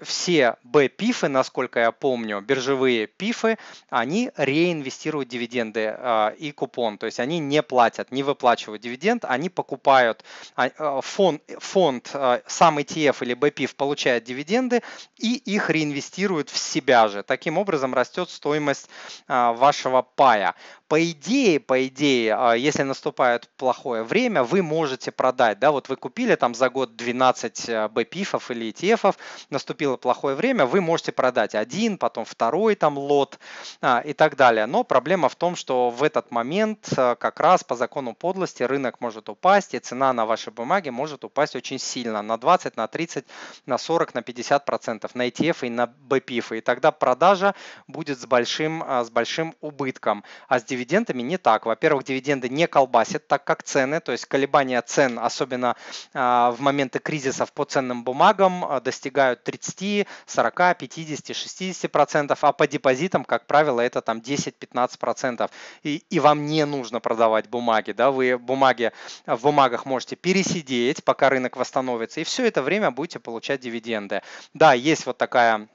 все 0.00 0.56
Б-пифы, 0.64 1.28
насколько 1.28 1.80
я 1.80 1.92
помню, 1.92 2.40
биржевые 2.42 3.06
пифы, 3.06 3.58
они 3.88 4.30
реинвестируют 4.36 5.28
дивиденды 5.28 5.94
э, 5.96 6.34
и 6.38 6.52
купон. 6.52 6.98
То 6.98 7.06
есть 7.06 7.20
они 7.20 7.38
не 7.38 7.62
платят, 7.62 8.12
не 8.12 8.22
выплачивают 8.22 8.82
дивиденд, 8.82 9.24
они 9.24 9.48
покупают 9.48 10.24
э, 10.56 11.00
фонд, 11.02 11.42
фонд 11.58 12.14
сам 12.46 12.78
ETF 12.78 13.16
или 13.22 13.34
Б-пиф 13.34 13.76
получает 13.76 14.24
дивиденды 14.24 14.82
и 15.18 15.34
их 15.36 15.70
реинвестируют 15.70 16.50
в 16.50 16.58
себя 16.58 17.08
же. 17.08 17.22
Таким 17.22 17.56
образом 17.56 17.94
растет 17.94 18.28
стоимость 18.28 18.88
вашего 19.26 20.02
пая 20.02 20.54
по 20.88 21.02
идее, 21.02 21.60
по 21.60 21.86
идее, 21.86 22.34
а, 22.34 22.52
если 22.52 22.82
наступает 22.82 23.48
плохое 23.56 24.02
время, 24.02 24.44
вы 24.44 24.62
можете 24.62 25.10
продать, 25.10 25.58
да, 25.58 25.72
вот 25.72 25.88
вы 25.88 25.96
купили 25.96 26.34
там 26.34 26.54
за 26.54 26.68
год 26.68 26.94
12 26.94 27.68
а, 27.68 27.88
BPIF 27.88 28.52
или 28.52 28.70
ETF, 28.70 29.13
наступило 29.50 29.96
плохое 29.96 30.36
время, 30.36 30.66
вы 30.66 30.80
можете 30.80 31.12
продать 31.12 31.54
один, 31.54 31.98
потом 31.98 32.24
второй 32.24 32.74
там 32.74 32.98
лот 32.98 33.38
а, 33.80 34.00
и 34.00 34.12
так 34.12 34.36
далее. 34.36 34.66
Но 34.66 34.84
проблема 34.84 35.28
в 35.28 35.36
том, 35.36 35.56
что 35.56 35.90
в 35.90 36.02
этот 36.02 36.30
момент 36.30 36.88
как 36.94 37.40
раз 37.40 37.64
по 37.64 37.76
закону 37.76 38.14
подлости 38.14 38.62
рынок 38.62 39.00
может 39.00 39.28
упасть, 39.28 39.74
и 39.74 39.78
цена 39.78 40.12
на 40.12 40.26
ваши 40.26 40.50
бумаги 40.50 40.90
может 40.90 41.24
упасть 41.24 41.56
очень 41.56 41.78
сильно, 41.78 42.22
на 42.22 42.36
20, 42.36 42.76
на 42.76 42.86
30, 42.86 43.26
на 43.66 43.78
40, 43.78 44.14
на 44.14 44.22
50 44.22 44.64
процентов, 44.64 45.14
на 45.14 45.28
ETF 45.28 45.66
и 45.66 45.70
на 45.70 45.92
BPIF, 46.08 46.58
и 46.58 46.60
тогда 46.60 46.90
продажа 46.90 47.54
будет 47.86 48.20
с 48.20 48.26
большим, 48.26 48.82
с 48.82 49.10
большим 49.10 49.54
убытком. 49.60 50.24
А 50.48 50.58
с 50.58 50.64
дивидендами 50.64 51.22
не 51.22 51.38
так. 51.38 51.66
Во-первых, 51.66 52.04
дивиденды 52.04 52.48
не 52.48 52.66
колбасят 52.66 53.26
так, 53.28 53.44
как 53.44 53.62
цены, 53.62 54.00
то 54.00 54.12
есть 54.12 54.26
колебания 54.26 54.80
цен, 54.82 55.18
особенно 55.18 55.76
а, 56.12 56.50
в 56.52 56.60
моменты 56.60 56.98
кризисов 56.98 57.52
по 57.52 57.64
ценным 57.64 58.04
бумагам, 58.04 58.64
а, 58.64 58.80
достигают 59.04 59.44
30, 59.44 60.06
40, 60.26 60.78
50, 60.78 61.36
60 61.36 61.92
процентов, 61.92 62.42
а 62.42 62.52
по 62.52 62.66
депозитам, 62.66 63.24
как 63.24 63.46
правило, 63.46 63.80
это 63.80 64.00
там 64.00 64.18
10-15 64.18 64.98
процентов. 64.98 65.50
И, 65.82 66.02
и 66.08 66.20
вам 66.20 66.46
не 66.46 66.64
нужно 66.64 67.00
продавать 67.00 67.48
бумаги, 67.48 67.92
да, 67.92 68.10
вы 68.10 68.38
бумаги 68.38 68.92
в 69.26 69.42
бумагах 69.42 69.84
можете 69.84 70.16
пересидеть, 70.16 71.04
пока 71.04 71.28
рынок 71.28 71.56
восстановится, 71.56 72.20
и 72.20 72.24
все 72.24 72.46
это 72.46 72.62
время 72.62 72.90
будете 72.90 73.18
получать 73.18 73.60
дивиденды. 73.60 74.22
Да, 74.54 74.72
есть 74.72 75.06
вот 75.06 75.18
такая 75.18 75.68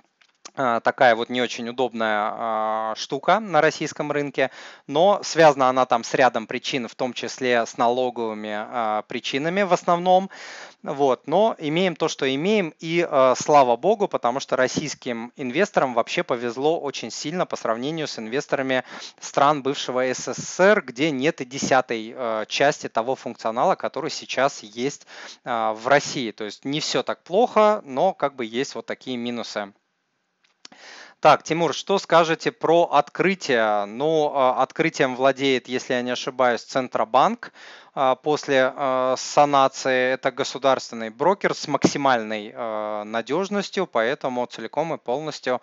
такая 0.84 1.16
вот 1.16 1.30
не 1.30 1.42
очень 1.42 1.70
удобная 1.70 2.32
а, 2.34 2.94
штука 2.98 3.40
на 3.40 3.62
российском 3.62 4.12
рынке, 4.12 4.52
но 4.88 5.22
связана 5.24 5.70
она 5.70 5.86
там 5.86 6.04
с 6.04 6.14
рядом 6.14 6.48
причин, 6.48 6.88
в 6.88 6.96
том 6.96 7.14
числе 7.14 7.66
с 7.66 7.78
налоговыми 7.78 8.54
а, 8.54 9.02
причинами 9.04 9.62
в 9.62 9.74
основном. 9.74 10.30
Вот, 10.82 11.28
но 11.28 11.56
имеем 11.60 11.94
то, 11.98 12.08
что 12.08 12.34
имеем, 12.34 12.74
и 12.80 13.06
э, 13.06 13.34
слава 13.38 13.76
богу, 13.76 14.08
потому 14.08 14.40
что 14.40 14.56
российским 14.56 15.34
инвесторам 15.36 15.94
вообще 15.94 16.24
повезло 16.24 16.80
очень 16.80 17.12
сильно 17.12 17.46
по 17.46 17.58
сравнению 17.58 18.08
с 18.08 18.18
инвесторами 18.18 18.86
стран 19.20 19.62
бывшего 19.62 20.02
СССР, 20.14 20.82
где 20.88 21.12
нет 21.12 21.42
и 21.42 21.46
десятой 21.46 22.14
э, 22.16 22.46
части 22.48 22.88
того 22.88 23.16
функционала, 23.16 23.76
который 23.76 24.10
сейчас 24.10 24.64
есть 24.64 25.06
э, 25.44 25.74
в 25.74 25.86
России. 25.86 26.32
То 26.32 26.46
есть 26.46 26.64
не 26.64 26.80
все 26.80 27.04
так 27.04 27.24
плохо, 27.24 27.82
но 27.84 28.14
как 28.14 28.36
бы 28.38 28.46
есть 28.46 28.74
вот 28.76 28.86
такие 28.86 29.18
минусы. 29.18 29.74
Так, 31.20 31.44
Тимур, 31.44 31.74
что 31.74 32.00
скажете 32.00 32.52
про 32.52 32.84
открытие? 32.84 33.86
Ну, 33.86 34.32
а, 34.34 34.64
открытием 34.64 35.18
владеет, 35.18 35.68
если 35.68 35.94
я 35.94 36.02
не 36.02 36.12
ошибаюсь, 36.12 36.64
Центробанк. 36.64 37.52
А, 37.94 38.16
после 38.16 38.72
а, 38.76 39.16
санации 39.18 40.14
это 40.14 40.32
государственный 40.32 41.10
брокер 41.10 41.54
с 41.54 41.68
максимальной 41.68 42.54
надежностью, 43.06 43.88
поэтому 43.88 44.46
целиком 44.46 44.94
и 44.94 44.98
полностью 44.98 45.62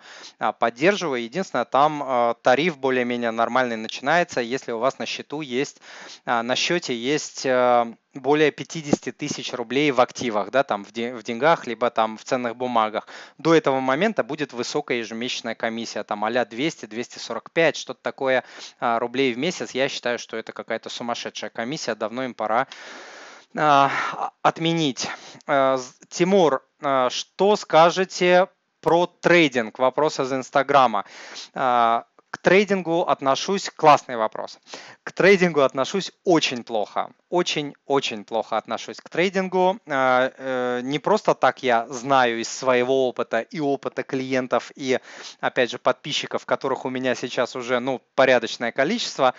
поддерживаю. 0.59 1.23
Единственное, 1.23 1.65
там 1.65 2.35
тариф 2.41 2.77
более-менее 2.77 3.31
нормальный 3.31 3.75
начинается, 3.75 4.41
если 4.41 4.71
у 4.71 4.79
вас 4.79 4.99
на 4.99 5.05
счету 5.05 5.41
есть, 5.41 5.81
на 6.25 6.55
счете 6.55 6.95
есть 6.95 7.45
более 8.19 8.51
50 8.51 9.15
тысяч 9.15 9.53
рублей 9.53 9.91
в 9.91 10.01
активах, 10.01 10.51
да, 10.51 10.63
там 10.63 10.83
в, 10.83 10.91
деньгах, 10.91 11.67
либо 11.67 11.89
там 11.89 12.17
в 12.17 12.23
ценных 12.23 12.55
бумагах. 12.55 13.07
До 13.37 13.53
этого 13.53 13.79
момента 13.79 14.23
будет 14.23 14.53
высокая 14.53 14.99
ежемесячная 14.99 15.55
комиссия, 15.55 16.03
там 16.03 16.23
а 16.25 16.31
200-245, 16.31 17.75
что-то 17.75 17.99
такое 18.01 18.43
а, 18.79 18.99
рублей 18.99 19.33
в 19.33 19.37
месяц. 19.37 19.71
Я 19.71 19.89
считаю, 19.89 20.19
что 20.19 20.37
это 20.37 20.51
какая-то 20.51 20.89
сумасшедшая 20.89 21.49
комиссия, 21.49 21.95
давно 21.95 22.16
им 22.21 22.33
пора 22.33 22.67
а, 23.55 23.91
отменить. 24.41 25.09
А, 25.45 25.79
Тимур, 26.09 26.63
что 27.09 27.55
скажете 27.55 28.47
про 28.81 29.07
трейдинг? 29.07 29.79
Вопрос 29.79 30.19
из 30.19 30.31
Инстаграма. 30.31 31.05
К 32.29 32.37
трейдингу 32.39 33.01
отношусь, 33.01 33.69
классный 33.69 34.17
вопрос. 34.17 34.59
К 35.03 35.11
трейдингу 35.11 35.61
отношусь 35.61 36.11
очень 36.23 36.63
плохо 36.63 37.09
очень-очень 37.29 38.23
плохо 38.23 38.57
отношусь 38.57 38.97
к 38.97 39.09
трейдингу. 39.09 39.79
А, 39.87 40.31
э, 40.37 40.81
не 40.83 40.99
просто 40.99 41.33
так 41.33 41.61
я 41.61 41.87
знаю 41.89 42.39
из 42.39 42.47
своего 42.47 43.09
опыта 43.09 43.41
и 43.41 43.59
опыта 43.59 44.03
клиентов 44.03 44.71
и, 44.75 44.99
опять 45.41 45.71
же, 45.71 45.77
подписчиков, 45.77 46.45
которых 46.45 46.85
у 46.85 46.89
меня 46.89 47.15
сейчас 47.15 47.55
уже, 47.55 47.79
ну, 47.79 48.01
порядочное 48.15 48.71
количество, 48.71 49.33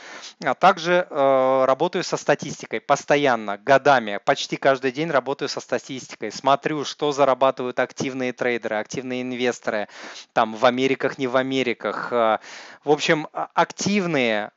а 0.44 0.54
также 0.54 1.06
э, 1.08 1.64
работаю 1.66 2.04
со 2.04 2.16
статистикой 2.16 2.80
постоянно, 2.80 3.56
годами, 3.56 4.20
почти 4.24 4.56
каждый 4.56 4.92
день 4.92 5.10
работаю 5.10 5.48
со 5.48 5.60
статистикой, 5.60 6.30
смотрю, 6.30 6.84
что 6.84 7.12
зарабатывают 7.12 7.80
активные 7.80 8.32
трейдеры, 8.32 8.76
активные 8.76 9.22
инвесторы, 9.22 9.88
там, 10.34 10.54
в 10.54 10.66
Америках, 10.66 11.16
не 11.16 11.26
в 11.26 11.36
Америках. 11.36 12.12
В 12.88 12.90
общем, 12.90 13.28
а, 13.34 13.50
активные 13.52 14.50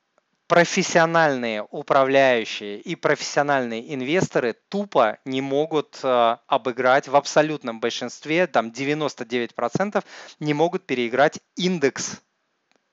профессиональные 0.48 1.68
управляющие 1.70 2.80
и 2.80 2.96
профессиональные 2.96 3.94
инвесторы 3.94 4.56
тупо 4.70 5.18
не 5.26 5.42
могут 5.42 6.00
э, 6.02 6.38
обыграть 6.48 7.10
в 7.10 7.18
абсолютном 7.18 7.82
большинстве, 7.82 8.48
там 8.48 8.70
99% 8.70 10.02
не 10.40 10.54
могут 10.54 10.86
переиграть 10.86 11.42
индекс 11.58 12.22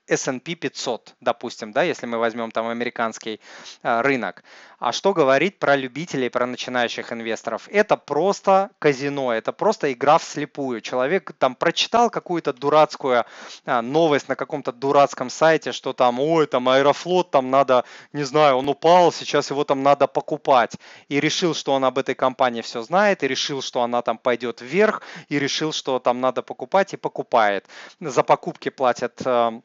S&P 0.09 0.55
500, 0.55 1.15
допустим, 1.21 1.71
да, 1.71 1.83
если 1.83 2.05
мы 2.05 2.17
возьмем 2.17 2.51
там 2.51 2.67
американский 2.67 3.39
э, 3.83 4.01
рынок. 4.01 4.43
А 4.79 4.93
что 4.93 5.13
говорить 5.13 5.59
про 5.59 5.75
любителей, 5.75 6.29
про 6.29 6.45
начинающих 6.45 7.11
инвесторов? 7.11 7.67
Это 7.69 7.97
просто 7.97 8.69
казино, 8.79 9.33
это 9.33 9.51
просто 9.51 9.91
игра 9.91 10.17
вслепую. 10.17 10.79
Человек 10.79 11.33
там 11.37 11.55
прочитал 11.55 12.09
какую-то 12.09 12.53
дурацкую 12.53 13.25
э, 13.65 13.81
новость 13.81 14.29
на 14.29 14.35
каком-то 14.35 14.71
дурацком 14.71 15.29
сайте, 15.29 15.73
что 15.73 15.91
там, 15.91 16.19
ой, 16.21 16.47
там 16.47 16.69
Аэрофлот, 16.69 17.29
там 17.29 17.49
надо, 17.49 17.83
не 18.13 18.23
знаю, 18.23 18.55
он 18.55 18.69
упал, 18.69 19.11
сейчас 19.11 19.49
его 19.49 19.65
там 19.65 19.83
надо 19.83 20.07
покупать. 20.07 20.77
И 21.09 21.19
решил, 21.19 21.53
что 21.53 21.73
он 21.73 21.83
об 21.83 21.97
этой 21.97 22.15
компании 22.15 22.61
все 22.61 22.81
знает, 22.81 23.21
и 23.23 23.27
решил, 23.27 23.61
что 23.61 23.81
она 23.81 24.01
там 24.01 24.17
пойдет 24.17 24.61
вверх, 24.61 25.01
и 25.27 25.39
решил, 25.39 25.73
что 25.73 25.99
там 25.99 26.21
надо 26.21 26.41
покупать, 26.41 26.93
и 26.93 26.97
покупает. 26.97 27.65
За 27.99 28.23
покупки 28.23 28.69
платят 28.69 29.21
э, 29.25 29.61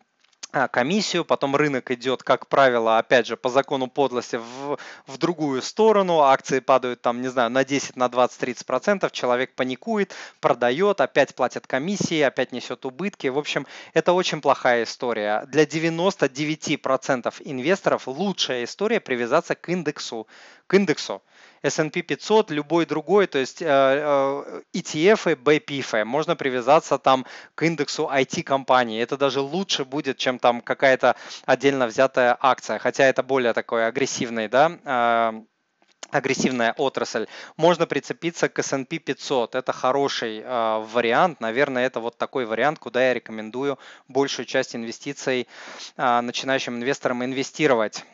комиссию, 0.70 1.24
потом 1.24 1.56
рынок 1.56 1.90
идет, 1.90 2.22
как 2.22 2.48
правило, 2.48 2.98
опять 2.98 3.26
же, 3.26 3.36
по 3.36 3.48
закону 3.48 3.88
подлости 3.88 4.36
в, 4.36 4.78
в 5.06 5.18
другую 5.18 5.62
сторону, 5.62 6.20
акции 6.20 6.60
падают 6.60 7.02
там, 7.02 7.20
не 7.20 7.28
знаю, 7.28 7.50
на 7.50 7.64
10, 7.64 7.96
на 7.96 8.08
20, 8.08 8.38
30 8.38 8.66
процентов, 8.66 9.12
человек 9.12 9.54
паникует, 9.54 10.14
продает, 10.40 11.00
опять 11.00 11.34
платят 11.34 11.66
комиссии, 11.66 12.20
опять 12.20 12.52
несет 12.52 12.84
убытки. 12.84 13.26
В 13.26 13.38
общем, 13.38 13.66
это 13.92 14.12
очень 14.12 14.40
плохая 14.40 14.84
история. 14.84 15.44
Для 15.48 15.66
99 15.66 16.80
процентов 16.80 17.40
инвесторов 17.44 18.06
лучшая 18.06 18.64
история 18.64 19.00
привязаться 19.00 19.54
к 19.54 19.68
индексу, 19.68 20.26
к 20.66 20.74
индексу. 20.74 21.22
S&P 21.64 22.02
500, 22.02 22.50
любой 22.50 22.84
другой, 22.84 23.26
то 23.26 23.38
есть 23.38 23.62
э, 23.62 23.66
э, 23.66 24.62
ETF, 24.74 25.34
BPIF, 25.36 26.04
можно 26.04 26.36
привязаться 26.36 26.98
там 26.98 27.24
к 27.54 27.62
индексу 27.62 28.10
IT-компаний. 28.12 28.98
Это 28.98 29.16
даже 29.16 29.40
лучше 29.40 29.84
будет, 29.84 30.18
чем 30.18 30.38
там 30.38 30.60
какая-то 30.60 31.16
отдельно 31.46 31.86
взятая 31.86 32.36
акция, 32.38 32.78
хотя 32.78 33.04
это 33.04 33.22
более 33.22 33.54
такой 33.54 33.86
агрессивный, 33.86 34.48
да, 34.48 34.78
э, 34.84 35.42
агрессивная 36.10 36.74
отрасль. 36.76 37.26
Можно 37.56 37.86
прицепиться 37.86 38.48
к 38.50 38.58
S&P 38.58 38.98
500. 38.98 39.54
Это 39.54 39.72
хороший 39.72 40.40
э, 40.40 40.78
вариант. 40.92 41.40
Наверное, 41.40 41.86
это 41.86 42.00
вот 42.00 42.18
такой 42.18 42.44
вариант, 42.44 42.78
куда 42.78 43.08
я 43.08 43.14
рекомендую 43.14 43.78
большую 44.08 44.44
часть 44.44 44.76
инвестиций 44.76 45.48
э, 45.96 46.20
начинающим 46.20 46.76
инвесторам 46.76 47.24
инвестировать. 47.24 48.04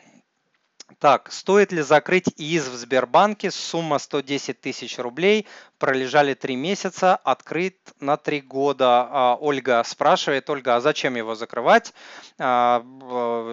Так, 0.99 1.31
стоит 1.31 1.71
ли 1.71 1.81
закрыть 1.81 2.29
ИИС 2.37 2.67
в 2.67 2.75
Сбербанке? 2.75 3.51
Сумма 3.51 3.99
110 3.99 4.59
тысяч 4.59 4.97
рублей. 4.97 5.47
Пролежали 5.81 6.35
три 6.35 6.55
месяца, 6.55 7.15
открыт 7.15 7.75
на 7.99 8.15
три 8.15 8.39
года. 8.39 9.07
А, 9.09 9.37
Ольга 9.41 9.81
спрашивает, 9.83 10.47
Ольга, 10.47 10.75
а 10.75 10.79
зачем 10.79 11.15
его 11.15 11.33
закрывать? 11.33 11.91
А, 12.37 12.85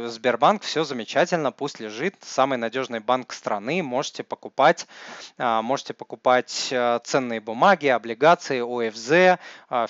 Сбербанк, 0.09 0.63
все 0.63 0.85
замечательно, 0.85 1.53
пусть 1.53 1.81
лежит, 1.81 2.17
самый 2.21 2.59
надежный 2.59 3.01
банк 3.01 3.33
страны, 3.33 3.83
можете 3.83 4.25
покупать, 4.25 4.87
а, 5.39 5.63
можете 5.63 5.95
покупать 5.95 6.73
ценные 7.05 7.41
бумаги, 7.41 7.87
облигации, 7.87 8.61
ОФЗ, 8.61 9.41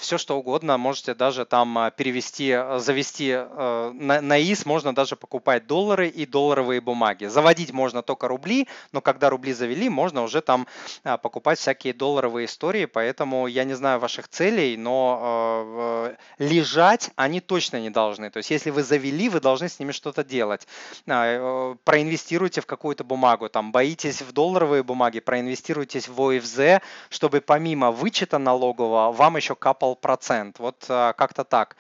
все 0.01 0.16
что 0.16 0.39
угодно, 0.39 0.78
можете 0.78 1.14
даже 1.14 1.45
там 1.45 1.91
перевести, 1.97 2.57
завести 2.76 3.32
на, 3.34 4.41
ИС, 4.41 4.64
можно 4.64 4.95
даже 4.95 5.16
покупать 5.16 5.66
доллары 5.66 6.07
и 6.07 6.24
долларовые 6.24 6.80
бумаги. 6.80 7.24
Заводить 7.24 7.72
можно 7.72 8.03
только 8.03 8.28
рубли, 8.28 8.68
но 8.93 9.01
когда 9.01 9.28
рубли 9.28 9.53
завели, 9.53 9.89
можно 9.89 10.22
уже 10.22 10.41
там 10.41 10.68
покупать 11.03 11.59
всякие 11.59 11.95
долларовые 12.29 12.45
истории, 12.45 12.87
поэтому 12.87 13.47
я 13.49 13.64
не 13.64 13.74
знаю 13.74 13.99
ваших 14.01 14.29
целей, 14.29 14.76
но 14.76 15.64
э, 16.09 16.16
лежать 16.39 17.11
они 17.16 17.41
точно 17.41 17.81
не 17.81 17.91
должны. 17.91 18.31
То 18.31 18.39
есть 18.39 18.51
если 18.51 18.70
вы 18.70 18.83
завели, 18.83 19.29
вы 19.29 19.41
должны 19.41 19.68
с 19.68 19.81
ними 19.81 19.93
что-то 19.93 20.24
делать. 20.24 20.66
Э, 21.07 21.74
проинвестируйте 21.85 22.61
в 22.61 22.66
какую-то 22.66 23.05
бумагу, 23.05 23.49
там 23.49 23.72
боитесь 23.72 24.22
в 24.22 24.33
долларовые 24.33 24.83
бумаги, 24.83 25.20
проинвестируйтесь 25.20 26.09
в 26.09 26.20
ОФЗ, 26.20 26.83
чтобы 27.11 27.41
помимо 27.41 27.91
вычета 27.91 28.39
налогового 28.39 29.12
вам 29.12 29.37
еще 29.37 29.55
капал 29.55 29.97
процент. 29.97 30.59
Вот 30.59 30.85
э, 30.89 31.12
как-то 31.16 31.45
так. 31.45 31.76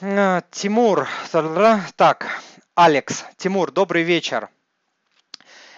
Э, 0.00 0.42
Тимур, 0.50 1.08
так, 1.96 2.42
Алекс, 2.74 3.24
Тимур, 3.36 3.70
добрый 3.70 4.02
вечер. 4.02 4.48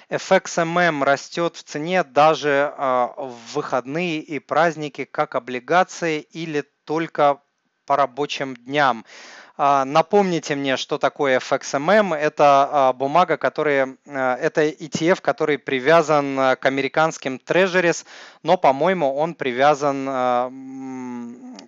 FXMM 0.09 1.03
растет 1.03 1.57
в 1.57 1.65
цене 1.65 2.05
даже 2.05 2.73
а, 2.77 3.13
в 3.17 3.55
выходные 3.55 4.21
и 4.21 4.39
праздники, 4.39 5.05
как 5.05 5.35
облигации 5.35 6.21
или 6.21 6.63
только 6.85 7.41
по 7.87 7.97
рабочим 7.97 8.55
дням. 8.55 9.05
А, 9.59 9.87
напомните 9.87 10.55
мне, 10.55 10.77
что 10.77 10.99
такое 10.99 11.39
FXMM. 11.39 12.15
Это 12.15 12.69
а, 12.71 12.93
бумага, 12.93 13.39
которая, 13.39 13.97
это 14.05 14.69
ETF, 14.69 15.21
который 15.23 15.57
привязан 15.59 16.37
к 16.37 16.67
американским 16.67 17.39
трежерис, 17.39 18.05
но, 18.43 18.57
по-моему, 18.57 19.15
он 19.15 19.35
привязан 19.35 20.07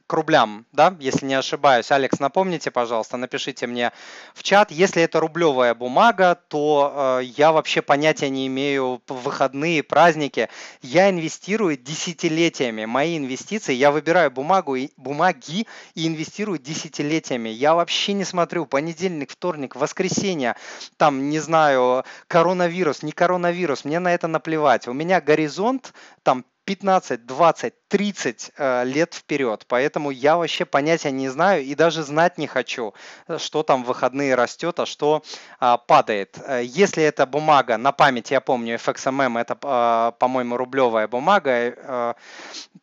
к 0.07 0.13
рублям, 0.13 0.65
да, 0.73 0.97
если 1.01 1.27
не 1.27 1.35
ошибаюсь. 1.35 1.91
Алекс, 1.91 2.19
напомните, 2.21 2.71
пожалуйста, 2.71 3.17
напишите 3.17 3.67
мне 3.67 3.93
в 4.35 4.43
чат. 4.43 4.71
Если 4.71 5.03
это 5.03 5.21
рублевая 5.21 5.75
бумага, 5.75 6.39
то 6.49 7.21
я 7.23 7.53
вообще 7.53 7.83
понятия 7.83 8.31
не 8.31 8.47
имею 8.47 9.03
в 9.07 9.15
выходные, 9.15 9.83
праздники. 9.83 10.49
Я 10.83 11.11
инвестирую 11.11 11.77
десятилетиями. 11.77 12.85
Мои 12.85 13.19
инвестиции, 13.19 13.75
я 13.75 13.91
выбираю 13.91 14.31
бумагу, 14.31 14.77
бумаги 14.97 15.67
и 15.95 16.07
инвестирую 16.07 16.59
десятилетиями. 16.59 17.49
Я 17.49 17.75
вообще 17.79 18.13
не 18.13 18.25
смотрю. 18.25 18.67
Понедельник, 18.67 19.31
вторник, 19.31 19.77
воскресенье, 19.77 20.57
там, 20.97 21.31
не 21.31 21.39
знаю, 21.39 22.05
коронавирус, 22.27 23.05
не 23.05 23.13
коронавирус, 23.13 23.85
мне 23.85 24.01
на 24.01 24.13
это 24.13 24.27
наплевать. 24.27 24.89
У 24.89 24.93
меня 24.93 25.21
горизонт 25.21 25.95
там 26.25 26.45
15, 26.69 27.27
20, 27.27 27.75
30 27.89 28.53
лет 28.85 29.15
вперед. 29.15 29.65
Поэтому 29.69 30.11
я 30.11 30.37
вообще 30.37 30.65
понятия 30.65 31.11
не 31.11 31.29
знаю 31.29 31.65
и 31.65 31.75
даже 31.75 32.03
знать 32.03 32.39
не 32.39 32.47
хочу, 32.47 32.95
что 33.39 33.63
там 33.63 33.85
в 33.85 33.89
выходные 33.99 34.35
растет, 34.37 34.79
а 34.79 34.87
что 34.87 35.23
а, 35.59 35.77
падает. 35.77 36.39
Э, 36.47 36.63
если 36.65 37.03
это 37.03 37.27
бумага, 37.27 37.77
на 37.77 37.93
память 37.93 38.31
я 38.31 38.41
помню, 38.41 38.77
FXMM 38.77 39.41
это, 39.41 39.59
а, 39.63 40.13
по-моему, 40.13 40.57
рублевая 40.57 41.09
бумага, 41.09 41.51
э, 41.51 42.15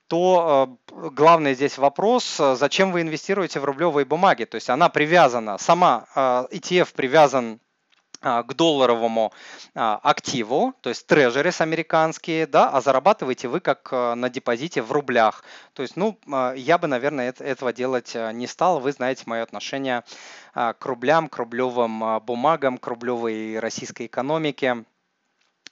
то 0.07 0.77
э, 0.91 1.09
главный 1.11 1.55
здесь 1.55 1.77
вопрос, 1.77 2.35
зачем 2.37 2.91
вы 2.91 3.01
инвестируете 3.01 3.59
в 3.59 3.65
рублевые 3.65 4.05
бумаги? 4.05 4.43
То 4.43 4.55
есть 4.55 4.69
она 4.69 4.89
привязана, 4.89 5.57
сама 5.57 6.05
ETF 6.15 6.93
привязан 6.93 7.53
а, 7.53 7.64
к 8.25 8.53
долларовому 8.55 9.31
а, 9.75 9.99
активу, 10.01 10.73
то 10.81 10.89
есть 10.89 11.05
трежерис 11.05 11.61
американские, 11.61 12.47
да, 12.47 12.71
а 12.71 12.81
зарабатываете 12.81 13.47
вы 13.47 13.59
как 13.59 13.89
а, 13.91 14.15
на 14.15 14.31
депозите 14.31 14.81
в 14.81 14.91
рублях. 14.91 15.43
То 15.73 15.83
есть, 15.83 15.95
ну, 15.95 16.17
я 16.55 16.79
бы, 16.79 16.87
наверное, 16.87 17.31
этого 17.37 17.71
делать 17.71 18.15
не 18.15 18.47
стал. 18.47 18.79
Вы 18.79 18.93
знаете 18.93 19.23
мое 19.27 19.43
отношение 19.43 20.03
к 20.53 20.77
рублям, 20.81 21.29
к 21.29 21.37
рублевым 21.37 22.19
бумагам, 22.21 22.77
к 22.77 22.87
рублевой 22.87 23.59
российской 23.59 24.07
экономике 24.07 24.85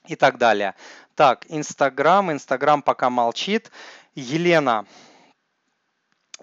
и 0.06 0.14
так 0.14 0.38
далее. 0.38 0.74
Так, 1.16 1.46
Инстаграм, 1.48 2.30
Инстаграм 2.30 2.82
пока 2.82 3.10
молчит. 3.10 3.72
Елена, 4.14 4.86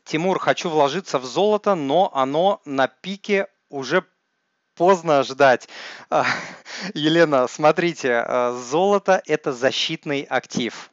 Тимур, 0.03 0.39
хочу 0.39 0.70
вложиться 0.70 1.20
в 1.20 1.26
золото, 1.26 1.76
но 1.76 2.12
оно 2.14 2.62
на 2.66 2.88
пике 2.88 3.47
уже 3.70 4.03
поздно 4.82 5.22
ждать. 5.22 5.70
А, 6.10 6.26
Елена, 6.96 7.48
смотрите, 7.48 8.14
а, 8.26 8.52
золото– 8.54 9.22
это 9.28 9.54
защитный 9.54 10.24
актив. 10.24 10.90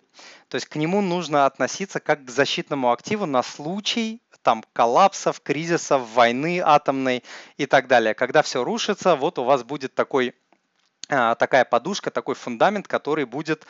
То 0.51 0.57
есть 0.57 0.66
к 0.66 0.76
нему 0.76 1.01
нужно 1.01 1.47
относиться 1.47 1.99
как 1.99 2.26
к 2.26 2.30
защитному 2.30 2.93
активу 2.93 3.24
на 3.24 3.43
случай 3.43 4.20
там 4.43 4.62
коллапсов, 4.74 5.41
кризисов, 5.41 6.03
войны 6.14 6.61
атомной 6.62 7.24
и 7.57 7.64
так 7.64 7.89
далее. 7.89 8.12
Когда 8.12 8.43
все 8.43 8.62
рушится, 8.62 9.16
вот 9.16 9.39
у 9.39 9.45
вас 9.45 9.64
будет 9.64 9.95
такой 9.95 10.34
а, 11.09 11.34
такая 11.36 11.64
подушка, 11.64 12.11
такой 12.11 12.34
фундамент, 12.34 12.86
который 12.86 13.24
будет 13.24 13.66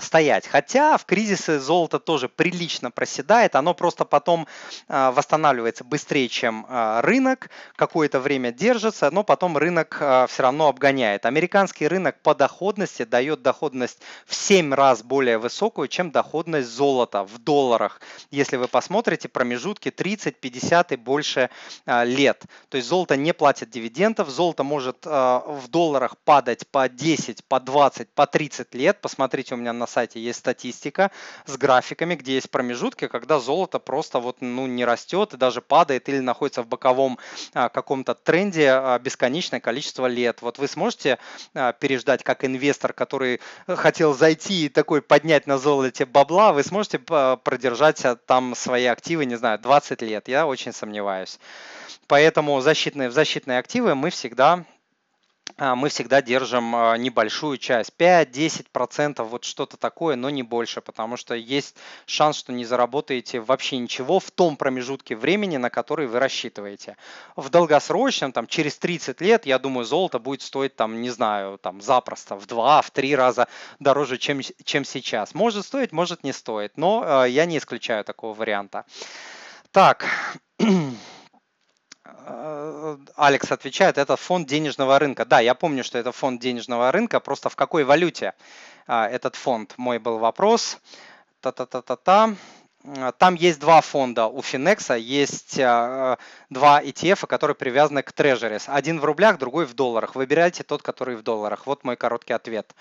стоять. 0.00 0.46
Хотя 0.46 0.96
в 0.96 1.04
кризисы 1.04 1.58
золото 1.58 1.98
тоже 1.98 2.28
прилично 2.28 2.90
проседает, 2.90 3.56
оно 3.56 3.74
просто 3.74 4.04
потом 4.04 4.46
э, 4.88 5.10
восстанавливается 5.10 5.84
быстрее, 5.84 6.28
чем 6.28 6.66
э, 6.68 7.00
рынок, 7.02 7.50
какое-то 7.76 8.20
время 8.20 8.52
держится, 8.52 9.10
но 9.10 9.22
потом 9.22 9.56
рынок 9.58 9.96
все 9.96 10.42
равно 10.42 10.68
обгоняет. 10.68 11.26
Американский 11.26 11.88
рынок 11.88 12.20
по 12.22 12.34
доходности 12.34 13.04
дает 13.04 13.42
доходность 13.42 14.00
в 14.24 14.34
7 14.34 14.72
раз 14.72 15.02
более 15.02 15.38
высокую, 15.38 15.88
чем 15.88 16.10
доходность 16.10 16.68
золота 16.68 17.24
в 17.24 17.38
долларах. 17.38 18.00
Если 18.30 18.56
вы 18.56 18.68
посмотрите 18.68 19.28
промежутки 19.28 19.90
30, 19.90 20.36
50 20.36 20.92
и 20.92 20.96
больше 20.96 21.50
лет. 21.86 22.44
То 22.68 22.76
есть 22.76 22.88
золото 22.88 23.16
не 23.16 23.32
платит 23.32 23.70
дивидендов, 23.70 24.28
золото 24.28 24.62
может 24.64 25.04
в 25.04 25.64
долларах 25.68 26.16
падать 26.18 26.66
по 26.68 26.88
10, 26.88 27.44
по 27.44 27.60
20, 27.60 28.08
по 28.10 28.26
30 28.26 28.74
лет. 28.74 29.00
Посмотрите, 29.00 29.54
у 29.54 29.58
меня 29.58 29.65
меня 29.66 29.72
на 29.72 29.86
сайте 29.86 30.20
есть 30.20 30.38
статистика 30.38 31.10
с 31.44 31.56
графиками, 31.56 32.14
где 32.14 32.34
есть 32.34 32.50
промежутки, 32.50 33.08
когда 33.08 33.40
золото 33.40 33.78
просто 33.78 34.20
вот 34.20 34.36
ну, 34.40 34.66
не 34.66 34.84
растет 34.84 35.34
и 35.34 35.36
даже 35.36 35.60
падает 35.60 36.08
или 36.08 36.20
находится 36.20 36.62
в 36.62 36.68
боковом 36.68 37.18
а, 37.52 37.68
каком-то 37.68 38.14
тренде 38.14 38.70
а, 38.70 38.98
бесконечное 38.98 39.60
количество 39.60 40.06
лет. 40.06 40.40
Вот 40.40 40.58
вы 40.58 40.68
сможете 40.68 41.18
а, 41.54 41.72
переждать 41.72 42.22
как 42.22 42.44
инвестор, 42.44 42.92
который 42.92 43.40
хотел 43.66 44.14
зайти 44.14 44.66
и 44.66 44.68
такой 44.68 45.02
поднять 45.02 45.46
на 45.46 45.58
золоте 45.58 46.06
бабла, 46.06 46.52
вы 46.52 46.62
сможете 46.62 46.98
продержать 46.98 48.02
там 48.26 48.54
свои 48.54 48.84
активы, 48.84 49.26
не 49.26 49.36
знаю, 49.36 49.58
20 49.58 50.02
лет. 50.02 50.28
Я 50.28 50.46
очень 50.46 50.72
сомневаюсь. 50.72 51.38
Поэтому 52.06 52.60
защитные, 52.60 53.08
в 53.08 53.12
защитные 53.12 53.58
активы 53.58 53.96
мы 53.96 54.10
всегда 54.10 54.64
мы 55.58 55.88
всегда 55.88 56.20
держим 56.20 56.74
а, 56.76 56.96
небольшую 56.96 57.56
часть, 57.56 57.92
5-10%, 57.98 59.22
вот 59.22 59.44
что-то 59.44 59.76
такое, 59.76 60.16
но 60.16 60.28
не 60.28 60.42
больше, 60.42 60.80
потому 60.80 61.16
что 61.16 61.34
есть 61.34 61.76
шанс, 62.04 62.36
что 62.36 62.52
не 62.52 62.64
заработаете 62.64 63.40
вообще 63.40 63.78
ничего 63.78 64.20
в 64.20 64.30
том 64.30 64.56
промежутке 64.56 65.16
времени, 65.16 65.56
на 65.56 65.70
который 65.70 66.08
вы 66.08 66.18
рассчитываете. 66.18 66.96
В 67.36 67.48
долгосрочном, 67.48 68.32
там, 68.32 68.46
через 68.46 68.76
30 68.76 69.20
лет, 69.20 69.46
я 69.46 69.58
думаю, 69.58 69.84
золото 69.84 70.18
будет 70.18 70.42
стоить, 70.42 70.76
там, 70.76 71.00
не 71.00 71.10
знаю, 71.10 71.58
там, 71.58 71.80
запросто 71.80 72.36
в 72.36 72.46
2, 72.46 72.82
в 72.82 72.90
3 72.90 73.16
раза 73.16 73.48
дороже, 73.78 74.18
чем, 74.18 74.40
чем 74.64 74.84
сейчас. 74.84 75.34
Может 75.34 75.64
стоить, 75.64 75.92
может 75.92 76.22
не 76.22 76.32
стоит, 76.32 76.76
но 76.76 77.24
э, 77.24 77.30
я 77.30 77.46
не 77.46 77.56
исключаю 77.58 78.04
такого 78.04 78.34
варианта. 78.34 78.84
Так, 79.70 80.06
Алекс 83.16 83.50
отвечает, 83.50 83.98
это 83.98 84.16
фонд 84.16 84.48
денежного 84.48 84.98
рынка. 84.98 85.24
Да, 85.24 85.40
я 85.40 85.54
помню, 85.54 85.84
что 85.84 85.98
это 85.98 86.12
фонд 86.12 86.40
денежного 86.40 86.92
рынка, 86.92 87.20
просто 87.20 87.48
в 87.48 87.56
какой 87.56 87.84
валюте 87.84 88.34
а, 88.86 89.08
этот 89.08 89.36
фонд? 89.36 89.74
Мой 89.76 89.98
был 89.98 90.18
вопрос. 90.18 90.78
Та-та-та-та-та. 91.40 92.34
Там 93.18 93.34
есть 93.34 93.58
два 93.58 93.80
фонда 93.80 94.26
у 94.26 94.40
Finex, 94.40 94.98
есть 94.98 95.56
два 95.56 96.18
ETF, 96.50 97.26
которые 97.26 97.54
привязаны 97.54 98.02
к 98.02 98.12
Treasuries. 98.12 98.64
Один 98.66 99.00
в 99.00 99.04
рублях, 99.04 99.38
другой 99.38 99.66
в 99.66 99.74
долларах. 99.74 100.14
Выбирайте 100.14 100.62
тот, 100.62 100.82
который 100.82 101.16
в 101.16 101.22
долларах. 101.22 101.66
Вот 101.66 101.84
мой 101.84 101.96
короткий 101.96 102.32
ответ. 102.32 102.74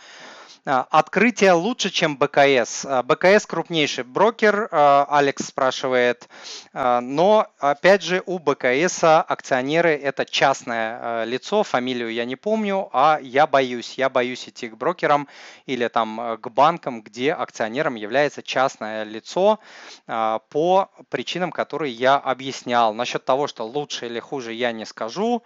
А, 0.68 0.88
открытие 0.89 1.51
лучше, 1.51 1.91
чем 1.91 2.18
БКС. 2.18 2.88
БКС 3.03 3.45
крупнейший 3.45 4.03
брокер, 4.03 4.68
Алекс 4.72 5.45
спрашивает, 5.45 6.28
но 6.74 7.47
опять 7.60 8.01
же 8.01 8.24
у 8.26 8.39
БКС 8.39 9.03
акционеры 9.03 9.91
это 9.91 10.26
частное 10.26 11.24
лицо, 11.26 11.62
фамилию 11.62 12.12
я 12.12 12.26
не 12.26 12.36
помню, 12.36 12.89
а 12.93 13.20
я 13.22 13.45
боюсь, 13.45 13.93
я 13.99 14.10
боюсь 14.10 14.49
идти 14.49 14.68
к 14.68 14.76
брокерам 14.76 15.28
или 15.68 15.88
там 15.88 16.39
к 16.41 16.49
банкам, 16.49 17.03
где 17.03 17.34
акционером 17.34 17.93
является 17.93 18.41
частное 18.41 19.03
лицо 19.03 19.60
по 20.05 20.89
причинам, 21.09 21.51
которые 21.51 21.93
я 21.93 22.17
объяснял. 22.17 22.93
Насчет 22.93 23.25
того, 23.25 23.47
что 23.47 23.65
лучше 23.65 24.05
или 24.07 24.19
хуже, 24.19 24.53
я 24.53 24.71
не 24.71 24.85
скажу. 24.85 25.43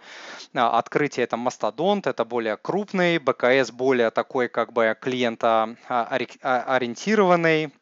Открытие 0.52 1.24
это 1.24 1.36
мастодонт, 1.36 2.06
это 2.06 2.24
более 2.24 2.56
крупный, 2.56 3.18
БКС 3.18 3.70
более 3.70 4.10
такой 4.10 4.48
как 4.48 4.72
бы 4.72 4.96
клиента 5.00 5.76
а, 5.88 6.18
а, 6.42 6.76
ориентированный, 6.76 7.72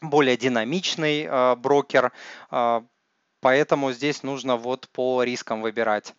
более 0.00 0.36
динамичный 0.36 1.26
а, 1.28 1.56
брокер, 1.56 2.12
поэтому 3.40 3.92
здесь 3.92 4.22
нужно 4.22 4.56
вот 4.56 4.88
по 4.88 5.22
рискам 5.22 5.62
выбирать, 5.62 6.14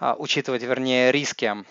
учитывать, 0.00 0.62
вернее, 0.62 1.12
риски. 1.12 1.64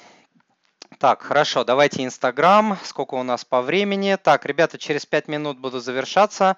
Так, 0.99 1.21
хорошо, 1.21 1.63
давайте 1.63 2.03
Инстаграм, 2.03 2.77
сколько 2.83 3.15
у 3.15 3.23
нас 3.23 3.45
по 3.45 3.61
времени. 3.61 4.17
Так, 4.21 4.45
ребята, 4.45 4.77
через 4.77 5.05
5 5.05 5.27
минут 5.29 5.57
буду 5.57 5.79
завершаться. 5.79 6.57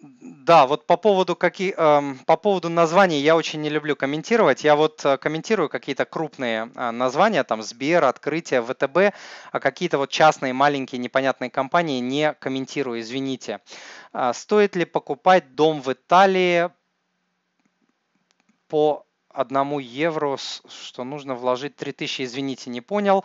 Да, 0.00 0.66
вот 0.66 0.86
по 0.86 0.96
поводу, 0.96 1.34
какие, 1.34 1.74
э, 1.76 2.14
по 2.26 2.36
поводу 2.36 2.68
названий 2.68 3.20
я 3.20 3.34
очень 3.34 3.62
не 3.62 3.70
люблю 3.70 3.96
комментировать. 3.96 4.62
Я 4.62 4.76
вот 4.76 5.04
э, 5.04 5.16
комментирую 5.16 5.70
какие-то 5.70 6.04
крупные 6.04 6.70
э, 6.74 6.90
названия, 6.90 7.42
там 7.44 7.62
Сбер, 7.62 8.04
Открытие, 8.04 8.62
ВТБ, 8.62 9.14
а 9.52 9.60
какие-то 9.60 9.96
вот 9.96 10.10
частные 10.10 10.52
маленькие 10.52 10.98
непонятные 10.98 11.50
компании 11.50 12.00
не 12.00 12.34
комментирую, 12.34 13.00
извините. 13.00 13.60
Э, 14.12 14.32
стоит 14.34 14.76
ли 14.76 14.84
покупать 14.84 15.54
дом 15.54 15.80
в 15.80 15.90
Италии 15.90 16.70
по 18.68 19.06
одному 19.30 19.78
евро, 19.78 20.36
что 20.36 21.04
нужно 21.04 21.34
вложить 21.34 21.76
3000, 21.76 22.22
извините, 22.22 22.70
не 22.70 22.80
понял. 22.80 23.24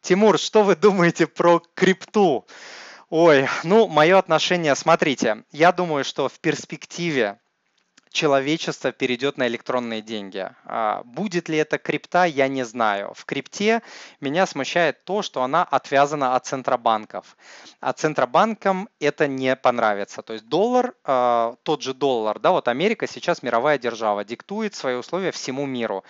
Тимур, 0.00 0.38
что 0.38 0.64
вы 0.64 0.76
думаете 0.76 1.26
про 1.26 1.62
крипту? 1.74 2.46
Ой, 3.10 3.48
ну, 3.64 3.88
мое 3.88 4.18
отношение, 4.18 4.74
смотрите, 4.74 5.44
я 5.50 5.72
думаю, 5.72 6.04
что 6.04 6.28
в 6.28 6.40
перспективе 6.40 7.40
человечество 8.10 8.92
перейдет 8.92 9.38
на 9.38 9.46
электронные 9.46 10.02
деньги. 10.02 10.50
А, 10.64 11.02
будет 11.04 11.48
ли 11.48 11.58
это 11.58 11.78
крипта, 11.78 12.24
я 12.24 12.48
не 12.48 12.64
знаю. 12.64 13.12
В 13.14 13.24
крипте 13.24 13.82
меня 14.20 14.46
смущает 14.46 15.04
то, 15.04 15.22
что 15.22 15.42
она 15.42 15.64
отвязана 15.64 16.36
от 16.36 16.46
центробанков. 16.46 17.36
А 17.80 17.92
центробанкам 17.92 18.88
это 19.00 19.26
не 19.26 19.56
понравится. 19.56 20.22
То 20.22 20.32
есть 20.32 20.46
доллар, 20.46 20.94
а, 21.04 21.56
тот 21.62 21.82
же 21.82 21.94
доллар, 21.94 22.38
да, 22.38 22.50
вот 22.50 22.68
Америка 22.68 23.06
сейчас 23.06 23.42
мировая 23.42 23.78
держава, 23.78 24.24
диктует 24.24 24.74
свои 24.74 24.94
условия 24.94 25.30
всему 25.30 25.66
миру. 25.66 26.04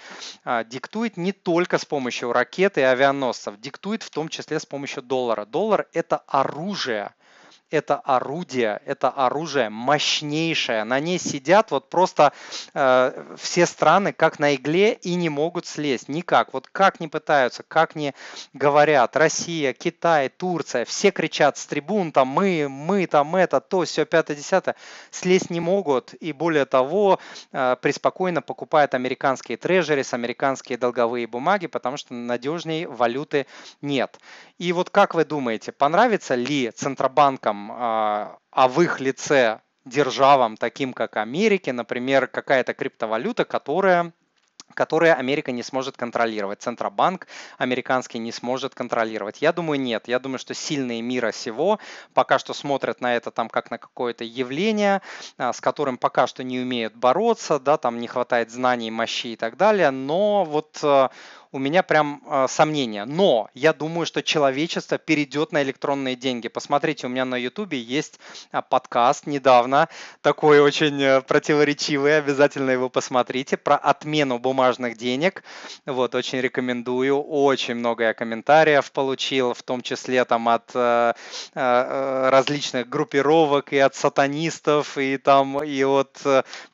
А, 0.44 0.64
диктует 0.64 1.16
не 1.16 1.32
только 1.32 1.78
с 1.78 1.84
помощью 1.84 2.32
ракет 2.32 2.78
и 2.78 2.82
авианосцев, 2.82 3.58
диктует 3.58 4.02
в 4.02 4.10
том 4.10 4.28
числе 4.28 4.60
с 4.60 4.66
помощью 4.66 5.02
доллара. 5.02 5.44
Доллар 5.44 5.86
это 5.92 6.22
оружие 6.26 7.12
это 7.70 7.96
орудие, 7.96 8.80
это 8.84 9.08
оружие 9.08 9.68
мощнейшее. 9.68 10.84
На 10.84 11.00
ней 11.00 11.18
сидят 11.18 11.70
вот 11.70 11.90
просто 11.90 12.32
э, 12.74 13.34
все 13.36 13.66
страны 13.66 14.12
как 14.12 14.38
на 14.38 14.54
игле 14.54 14.94
и 14.94 15.14
не 15.14 15.28
могут 15.28 15.66
слезть 15.66 16.08
никак. 16.08 16.52
Вот 16.52 16.66
как 16.68 17.00
не 17.00 17.08
пытаются, 17.08 17.62
как 17.66 17.94
не 17.94 18.14
говорят, 18.52 19.16
Россия, 19.16 19.72
Китай, 19.72 20.28
Турция, 20.28 20.84
все 20.84 21.10
кричат 21.10 21.58
с 21.58 21.66
трибун, 21.66 22.12
там 22.12 22.28
мы, 22.28 22.68
мы, 22.68 23.06
там 23.06 23.36
это, 23.36 23.60
то, 23.60 23.84
все, 23.84 24.04
пятое, 24.04 24.36
десятое, 24.36 24.76
слезть 25.10 25.50
не 25.50 25.60
могут. 25.60 26.14
И 26.14 26.32
более 26.32 26.64
того, 26.64 27.18
э, 27.52 27.76
преспокойно 27.80 28.42
покупают 28.42 28.94
американские 28.94 29.58
трежерис, 29.58 30.14
американские 30.14 30.78
долговые 30.78 31.26
бумаги, 31.26 31.66
потому 31.66 31.96
что 31.96 32.14
надежней 32.14 32.86
валюты 32.86 33.46
нет. 33.82 34.18
И 34.58 34.72
вот 34.72 34.90
как 34.90 35.14
вы 35.14 35.24
думаете, 35.24 35.70
понравится 35.70 36.34
ли 36.34 36.70
Центробанкам, 36.70 37.70
а, 37.72 38.38
а 38.50 38.68
в 38.68 38.80
их 38.82 38.98
лице 39.00 39.60
державам, 39.84 40.56
таким 40.56 40.92
как 40.92 41.16
Америке, 41.16 41.72
например, 41.72 42.26
какая-то 42.26 42.74
криптовалюта, 42.74 43.44
которая 43.44 44.12
которые 44.74 45.14
Америка 45.14 45.50
не 45.50 45.62
сможет 45.62 45.96
контролировать. 45.96 46.62
Центробанк 46.62 47.26
американский 47.56 48.18
не 48.18 48.32
сможет 48.32 48.74
контролировать. 48.74 49.40
Я 49.42 49.52
думаю, 49.52 49.80
нет. 49.80 50.08
Я 50.08 50.18
думаю, 50.18 50.38
что 50.38 50.54
сильные 50.54 51.02
мира 51.02 51.32
сего 51.32 51.78
пока 52.14 52.38
что 52.38 52.54
смотрят 52.54 53.00
на 53.00 53.16
это 53.16 53.30
там 53.30 53.48
как 53.48 53.70
на 53.70 53.78
какое-то 53.78 54.24
явление, 54.24 55.02
а, 55.36 55.52
с 55.52 55.60
которым 55.60 55.98
пока 55.98 56.26
что 56.26 56.44
не 56.44 56.60
умеют 56.60 56.94
бороться, 56.94 57.58
да, 57.58 57.76
там 57.76 57.98
не 57.98 58.06
хватает 58.06 58.50
знаний, 58.50 58.90
мощи 58.90 59.28
и 59.28 59.36
так 59.36 59.56
далее. 59.56 59.90
Но 59.90 60.44
вот 60.44 60.78
а, 60.82 61.10
у 61.52 61.58
меня 61.58 61.82
прям 61.82 62.22
э, 62.26 62.46
сомнения. 62.48 63.04
Но 63.04 63.48
я 63.54 63.72
думаю, 63.72 64.06
что 64.06 64.22
человечество 64.22 64.98
перейдет 64.98 65.52
на 65.52 65.62
электронные 65.62 66.16
деньги. 66.16 66.48
Посмотрите, 66.48 67.06
у 67.06 67.10
меня 67.10 67.24
на 67.24 67.36
YouTube 67.36 67.72
есть 67.72 68.20
э, 68.52 68.60
подкаст 68.68 69.26
недавно, 69.26 69.88
такой 70.20 70.60
очень 70.60 71.02
э, 71.02 71.20
противоречивый, 71.22 72.18
обязательно 72.18 72.70
его 72.70 72.88
посмотрите, 72.88 73.56
про 73.56 73.76
отмену 73.76 74.38
бумажных 74.38 74.96
денег. 74.96 75.42
Вот, 75.86 76.14
очень 76.14 76.40
рекомендую. 76.40 77.22
Очень 77.22 77.76
много 77.76 78.04
я 78.04 78.14
комментариев 78.14 78.90
получил, 78.92 79.54
в 79.54 79.62
том 79.62 79.80
числе 79.80 80.24
там 80.24 80.48
от 80.48 80.70
э, 80.74 81.14
э, 81.54 82.28
различных 82.30 82.88
группировок 82.88 83.72
и 83.72 83.78
от 83.78 83.94
сатанистов, 83.94 84.98
и 84.98 85.16
там 85.16 85.62
и 85.62 85.82
от 85.82 86.18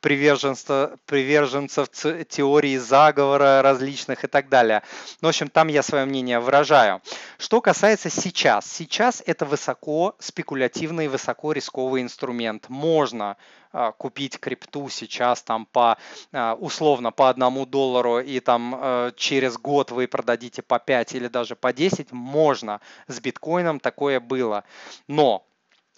приверженцев, 0.00 0.90
приверженцев 1.06 1.88
теории 1.90 2.76
заговора 2.76 3.62
различных 3.62 4.24
и 4.24 4.26
так 4.26 4.48
далее 4.48 4.63
далее. 4.64 4.82
Ну, 5.20 5.28
в 5.28 5.30
общем, 5.30 5.48
там 5.48 5.68
я 5.68 5.82
свое 5.82 6.04
мнение 6.04 6.40
выражаю. 6.40 7.00
Что 7.38 7.60
касается 7.60 8.10
сейчас. 8.10 8.70
Сейчас 8.70 9.22
это 9.26 9.44
высоко 9.44 10.14
спекулятивный, 10.18 11.08
высоко 11.08 11.52
рисковый 11.52 12.02
инструмент. 12.02 12.68
Можно 12.68 13.36
а, 13.72 13.92
купить 13.92 14.38
крипту 14.38 14.88
сейчас 14.88 15.42
там 15.42 15.66
по 15.66 15.98
а, 16.32 16.54
условно 16.54 17.12
по 17.12 17.28
одному 17.28 17.66
доллару 17.66 18.20
и 18.20 18.40
там 18.40 18.74
а, 18.76 19.12
через 19.16 19.58
год 19.58 19.90
вы 19.90 20.06
продадите 20.08 20.62
по 20.62 20.78
5 20.78 21.14
или 21.14 21.28
даже 21.28 21.56
по 21.56 21.72
10, 21.72 22.12
можно. 22.12 22.80
С 23.06 23.20
биткоином 23.20 23.80
такое 23.80 24.20
было. 24.20 24.64
Но 25.08 25.46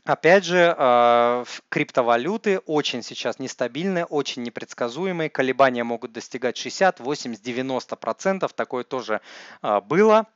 Опять 0.06 0.44
же, 0.44 0.72
а, 0.78 1.44
криптовалюты 1.68 2.60
очень 2.60 3.02
сейчас 3.02 3.40
нестабильные, 3.40 4.04
очень 4.04 4.44
непредсказуемые. 4.44 5.28
Колебания 5.28 5.82
могут 5.82 6.12
достигать 6.12 6.56
60, 6.56 7.00
80, 7.00 7.42
90 7.42 7.96
процентов. 7.96 8.52
Такое 8.52 8.84
тоже 8.84 9.20
а, 9.62 9.80
было. 9.80 10.26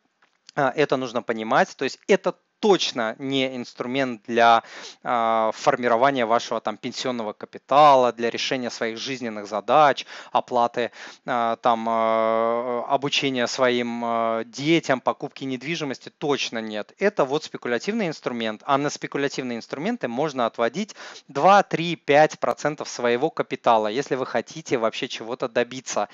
А, 0.56 0.72
это 0.74 0.96
нужно 0.96 1.22
понимать. 1.22 1.76
То 1.76 1.84
есть 1.84 2.00
это 2.08 2.34
точно 2.61 3.16
не 3.18 3.56
инструмент 3.56 4.22
для 4.26 4.62
э, 5.02 5.50
формирования 5.54 6.26
вашего 6.26 6.61
там 6.61 6.76
пенсионного 6.76 7.32
капитала, 7.32 8.12
для 8.12 8.30
решения 8.30 8.70
своих 8.70 8.98
жизненных 8.98 9.46
задач, 9.46 10.06
оплаты 10.30 10.92
э, 11.26 11.56
там 11.62 11.88
э, 11.88 12.82
обучения 12.88 13.46
своим 13.46 14.04
э, 14.04 14.44
детям, 14.46 15.00
покупки 15.00 15.44
недвижимости 15.44 16.11
точно 16.11 16.58
нет. 16.58 16.92
Это 16.98 17.24
вот 17.24 17.44
спекулятивный 17.44 18.06
инструмент, 18.06 18.62
а 18.66 18.76
на 18.78 18.90
спекулятивные 18.90 19.56
инструменты 19.56 20.08
можно 20.08 20.46
отводить 20.46 20.94
2, 21.28 21.62
3, 21.62 21.96
5 21.96 22.38
процентов 22.38 22.88
своего 22.88 23.30
капитала, 23.30 23.88
если 23.88 24.14
вы 24.14 24.26
хотите 24.26 24.76
вообще 24.76 25.08
чего-то 25.08 25.48
добиться. 25.48 26.08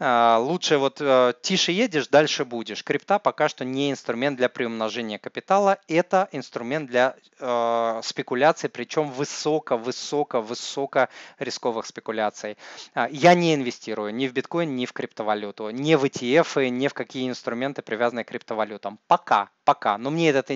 Э, 0.00 0.36
лучше 0.40 0.78
вот 0.78 1.00
э, 1.00 1.34
тише 1.40 1.70
едешь, 1.70 2.08
дальше 2.08 2.44
будешь. 2.44 2.82
Крипта 2.82 3.20
пока 3.20 3.48
что 3.48 3.64
не 3.64 3.92
инструмент 3.92 4.36
для 4.36 4.48
приумножения 4.48 5.18
капитала, 5.18 5.78
это 5.88 6.28
инструмент 6.32 6.88
для 6.88 7.14
э, 7.38 8.00
спекуляций, 8.02 8.68
причем 8.68 9.10
высоко-высоко-высоко 9.10 11.08
рисковых 11.38 11.86
спекуляций. 11.86 12.56
А, 12.94 13.08
я 13.10 13.34
не 13.34 13.54
инвестирую 13.54 14.14
ни 14.14 14.26
в 14.26 14.32
биткоин, 14.32 14.74
ни 14.76 14.86
в 14.86 14.92
криптовалюту, 14.92 15.70
ни 15.70 15.94
в 15.94 16.04
ETF, 16.04 16.68
ни 16.68 16.88
в 16.88 16.94
какие 16.94 17.28
инструменты, 17.28 17.82
привязанные 17.82 18.24
к 18.24 18.28
криптовалютам. 18.28 18.98
Пока, 19.06 19.50
пока. 19.64 19.98
Но 19.98 20.10
мне 20.10 20.30
этот 20.30 20.50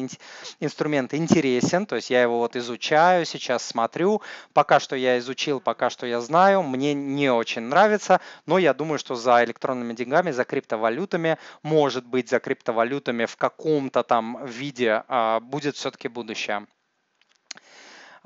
инструмент 0.60 1.14
интересен, 1.14 1.86
то 1.86 1.96
есть 1.96 2.10
я 2.10 2.22
его 2.22 2.38
вот 2.38 2.56
изучаю, 2.56 3.24
сейчас 3.24 3.64
смотрю. 3.64 4.22
Пока 4.52 4.80
что 4.80 4.96
я 4.96 5.18
изучил, 5.18 5.60
пока 5.60 5.90
что 5.90 6.06
я 6.06 6.20
знаю, 6.20 6.62
мне 6.62 6.94
не 6.94 7.30
очень 7.30 7.62
нравится, 7.62 8.20
но 8.46 8.58
я 8.58 8.74
думаю, 8.74 8.98
что 8.98 9.14
за 9.14 9.44
электронными 9.44 9.94
деньгами, 9.94 10.30
за 10.30 10.44
криптовалютами, 10.44 11.38
может 11.62 12.06
быть, 12.06 12.28
за 12.28 12.38
криптовалютами 12.38 13.24
в 13.24 13.36
каком-то 13.36 14.02
там 14.02 14.44
виде 14.44 15.04
а, 15.08 15.40
будет 15.40 15.76
все-таки 15.76 16.08
будущее. 16.08 16.66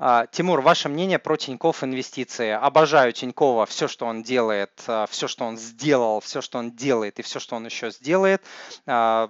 А, 0.05 0.27
Тимур, 0.27 0.59
ваше 0.59 0.89
мнение 0.89 1.17
про 1.17 1.37
Тиньков 1.37 1.81
инвестиции? 1.81 2.49
Обожаю 2.49 3.13
Тинькова, 3.13 3.65
все, 3.65 3.87
что 3.87 4.05
он 4.05 4.21
делает, 4.21 4.83
а, 4.85 5.05
все, 5.09 5.29
что 5.29 5.45
он 5.45 5.57
сделал, 5.57 6.19
все, 6.19 6.41
что 6.41 6.57
он 6.57 6.71
делает 6.71 7.19
и 7.19 7.21
все, 7.21 7.39
что 7.39 7.55
он 7.55 7.65
еще 7.65 7.89
сделает. 7.89 8.43
А, 8.85 9.29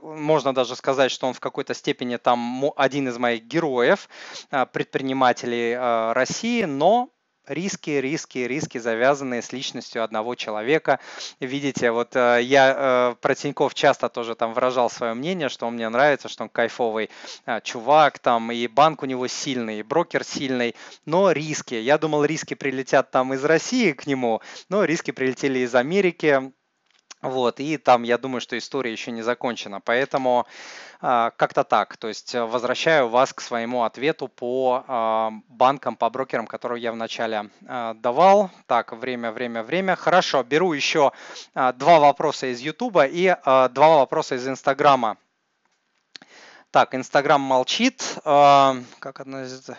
можно 0.00 0.54
даже 0.54 0.76
сказать, 0.76 1.10
что 1.10 1.26
он 1.26 1.34
в 1.34 1.40
какой-то 1.40 1.74
степени 1.74 2.16
там 2.16 2.72
один 2.74 3.08
из 3.08 3.18
моих 3.18 3.42
героев, 3.44 4.08
предпринимателей 4.48 5.76
России, 6.14 6.64
но 6.64 7.10
риски, 7.46 7.90
риски, 7.90 8.38
риски, 8.38 8.78
завязанные 8.78 9.42
с 9.42 9.52
личностью 9.52 10.02
одного 10.04 10.34
человека. 10.34 11.00
Видите, 11.40 11.90
вот 11.90 12.14
э, 12.14 12.40
я 12.42 13.12
э, 13.12 13.14
про 13.20 13.34
Тиньков 13.34 13.74
часто 13.74 14.08
тоже 14.08 14.34
там 14.34 14.54
выражал 14.54 14.90
свое 14.90 15.14
мнение, 15.14 15.48
что 15.48 15.66
он 15.66 15.74
мне 15.74 15.88
нравится, 15.88 16.28
что 16.28 16.44
он 16.44 16.48
кайфовый 16.48 17.10
э, 17.46 17.60
чувак, 17.62 18.18
там 18.18 18.52
и 18.52 18.66
банк 18.66 19.02
у 19.02 19.06
него 19.06 19.26
сильный, 19.26 19.80
и 19.80 19.82
брокер 19.82 20.24
сильный, 20.24 20.74
но 21.06 21.32
риски. 21.32 21.74
Я 21.74 21.98
думал, 21.98 22.24
риски 22.24 22.54
прилетят 22.54 23.10
там 23.10 23.34
из 23.34 23.44
России 23.44 23.92
к 23.92 24.06
нему, 24.06 24.40
но 24.68 24.84
риски 24.84 25.10
прилетели 25.10 25.60
из 25.60 25.74
Америки, 25.74 26.52
вот, 27.22 27.60
и 27.60 27.76
там, 27.76 28.02
я 28.02 28.16
думаю, 28.16 28.40
что 28.40 28.56
история 28.56 28.92
еще 28.92 29.10
не 29.10 29.20
закончена. 29.20 29.80
Поэтому 29.80 30.46
э, 31.02 31.30
как-то 31.36 31.64
так. 31.64 31.98
То 31.98 32.08
есть 32.08 32.34
э, 32.34 32.42
возвращаю 32.42 33.08
вас 33.08 33.34
к 33.34 33.42
своему 33.42 33.84
ответу 33.84 34.28
по 34.28 34.84
э, 34.88 35.30
банкам, 35.48 35.96
по 35.96 36.08
брокерам, 36.08 36.46
которые 36.46 36.82
я 36.82 36.92
вначале 36.92 37.50
э, 37.60 37.94
давал. 37.98 38.50
Так, 38.66 38.92
время, 38.94 39.32
время, 39.32 39.62
время. 39.62 39.96
Хорошо, 39.96 40.42
беру 40.42 40.72
еще 40.72 41.12
э, 41.54 41.74
два 41.74 41.98
вопроса 42.00 42.46
из 42.46 42.60
YouTube 42.60 42.96
и 43.10 43.26
э, 43.26 43.68
два 43.70 43.96
вопроса 43.96 44.36
из 44.36 44.48
Инстаграма. 44.48 45.18
Так, 46.70 46.94
Инстаграм 46.94 47.40
молчит. 47.40 48.16
Э, 48.24 48.76
как 48.98 49.20
относится? 49.20 49.76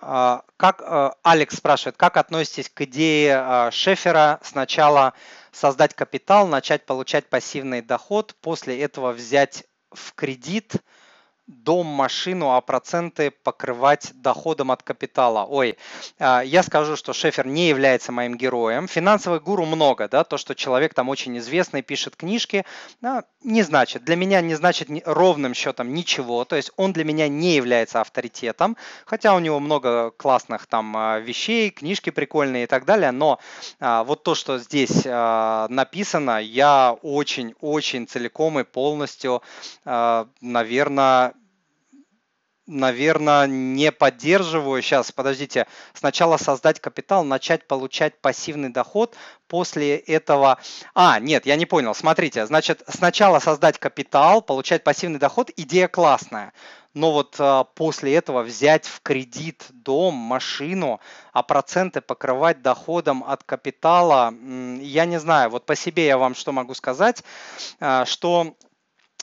Как, 0.00 0.82
Алекс 1.22 1.56
спрашивает, 1.56 1.98
как 1.98 2.16
относитесь 2.16 2.70
к 2.70 2.80
идее 2.80 3.70
Шефера 3.70 4.40
сначала 4.42 5.12
создать 5.52 5.94
капитал, 5.94 6.46
начать 6.46 6.86
получать 6.86 7.28
пассивный 7.28 7.82
доход, 7.82 8.36
после 8.40 8.80
этого 8.80 9.12
взять 9.12 9.64
в 9.92 10.14
кредит– 10.14 10.74
дом, 11.50 11.86
машину, 11.86 12.52
а 12.54 12.60
проценты 12.60 13.30
покрывать 13.30 14.12
доходом 14.14 14.70
от 14.70 14.82
капитала. 14.82 15.44
Ой, 15.48 15.76
а, 16.18 16.42
я 16.42 16.62
скажу, 16.62 16.96
что 16.96 17.12
Шефер 17.12 17.46
не 17.46 17.68
является 17.68 18.12
моим 18.12 18.36
героем. 18.36 18.88
Финансовых 18.88 19.42
гуру 19.42 19.66
много, 19.66 20.08
да, 20.08 20.24
то, 20.24 20.38
что 20.38 20.54
человек 20.54 20.94
там 20.94 21.08
очень 21.08 21.36
известный, 21.38 21.82
пишет 21.82 22.16
книжки, 22.16 22.64
да, 23.00 23.24
не 23.42 23.62
значит, 23.62 24.04
для 24.04 24.16
меня 24.16 24.40
не 24.40 24.54
значит 24.54 24.88
ровным 25.04 25.54
счетом 25.54 25.92
ничего, 25.92 26.44
то 26.44 26.56
есть 26.56 26.70
он 26.76 26.92
для 26.92 27.04
меня 27.04 27.28
не 27.28 27.56
является 27.56 28.00
авторитетом, 28.00 28.76
хотя 29.04 29.34
у 29.34 29.38
него 29.38 29.60
много 29.60 30.10
классных 30.12 30.66
там 30.66 30.96
а, 30.96 31.18
вещей, 31.18 31.70
книжки 31.70 32.10
прикольные 32.10 32.64
и 32.64 32.66
так 32.66 32.84
далее, 32.84 33.10
но 33.10 33.40
а, 33.80 34.04
вот 34.04 34.22
то, 34.22 34.34
что 34.34 34.58
здесь 34.58 35.04
написано, 35.04 36.40
я 36.42 36.96
очень-очень 37.02 38.06
целиком 38.06 38.60
и 38.60 38.64
полностью, 38.64 39.42
наверное, 39.84 41.34
наверное, 42.70 43.46
не 43.46 43.92
поддерживаю. 43.92 44.80
Сейчас, 44.80 45.12
подождите. 45.12 45.66
Сначала 45.92 46.36
создать 46.36 46.80
капитал, 46.80 47.24
начать 47.24 47.66
получать 47.66 48.18
пассивный 48.20 48.70
доход. 48.70 49.14
После 49.48 49.96
этого... 49.96 50.58
А, 50.94 51.18
нет, 51.18 51.46
я 51.46 51.56
не 51.56 51.66
понял. 51.66 51.94
Смотрите, 51.94 52.46
значит, 52.46 52.82
сначала 52.88 53.40
создать 53.40 53.78
капитал, 53.78 54.40
получать 54.40 54.84
пассивный 54.84 55.18
доход. 55.18 55.50
Идея 55.56 55.88
классная. 55.88 56.52
Но 56.94 57.12
вот 57.12 57.36
а, 57.38 57.64
после 57.64 58.14
этого 58.14 58.42
взять 58.42 58.86
в 58.86 59.00
кредит 59.02 59.66
дом, 59.70 60.14
машину, 60.14 61.00
а 61.32 61.42
проценты 61.42 62.00
покрывать 62.00 62.62
доходом 62.62 63.22
от 63.24 63.44
капитала, 63.44 64.34
я 64.80 65.04
не 65.04 65.20
знаю. 65.20 65.50
Вот 65.50 65.66
по 65.66 65.76
себе 65.76 66.06
я 66.06 66.18
вам 66.18 66.34
что 66.34 66.52
могу 66.52 66.74
сказать, 66.74 67.22
а, 67.78 68.04
что 68.06 68.54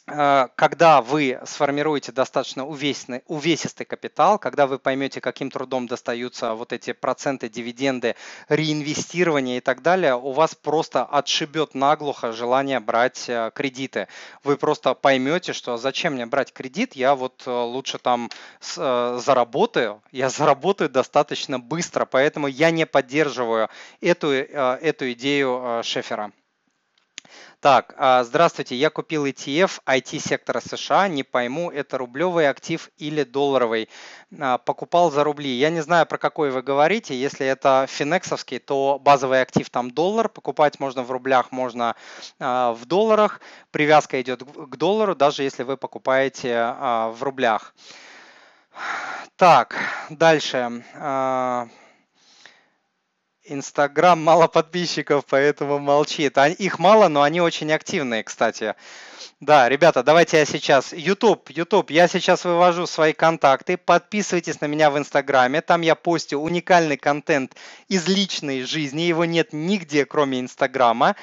когда 0.07 1.01
вы 1.01 1.37
сформируете 1.43 2.13
достаточно 2.13 2.65
увесистый, 2.65 3.23
увесистый 3.27 3.85
капитал, 3.85 4.39
когда 4.39 4.65
вы 4.65 4.79
поймете, 4.79 5.19
каким 5.19 5.51
трудом 5.51 5.85
достаются 5.85 6.53
вот 6.53 6.71
эти 6.71 6.93
проценты, 6.93 7.49
дивиденды, 7.49 8.15
реинвестирование 8.47 9.57
и 9.57 9.59
так 9.59 9.81
далее, 9.81 10.15
у 10.15 10.31
вас 10.31 10.55
просто 10.55 11.03
отшибет 11.03 11.75
наглухо 11.75 12.31
желание 12.31 12.79
брать 12.79 13.25
э, 13.27 13.51
кредиты. 13.53 14.07
Вы 14.45 14.55
просто 14.55 14.93
поймете, 14.93 15.51
что 15.51 15.75
зачем 15.75 16.13
мне 16.13 16.25
брать 16.25 16.53
кредит, 16.53 16.95
я 16.95 17.13
вот 17.13 17.43
э, 17.45 17.51
лучше 17.51 17.97
там 17.97 18.29
заработаю, 18.59 20.01
я 20.11 20.29
заработаю 20.29 20.89
достаточно 20.89 21.59
быстро, 21.59 22.05
поэтому 22.05 22.47
я 22.47 22.71
не 22.71 22.85
поддерживаю 22.85 23.69
эту, 23.99 24.29
эту 24.29 25.11
идею 25.11 25.81
Шефера. 25.83 26.31
Так, 27.59 27.95
а, 27.97 28.23
здравствуйте, 28.23 28.75
я 28.75 28.91
купил 28.91 29.25
ETF 29.25 29.81
IT-сектора 29.87 30.59
США, 30.59 31.07
не 31.07 31.23
пойму, 31.23 31.71
это 31.71 31.97
рублевый 31.97 32.47
актив 32.47 32.91
или 32.97 33.23
долларовый. 33.23 33.89
А, 34.39 34.59
покупал 34.59 35.09
за 35.09 35.23
рубли. 35.23 35.49
Я 35.49 35.71
не 35.71 35.81
знаю, 35.81 36.05
про 36.05 36.19
какой 36.19 36.51
вы 36.51 36.61
говорите. 36.61 37.15
Если 37.19 37.47
это 37.47 37.87
финексовский, 37.89 38.59
то 38.59 38.99
базовый 38.99 39.41
актив 39.41 39.67
там 39.71 39.89
доллар. 39.89 40.29
Покупать 40.29 40.79
можно 40.79 41.01
в 41.01 41.09
рублях, 41.09 41.51
можно 41.51 41.95
а, 42.39 42.73
в 42.73 42.85
долларах. 42.85 43.41
Привязка 43.71 44.21
идет 44.21 44.43
к 44.43 44.75
доллару, 44.75 45.15
даже 45.15 45.41
если 45.41 45.63
вы 45.63 45.77
покупаете 45.77 46.75
в 47.09 47.17
рублях. 47.21 47.73
Так, 49.35 49.75
дальше. 50.11 50.83
Инстаграм 53.47 54.21
мало 54.21 54.47
подписчиков, 54.47 55.25
поэтому 55.29 55.79
молчит. 55.79 56.37
Их 56.37 56.79
мало, 56.79 57.07
но 57.07 57.21
они 57.21 57.41
очень 57.41 57.71
активные, 57.71 58.23
кстати. 58.23 58.75
Да, 59.39 59.69
ребята, 59.69 60.01
давайте 60.01 60.37
я 60.37 60.45
сейчас... 60.45 60.93
YouTube, 60.93 61.51
YouTube, 61.51 61.91
я 61.91 62.07
сейчас 62.07 62.43
вывожу 62.43 62.87
свои 62.87 63.13
контакты. 63.13 63.77
Подписывайтесь 63.77 64.61
на 64.61 64.65
меня 64.65 64.89
в 64.89 64.97
Инстаграме. 64.97 65.61
Там 65.61 65.81
я 65.81 65.93
постю 65.93 66.41
уникальный 66.41 66.97
контент 66.97 67.55
из 67.87 68.07
личной 68.07 68.63
жизни. 68.63 69.01
Его 69.01 69.25
нет 69.25 69.49
нигде, 69.53 70.05
кроме 70.05 70.39
Инстаграма. 70.39 71.15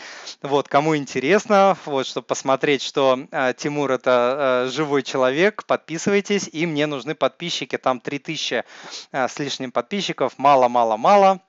Вот, 0.42 0.68
кому 0.68 0.96
интересно, 0.96 1.76
вот, 1.86 2.06
чтобы 2.06 2.28
посмотреть, 2.28 2.82
что 2.82 3.18
э, 3.32 3.52
Тимур 3.56 3.90
это 3.90 4.66
э, 4.68 4.70
живой 4.70 5.02
человек, 5.02 5.64
подписывайтесь. 5.66 6.48
И 6.52 6.66
мне 6.66 6.86
нужны 6.86 7.16
подписчики. 7.16 7.76
Там 7.78 7.98
3000 7.98 8.62
э, 9.10 9.28
с 9.28 9.38
лишним 9.40 9.72
подписчиков. 9.72 10.34
Мало-мало-мало. 10.36 11.40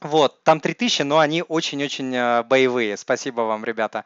Вот, 0.00 0.44
там 0.44 0.60
3000, 0.60 1.02
но 1.02 1.18
они 1.18 1.42
очень-очень 1.42 2.14
э, 2.14 2.42
боевые. 2.44 2.96
Спасибо 2.96 3.40
вам, 3.42 3.64
ребята. 3.64 4.04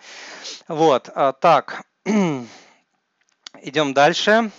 Вот, 0.67 1.11
э, 1.15 1.35
так, 1.39 1.83
идем 3.61 3.93
дальше. 3.93 4.51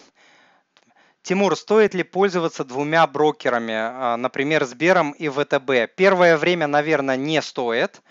Тимур, 1.23 1.55
стоит 1.55 1.93
ли 1.93 2.03
пользоваться 2.03 2.65
двумя 2.65 3.07
брокерами, 3.07 3.73
а, 3.73 4.17
например, 4.17 4.65
Сбером 4.65 5.13
и 5.13 5.29
ВТБ? 5.29 5.95
Первое 5.95 6.35
время, 6.35 6.67
наверное, 6.67 7.15
не 7.15 7.41
стоит, 7.41 8.01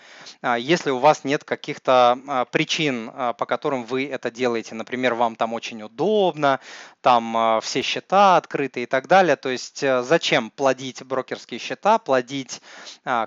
а, 0.41 0.57
если 0.57 0.89
у 0.89 0.97
вас 0.97 1.23
нет 1.23 1.43
каких-то 1.43 2.17
а, 2.27 2.45
причин, 2.45 3.11
по 3.37 3.45
которым 3.45 3.83
вы 3.85 4.07
это 4.07 4.31
делаете. 4.31 4.73
Например, 4.73 5.13
вам 5.13 5.35
там 5.35 5.53
очень 5.53 5.83
удобно, 5.83 6.59
там 7.01 7.59
все 7.61 7.83
счета 7.83 8.37
открыты 8.37 8.81
и 8.81 8.85
так 8.87 9.07
далее. 9.07 9.35
То 9.35 9.49
есть 9.49 9.83
э, 9.83 10.01
зачем 10.03 10.49
плодить 10.49 11.03
брокерские 11.03 11.59
счета, 11.59 11.99
плодить 11.99 12.61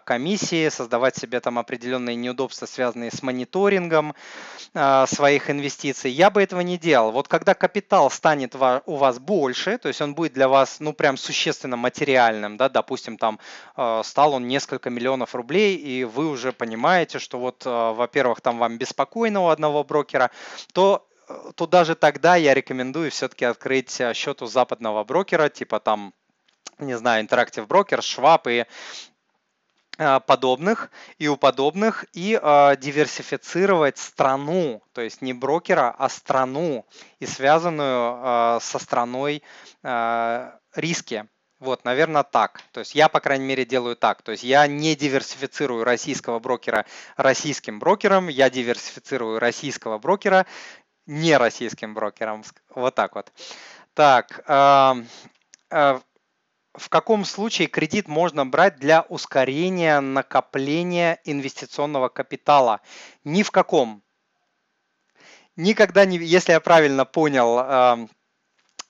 комиссии, 0.05 0.69
создавать 0.71 1.17
себе 1.17 1.41
там 1.41 1.59
определенные 1.59 2.17
неудобства, 2.17 2.67
связанные 2.67 3.11
с 3.11 3.23
мониторингом 3.23 4.15
своих 5.07 5.51
инвестиций? 5.51 6.11
Я 6.11 6.31
бы 6.31 6.43
этого 6.43 6.63
не 6.63 6.79
делал. 6.79 7.13
Вот 7.13 7.29
когда 7.29 7.55
капитал 7.55 8.11
станет 8.11 8.55
у 8.55 8.97
вас 8.97 9.19
больше, 9.19 9.76
то 9.79 9.89
есть 9.89 10.01
он 10.01 10.15
будет 10.15 10.33
для 10.33 10.49
вас, 10.49 10.81
ну, 10.81 10.93
прям 10.93 11.17
существенно 11.17 11.77
материальным, 11.77 12.57
да, 12.57 12.69
допустим, 12.69 13.19
там 13.19 13.39
э, 13.77 14.03
стал 14.05 14.35
он 14.35 14.49
несколько 14.49 14.91
миллионов 14.91 15.35
рублей, 15.35 15.77
и 15.77 16.05
вы 16.05 16.29
уже 16.29 16.53
понимаете, 16.53 17.19
что 17.19 17.39
вот, 17.39 17.65
э, 17.67 17.71
во-первых, 17.71 18.41
там 18.41 18.59
вам 18.59 18.79
беспокойно 18.79 19.43
у 19.43 19.49
одного 19.49 19.85
брокера, 19.85 20.31
то 20.73 21.07
э, 21.29 21.53
то 21.55 21.67
даже 21.67 21.95
тогда 21.95 22.37
я 22.37 22.55
рекомендую 22.55 23.11
все-таки 23.11 23.45
открыть 23.45 24.01
счет 24.15 24.43
у 24.43 24.47
западного 24.47 25.05
брокера, 25.05 25.49
типа 25.49 25.81
там, 25.81 26.15
не 26.79 26.97
знаю, 26.97 27.25
Interactive 27.25 27.67
Broker, 27.67 28.01
Schwab 28.01 28.43
и 28.47 28.61
Э, 28.61 29.16
подобных 29.97 30.91
и 31.19 31.29
у 31.29 31.37
подобных 31.37 32.05
и 32.13 32.39
э, 32.41 32.77
диверсифицировать 32.77 33.99
страну, 33.99 34.83
то 34.93 35.01
есть 35.01 35.23
не 35.23 35.33
брокера, 35.33 35.95
а 35.97 36.09
страну 36.09 36.85
и 37.19 37.27
связанную 37.27 38.17
э, 38.17 38.59
со 38.61 38.79
страной 38.79 39.43
э, 39.83 40.53
риски. 40.75 41.27
Вот, 41.59 41.85
наверное, 41.87 42.23
так. 42.23 42.61
То 42.73 42.81
есть 42.81 42.95
я, 42.95 43.09
по 43.09 43.21
крайней 43.21 43.47
мере, 43.47 43.65
делаю 43.65 43.97
так. 43.97 44.21
То 44.21 44.33
есть 44.33 44.45
я 44.45 44.67
не 44.67 44.95
диверсифицирую 44.95 45.85
российского 45.85 46.39
брокера 46.39 46.85
российским 47.17 47.79
брокером, 47.79 48.29
я 48.29 48.51
диверсифицирую 48.51 49.39
российского 49.39 49.97
брокера 49.97 50.47
не 51.07 51.37
российским 51.39 51.95
брокером. 51.95 52.45
Вот 52.75 52.95
так 52.95 53.15
вот. 53.15 53.33
Так, 53.95 54.43
э, 54.47 56.01
в 56.77 56.89
каком 56.89 57.25
случае 57.25 57.69
кредит 57.69 58.09
можно 58.09 58.47
брать 58.47 58.77
для 58.77 59.03
ускорения 59.03 60.01
накопления 60.01 61.21
инвестиционного 61.25 62.09
капитала? 62.09 62.81
Ни 63.25 63.43
в 63.43 63.51
каком. 63.51 64.03
Никогда 65.57 66.05
не, 66.05 66.19
если 66.19 66.53
я 66.53 66.61
правильно 66.61 67.05
понял 67.05 68.09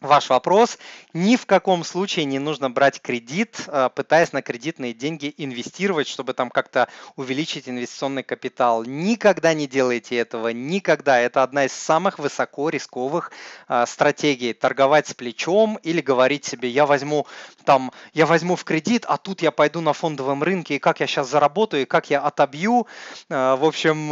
ваш 0.00 0.28
вопрос. 0.28 0.78
Ни 1.14 1.36
в 1.36 1.46
каком 1.46 1.82
случае 1.82 2.26
не 2.26 2.38
нужно 2.38 2.68
брать 2.70 3.00
кредит, 3.00 3.64
э, 3.66 3.88
пытаясь 3.94 4.32
на 4.32 4.42
кредитные 4.42 4.92
деньги 4.92 5.32
инвестировать, 5.38 6.06
чтобы 6.06 6.34
там 6.34 6.50
как-то 6.50 6.88
увеличить 7.16 7.68
инвестиционный 7.68 8.22
капитал. 8.22 8.84
Никогда 8.84 9.54
не 9.54 9.66
делайте 9.66 10.16
этого, 10.16 10.48
никогда. 10.48 11.18
Это 11.18 11.42
одна 11.42 11.64
из 11.64 11.72
самых 11.72 12.18
высоко 12.18 12.68
рисковых 12.68 13.32
э, 13.68 13.84
стратегий. 13.86 14.52
Торговать 14.52 15.08
с 15.08 15.14
плечом 15.14 15.78
или 15.82 16.02
говорить 16.02 16.44
себе, 16.44 16.68
я 16.68 16.84
возьму 16.84 17.26
там, 17.64 17.90
я 18.12 18.26
возьму 18.26 18.56
в 18.56 18.64
кредит, 18.64 19.06
а 19.08 19.16
тут 19.16 19.40
я 19.40 19.50
пойду 19.50 19.80
на 19.80 19.94
фондовом 19.94 20.42
рынке, 20.42 20.76
и 20.76 20.78
как 20.78 21.00
я 21.00 21.06
сейчас 21.06 21.30
заработаю, 21.30 21.82
и 21.82 21.86
как 21.86 22.10
я 22.10 22.20
отобью. 22.20 22.86
Э, 23.30 23.56
в 23.56 23.64
общем, 23.64 24.08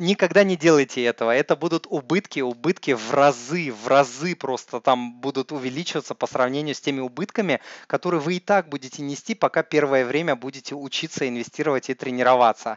никогда 0.00 0.44
не 0.44 0.56
делайте 0.56 1.04
этого. 1.04 1.32
Это 1.32 1.56
будут 1.56 1.86
убытки, 1.88 2.40
убытки 2.40 2.92
в 2.92 3.12
разы, 3.12 3.72
в 3.72 3.88
разы 3.88 4.36
просто 4.36 4.80
там 4.80 5.23
будут 5.24 5.52
увеличиваться 5.52 6.14
по 6.14 6.26
сравнению 6.26 6.74
с 6.74 6.82
теми 6.82 7.00
убытками, 7.00 7.60
которые 7.86 8.20
вы 8.20 8.36
и 8.36 8.40
так 8.40 8.68
будете 8.68 9.00
нести, 9.00 9.34
пока 9.34 9.62
первое 9.62 10.04
время 10.04 10.36
будете 10.36 10.74
учиться 10.74 11.26
инвестировать 11.26 11.88
и 11.88 11.94
тренироваться. 11.94 12.76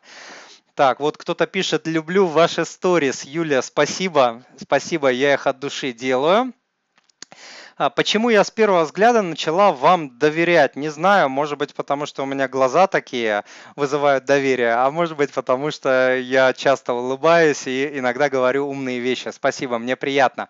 Так, 0.73 1.01
вот 1.01 1.17
кто-то 1.17 1.45
пишет, 1.45 1.87
люблю 1.87 2.25
ваши 2.25 2.63
сторис. 2.63 3.25
Юля, 3.25 3.61
спасибо, 3.61 4.45
спасибо, 4.57 5.09
я 5.09 5.33
их 5.33 5.45
от 5.45 5.59
души 5.59 5.91
делаю. 5.91 6.53
А 7.77 7.91
почему 7.91 8.29
я 8.29 8.43
с 8.43 8.49
первого 8.49 8.85
взгляда 8.85 9.21
начала 9.21 9.71
вам 9.71 10.17
доверять? 10.17 10.75
Не 10.75 10.89
знаю, 10.89 11.29
может 11.29 11.59
быть, 11.59 11.75
потому 11.75 12.07
что 12.07 12.23
у 12.23 12.25
меня 12.25 12.47
глаза 12.47 12.87
такие 12.87 13.43
вызывают 13.75 14.25
доверие, 14.25 14.73
а 14.73 14.89
может 14.89 15.15
быть, 15.15 15.31
потому 15.31 15.69
что 15.69 16.17
я 16.17 16.53
часто 16.53 16.93
улыбаюсь 16.93 17.67
и 17.67 17.99
иногда 17.99 18.29
говорю 18.29 18.67
умные 18.67 18.97
вещи. 18.97 19.29
Спасибо, 19.29 19.77
мне 19.77 19.95
приятно. 19.95 20.49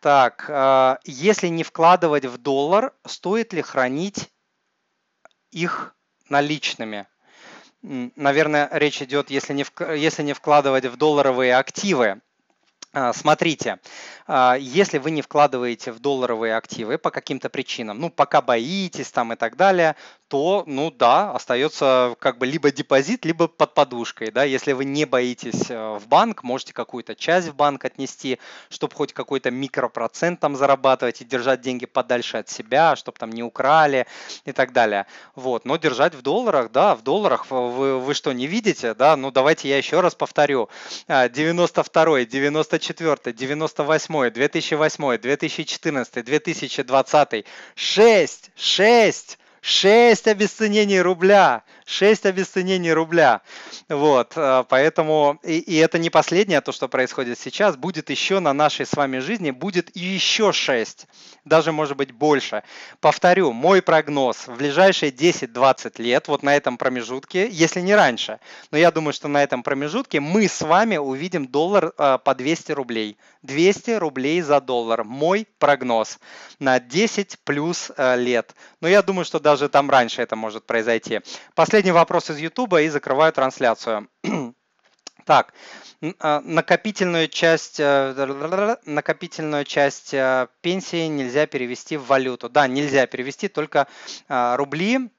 Так, 0.00 0.46
а, 0.48 0.98
если 1.04 1.48
не 1.48 1.62
вкладывать 1.62 2.24
в 2.24 2.38
доллар, 2.38 2.94
стоит 3.04 3.52
ли 3.52 3.60
хранить 3.60 4.30
их 5.50 5.94
наличными? 6.30 7.06
Наверное, 7.82 8.70
речь 8.72 9.02
идет, 9.02 9.28
если 9.28 9.52
не, 9.52 9.66
если 9.94 10.22
не 10.22 10.32
вкладывать 10.32 10.86
в 10.86 10.96
долларовые 10.96 11.54
активы. 11.54 12.22
А, 12.94 13.14
смотрите, 13.14 13.80
а, 14.26 14.54
если 14.58 14.98
вы 14.98 15.12
не 15.12 15.22
вкладываете 15.22 15.92
в 15.92 15.98
долларовые 15.98 16.56
активы 16.56 16.98
по 16.98 17.10
каким-то 17.10 17.48
причинам, 17.48 17.98
ну, 17.98 18.10
пока 18.10 18.42
боитесь 18.42 19.10
там 19.10 19.32
и 19.32 19.36
так 19.36 19.56
далее, 19.56 19.96
то, 20.32 20.64
ну 20.66 20.90
да, 20.90 21.30
остается 21.32 22.16
как 22.18 22.38
бы 22.38 22.46
либо 22.46 22.70
депозит, 22.70 23.26
либо 23.26 23.48
под 23.48 23.74
подушкой, 23.74 24.30
да, 24.30 24.44
если 24.44 24.72
вы 24.72 24.86
не 24.86 25.04
боитесь 25.04 25.68
э, 25.68 25.98
в 25.98 26.08
банк, 26.08 26.42
можете 26.42 26.72
какую-то 26.72 27.14
часть 27.14 27.48
в 27.48 27.54
банк 27.54 27.84
отнести, 27.84 28.38
чтобы 28.70 28.94
хоть 28.94 29.12
какой-то 29.12 29.50
микропроцент 29.50 30.40
там 30.40 30.56
зарабатывать 30.56 31.20
и 31.20 31.26
держать 31.26 31.60
деньги 31.60 31.84
подальше 31.84 32.38
от 32.38 32.48
себя, 32.48 32.96
чтобы 32.96 33.18
там 33.18 33.28
не 33.28 33.42
украли 33.42 34.06
и 34.46 34.52
так 34.52 34.72
далее, 34.72 35.04
вот, 35.34 35.66
но 35.66 35.76
держать 35.76 36.14
в 36.14 36.22
долларах, 36.22 36.72
да, 36.72 36.94
в 36.94 37.02
долларах 37.02 37.50
вы, 37.50 38.00
вы 38.00 38.14
что, 38.14 38.32
не 38.32 38.46
видите, 38.46 38.94
да, 38.94 39.16
ну 39.16 39.32
давайте 39.32 39.68
я 39.68 39.76
еще 39.76 40.00
раз 40.00 40.14
повторю, 40.14 40.70
92 41.08 42.24
94 42.24 43.34
98 43.34 44.30
2008 44.30 45.18
2014 45.18 46.24
2020 46.24 47.44
6 47.74 48.50
6 48.56 49.38
6 49.62 50.26
обесценений 50.26 51.00
рубля. 51.00 51.62
6 51.86 52.26
обесценений 52.26 52.92
рубля. 52.92 53.42
Вот, 53.88 54.32
э, 54.36 54.64
поэтому, 54.68 55.38
и, 55.42 55.58
и 55.58 55.76
это 55.76 55.98
не 55.98 56.10
последнее, 56.10 56.60
то, 56.60 56.72
что 56.72 56.88
происходит 56.88 57.38
сейчас, 57.38 57.76
будет 57.76 58.10
еще 58.10 58.40
на 58.40 58.52
нашей 58.52 58.86
с 58.86 58.94
вами 58.94 59.18
жизни, 59.18 59.50
будет 59.50 59.94
еще 59.94 60.52
6, 60.52 61.06
даже 61.44 61.72
может 61.72 61.96
быть 61.96 62.12
больше. 62.12 62.62
Повторю, 63.00 63.52
мой 63.52 63.82
прогноз 63.82 64.48
в 64.48 64.56
ближайшие 64.56 65.12
10-20 65.12 66.00
лет, 66.00 66.28
вот 66.28 66.42
на 66.42 66.56
этом 66.56 66.78
промежутке, 66.78 67.48
если 67.50 67.80
не 67.80 67.94
раньше, 67.94 68.38
но 68.70 68.78
я 68.78 68.90
думаю, 68.90 69.12
что 69.12 69.28
на 69.28 69.42
этом 69.42 69.62
промежутке 69.62 70.20
мы 70.20 70.48
с 70.48 70.62
вами 70.62 70.96
увидим 70.96 71.46
доллар 71.46 71.92
э, 71.96 72.18
по 72.24 72.34
200 72.34 72.72
рублей. 72.72 73.16
200 73.42 73.92
рублей 73.92 74.40
за 74.40 74.60
доллар. 74.60 75.04
Мой 75.04 75.48
прогноз 75.58 76.18
на 76.58 76.78
10 76.78 77.40
плюс 77.44 77.90
э, 77.96 78.16
лет. 78.16 78.54
Но 78.80 78.88
я 78.88 79.02
думаю, 79.02 79.24
что 79.24 79.40
даже 79.40 79.51
там 79.68 79.90
раньше 79.90 80.22
это 80.22 80.36
может 80.36 80.64
произойти. 80.66 81.20
Последний 81.54 81.92
вопрос 81.92 82.30
из 82.30 82.38
YouTube 82.38 82.74
и 82.74 82.88
закрываю 82.88 83.32
трансляцию. 83.32 84.08
Так, 85.24 85.54
э, 86.00 86.40
накопительную 86.40 87.28
часть, 87.28 87.78
э, 87.78 88.76
накопительную 88.86 89.64
часть 89.64 90.12
пенсии 90.60 91.06
нельзя 91.06 91.46
перевести 91.46 91.96
в 91.96 92.06
валюту. 92.06 92.48
Да, 92.48 92.66
нельзя 92.66 93.06
перевести 93.06 93.46
только 93.46 93.86
рубли 94.28 95.10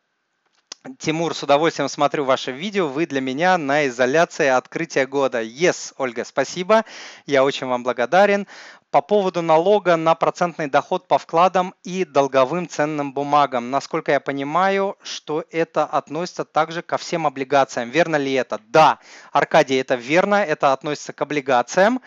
Тимур, 0.99 1.33
с 1.33 1.41
удовольствием 1.41 1.87
смотрю 1.87 2.25
ваше 2.25 2.51
видео. 2.51 2.89
Вы 2.89 3.05
для 3.05 3.21
меня 3.21 3.57
на 3.57 3.87
изоляции 3.87 4.47
открытия 4.47 5.07
года. 5.07 5.41
Yes, 5.41 5.93
Ольга, 5.97 6.25
спасибо. 6.25 6.83
Я 7.25 7.45
очень 7.45 7.67
вам 7.67 7.83
благодарен. 7.83 8.47
По 8.93 9.01
поводу 9.01 9.41
налога 9.41 9.95
на 9.95 10.13
процентный 10.13 10.67
доход 10.67 11.07
по 11.07 11.17
вкладам 11.17 11.73
и 11.83 12.05
долговым 12.05 12.69
ценным 12.69 13.11
бумагам. 13.11 13.71
Насколько 13.71 14.11
я 14.11 14.19
понимаю, 14.19 14.97
что 15.01 15.43
это 15.49 15.83
относится 15.83 16.45
также 16.45 16.83
ко 16.83 16.99
всем 16.99 17.25
облигациям. 17.25 17.89
Верно 17.89 18.17
ли 18.17 18.33
это? 18.33 18.59
Да, 18.67 18.99
Аркадий, 19.31 19.77
это 19.77 19.95
верно. 19.95 20.35
Это 20.35 20.73
относится 20.73 21.11
к 21.11 21.19
облигациям. 21.23 22.01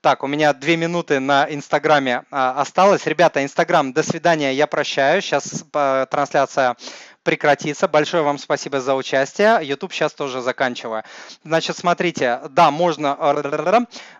Так, 0.00 0.22
у 0.22 0.26
меня 0.26 0.54
две 0.54 0.78
минуты 0.78 1.20
на 1.20 1.46
Инстаграме 1.52 2.24
а, 2.30 2.58
осталось. 2.58 3.06
Ребята, 3.06 3.44
Инстаграм, 3.44 3.92
до 3.92 4.02
свидания, 4.02 4.54
я 4.54 4.66
прощаюсь. 4.66 5.24
Сейчас 5.24 5.66
а, 5.74 6.06
трансляция 6.06 6.74
прекратится. 7.22 7.86
Большое 7.86 8.22
вам 8.22 8.38
спасибо 8.38 8.80
за 8.80 8.94
участие. 8.94 9.58
YouTube 9.60 9.92
сейчас 9.92 10.14
тоже 10.14 10.40
заканчиваю. 10.40 11.02
Значит, 11.44 11.76
смотрите, 11.76 12.40
да, 12.48 12.70
можно 12.70 13.14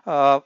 э, 0.05 0.41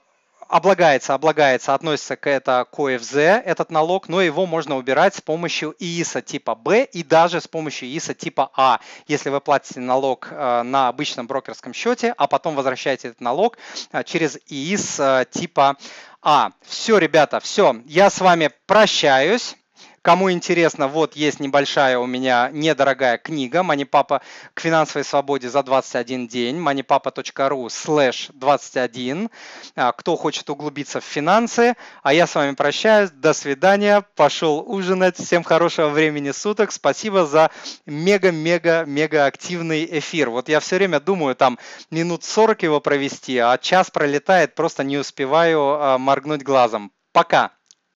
облагается, 0.48 1.14
облагается, 1.14 1.74
относится 1.74 2.16
к 2.16 2.28
это 2.28 2.66
к 2.70 2.78
ОФЗ, 2.78 3.14
этот 3.16 3.70
налог, 3.70 4.08
но 4.08 4.20
его 4.22 4.46
можно 4.46 4.76
убирать 4.76 5.14
с 5.14 5.20
помощью 5.20 5.74
ИИСа 5.78 6.22
типа 6.22 6.54
Б 6.54 6.84
и 6.84 7.02
даже 7.02 7.40
с 7.40 7.48
помощью 7.48 7.88
ИИСа 7.88 8.14
типа 8.14 8.50
А. 8.54 8.80
Если 9.06 9.30
вы 9.30 9.40
платите 9.40 9.80
налог 9.80 10.28
э, 10.30 10.62
на 10.62 10.88
обычном 10.88 11.26
брокерском 11.26 11.72
счете, 11.72 12.14
а 12.16 12.26
потом 12.26 12.54
возвращаете 12.54 13.08
этот 13.08 13.20
налог 13.20 13.58
э, 13.92 14.04
через 14.04 14.38
ИИС 14.48 15.00
типа 15.30 15.76
А. 16.22 16.52
Все, 16.62 16.98
ребята, 16.98 17.40
все. 17.40 17.76
Я 17.86 18.10
с 18.10 18.20
вами 18.20 18.50
прощаюсь. 18.66 19.56
Кому 20.06 20.30
интересно, 20.30 20.86
вот 20.86 21.16
есть 21.16 21.40
небольшая 21.40 21.98
у 21.98 22.06
меня 22.06 22.48
недорогая 22.52 23.18
книга 23.18 23.64
«Манипапа 23.64 24.22
к 24.54 24.60
финансовой 24.60 25.02
свободе 25.02 25.50
за 25.50 25.64
21 25.64 26.28
день» 26.28 26.58
moneypapa.ru 26.58 27.66
slash 27.66 28.30
21. 28.32 29.28
А, 29.74 29.90
кто 29.90 30.14
хочет 30.14 30.48
углубиться 30.48 31.00
в 31.00 31.04
финансы, 31.04 31.74
а 32.04 32.14
я 32.14 32.28
с 32.28 32.36
вами 32.36 32.54
прощаюсь. 32.54 33.10
До 33.10 33.32
свидания. 33.32 34.04
Пошел 34.14 34.62
ужинать. 34.64 35.16
Всем 35.16 35.42
хорошего 35.42 35.88
времени 35.88 36.30
суток. 36.30 36.70
Спасибо 36.70 37.26
за 37.26 37.50
мега-мега-мега 37.86 39.26
активный 39.26 39.88
эфир. 39.98 40.30
Вот 40.30 40.48
я 40.48 40.60
все 40.60 40.76
время 40.76 41.00
думаю 41.00 41.34
там 41.34 41.58
минут 41.90 42.22
40 42.22 42.62
его 42.62 42.78
провести, 42.78 43.38
а 43.38 43.58
час 43.58 43.90
пролетает, 43.90 44.54
просто 44.54 44.84
не 44.84 44.98
успеваю 44.98 45.60
а, 45.62 45.98
моргнуть 45.98 46.44
глазом. 46.44 46.92
Пока! 47.10 47.56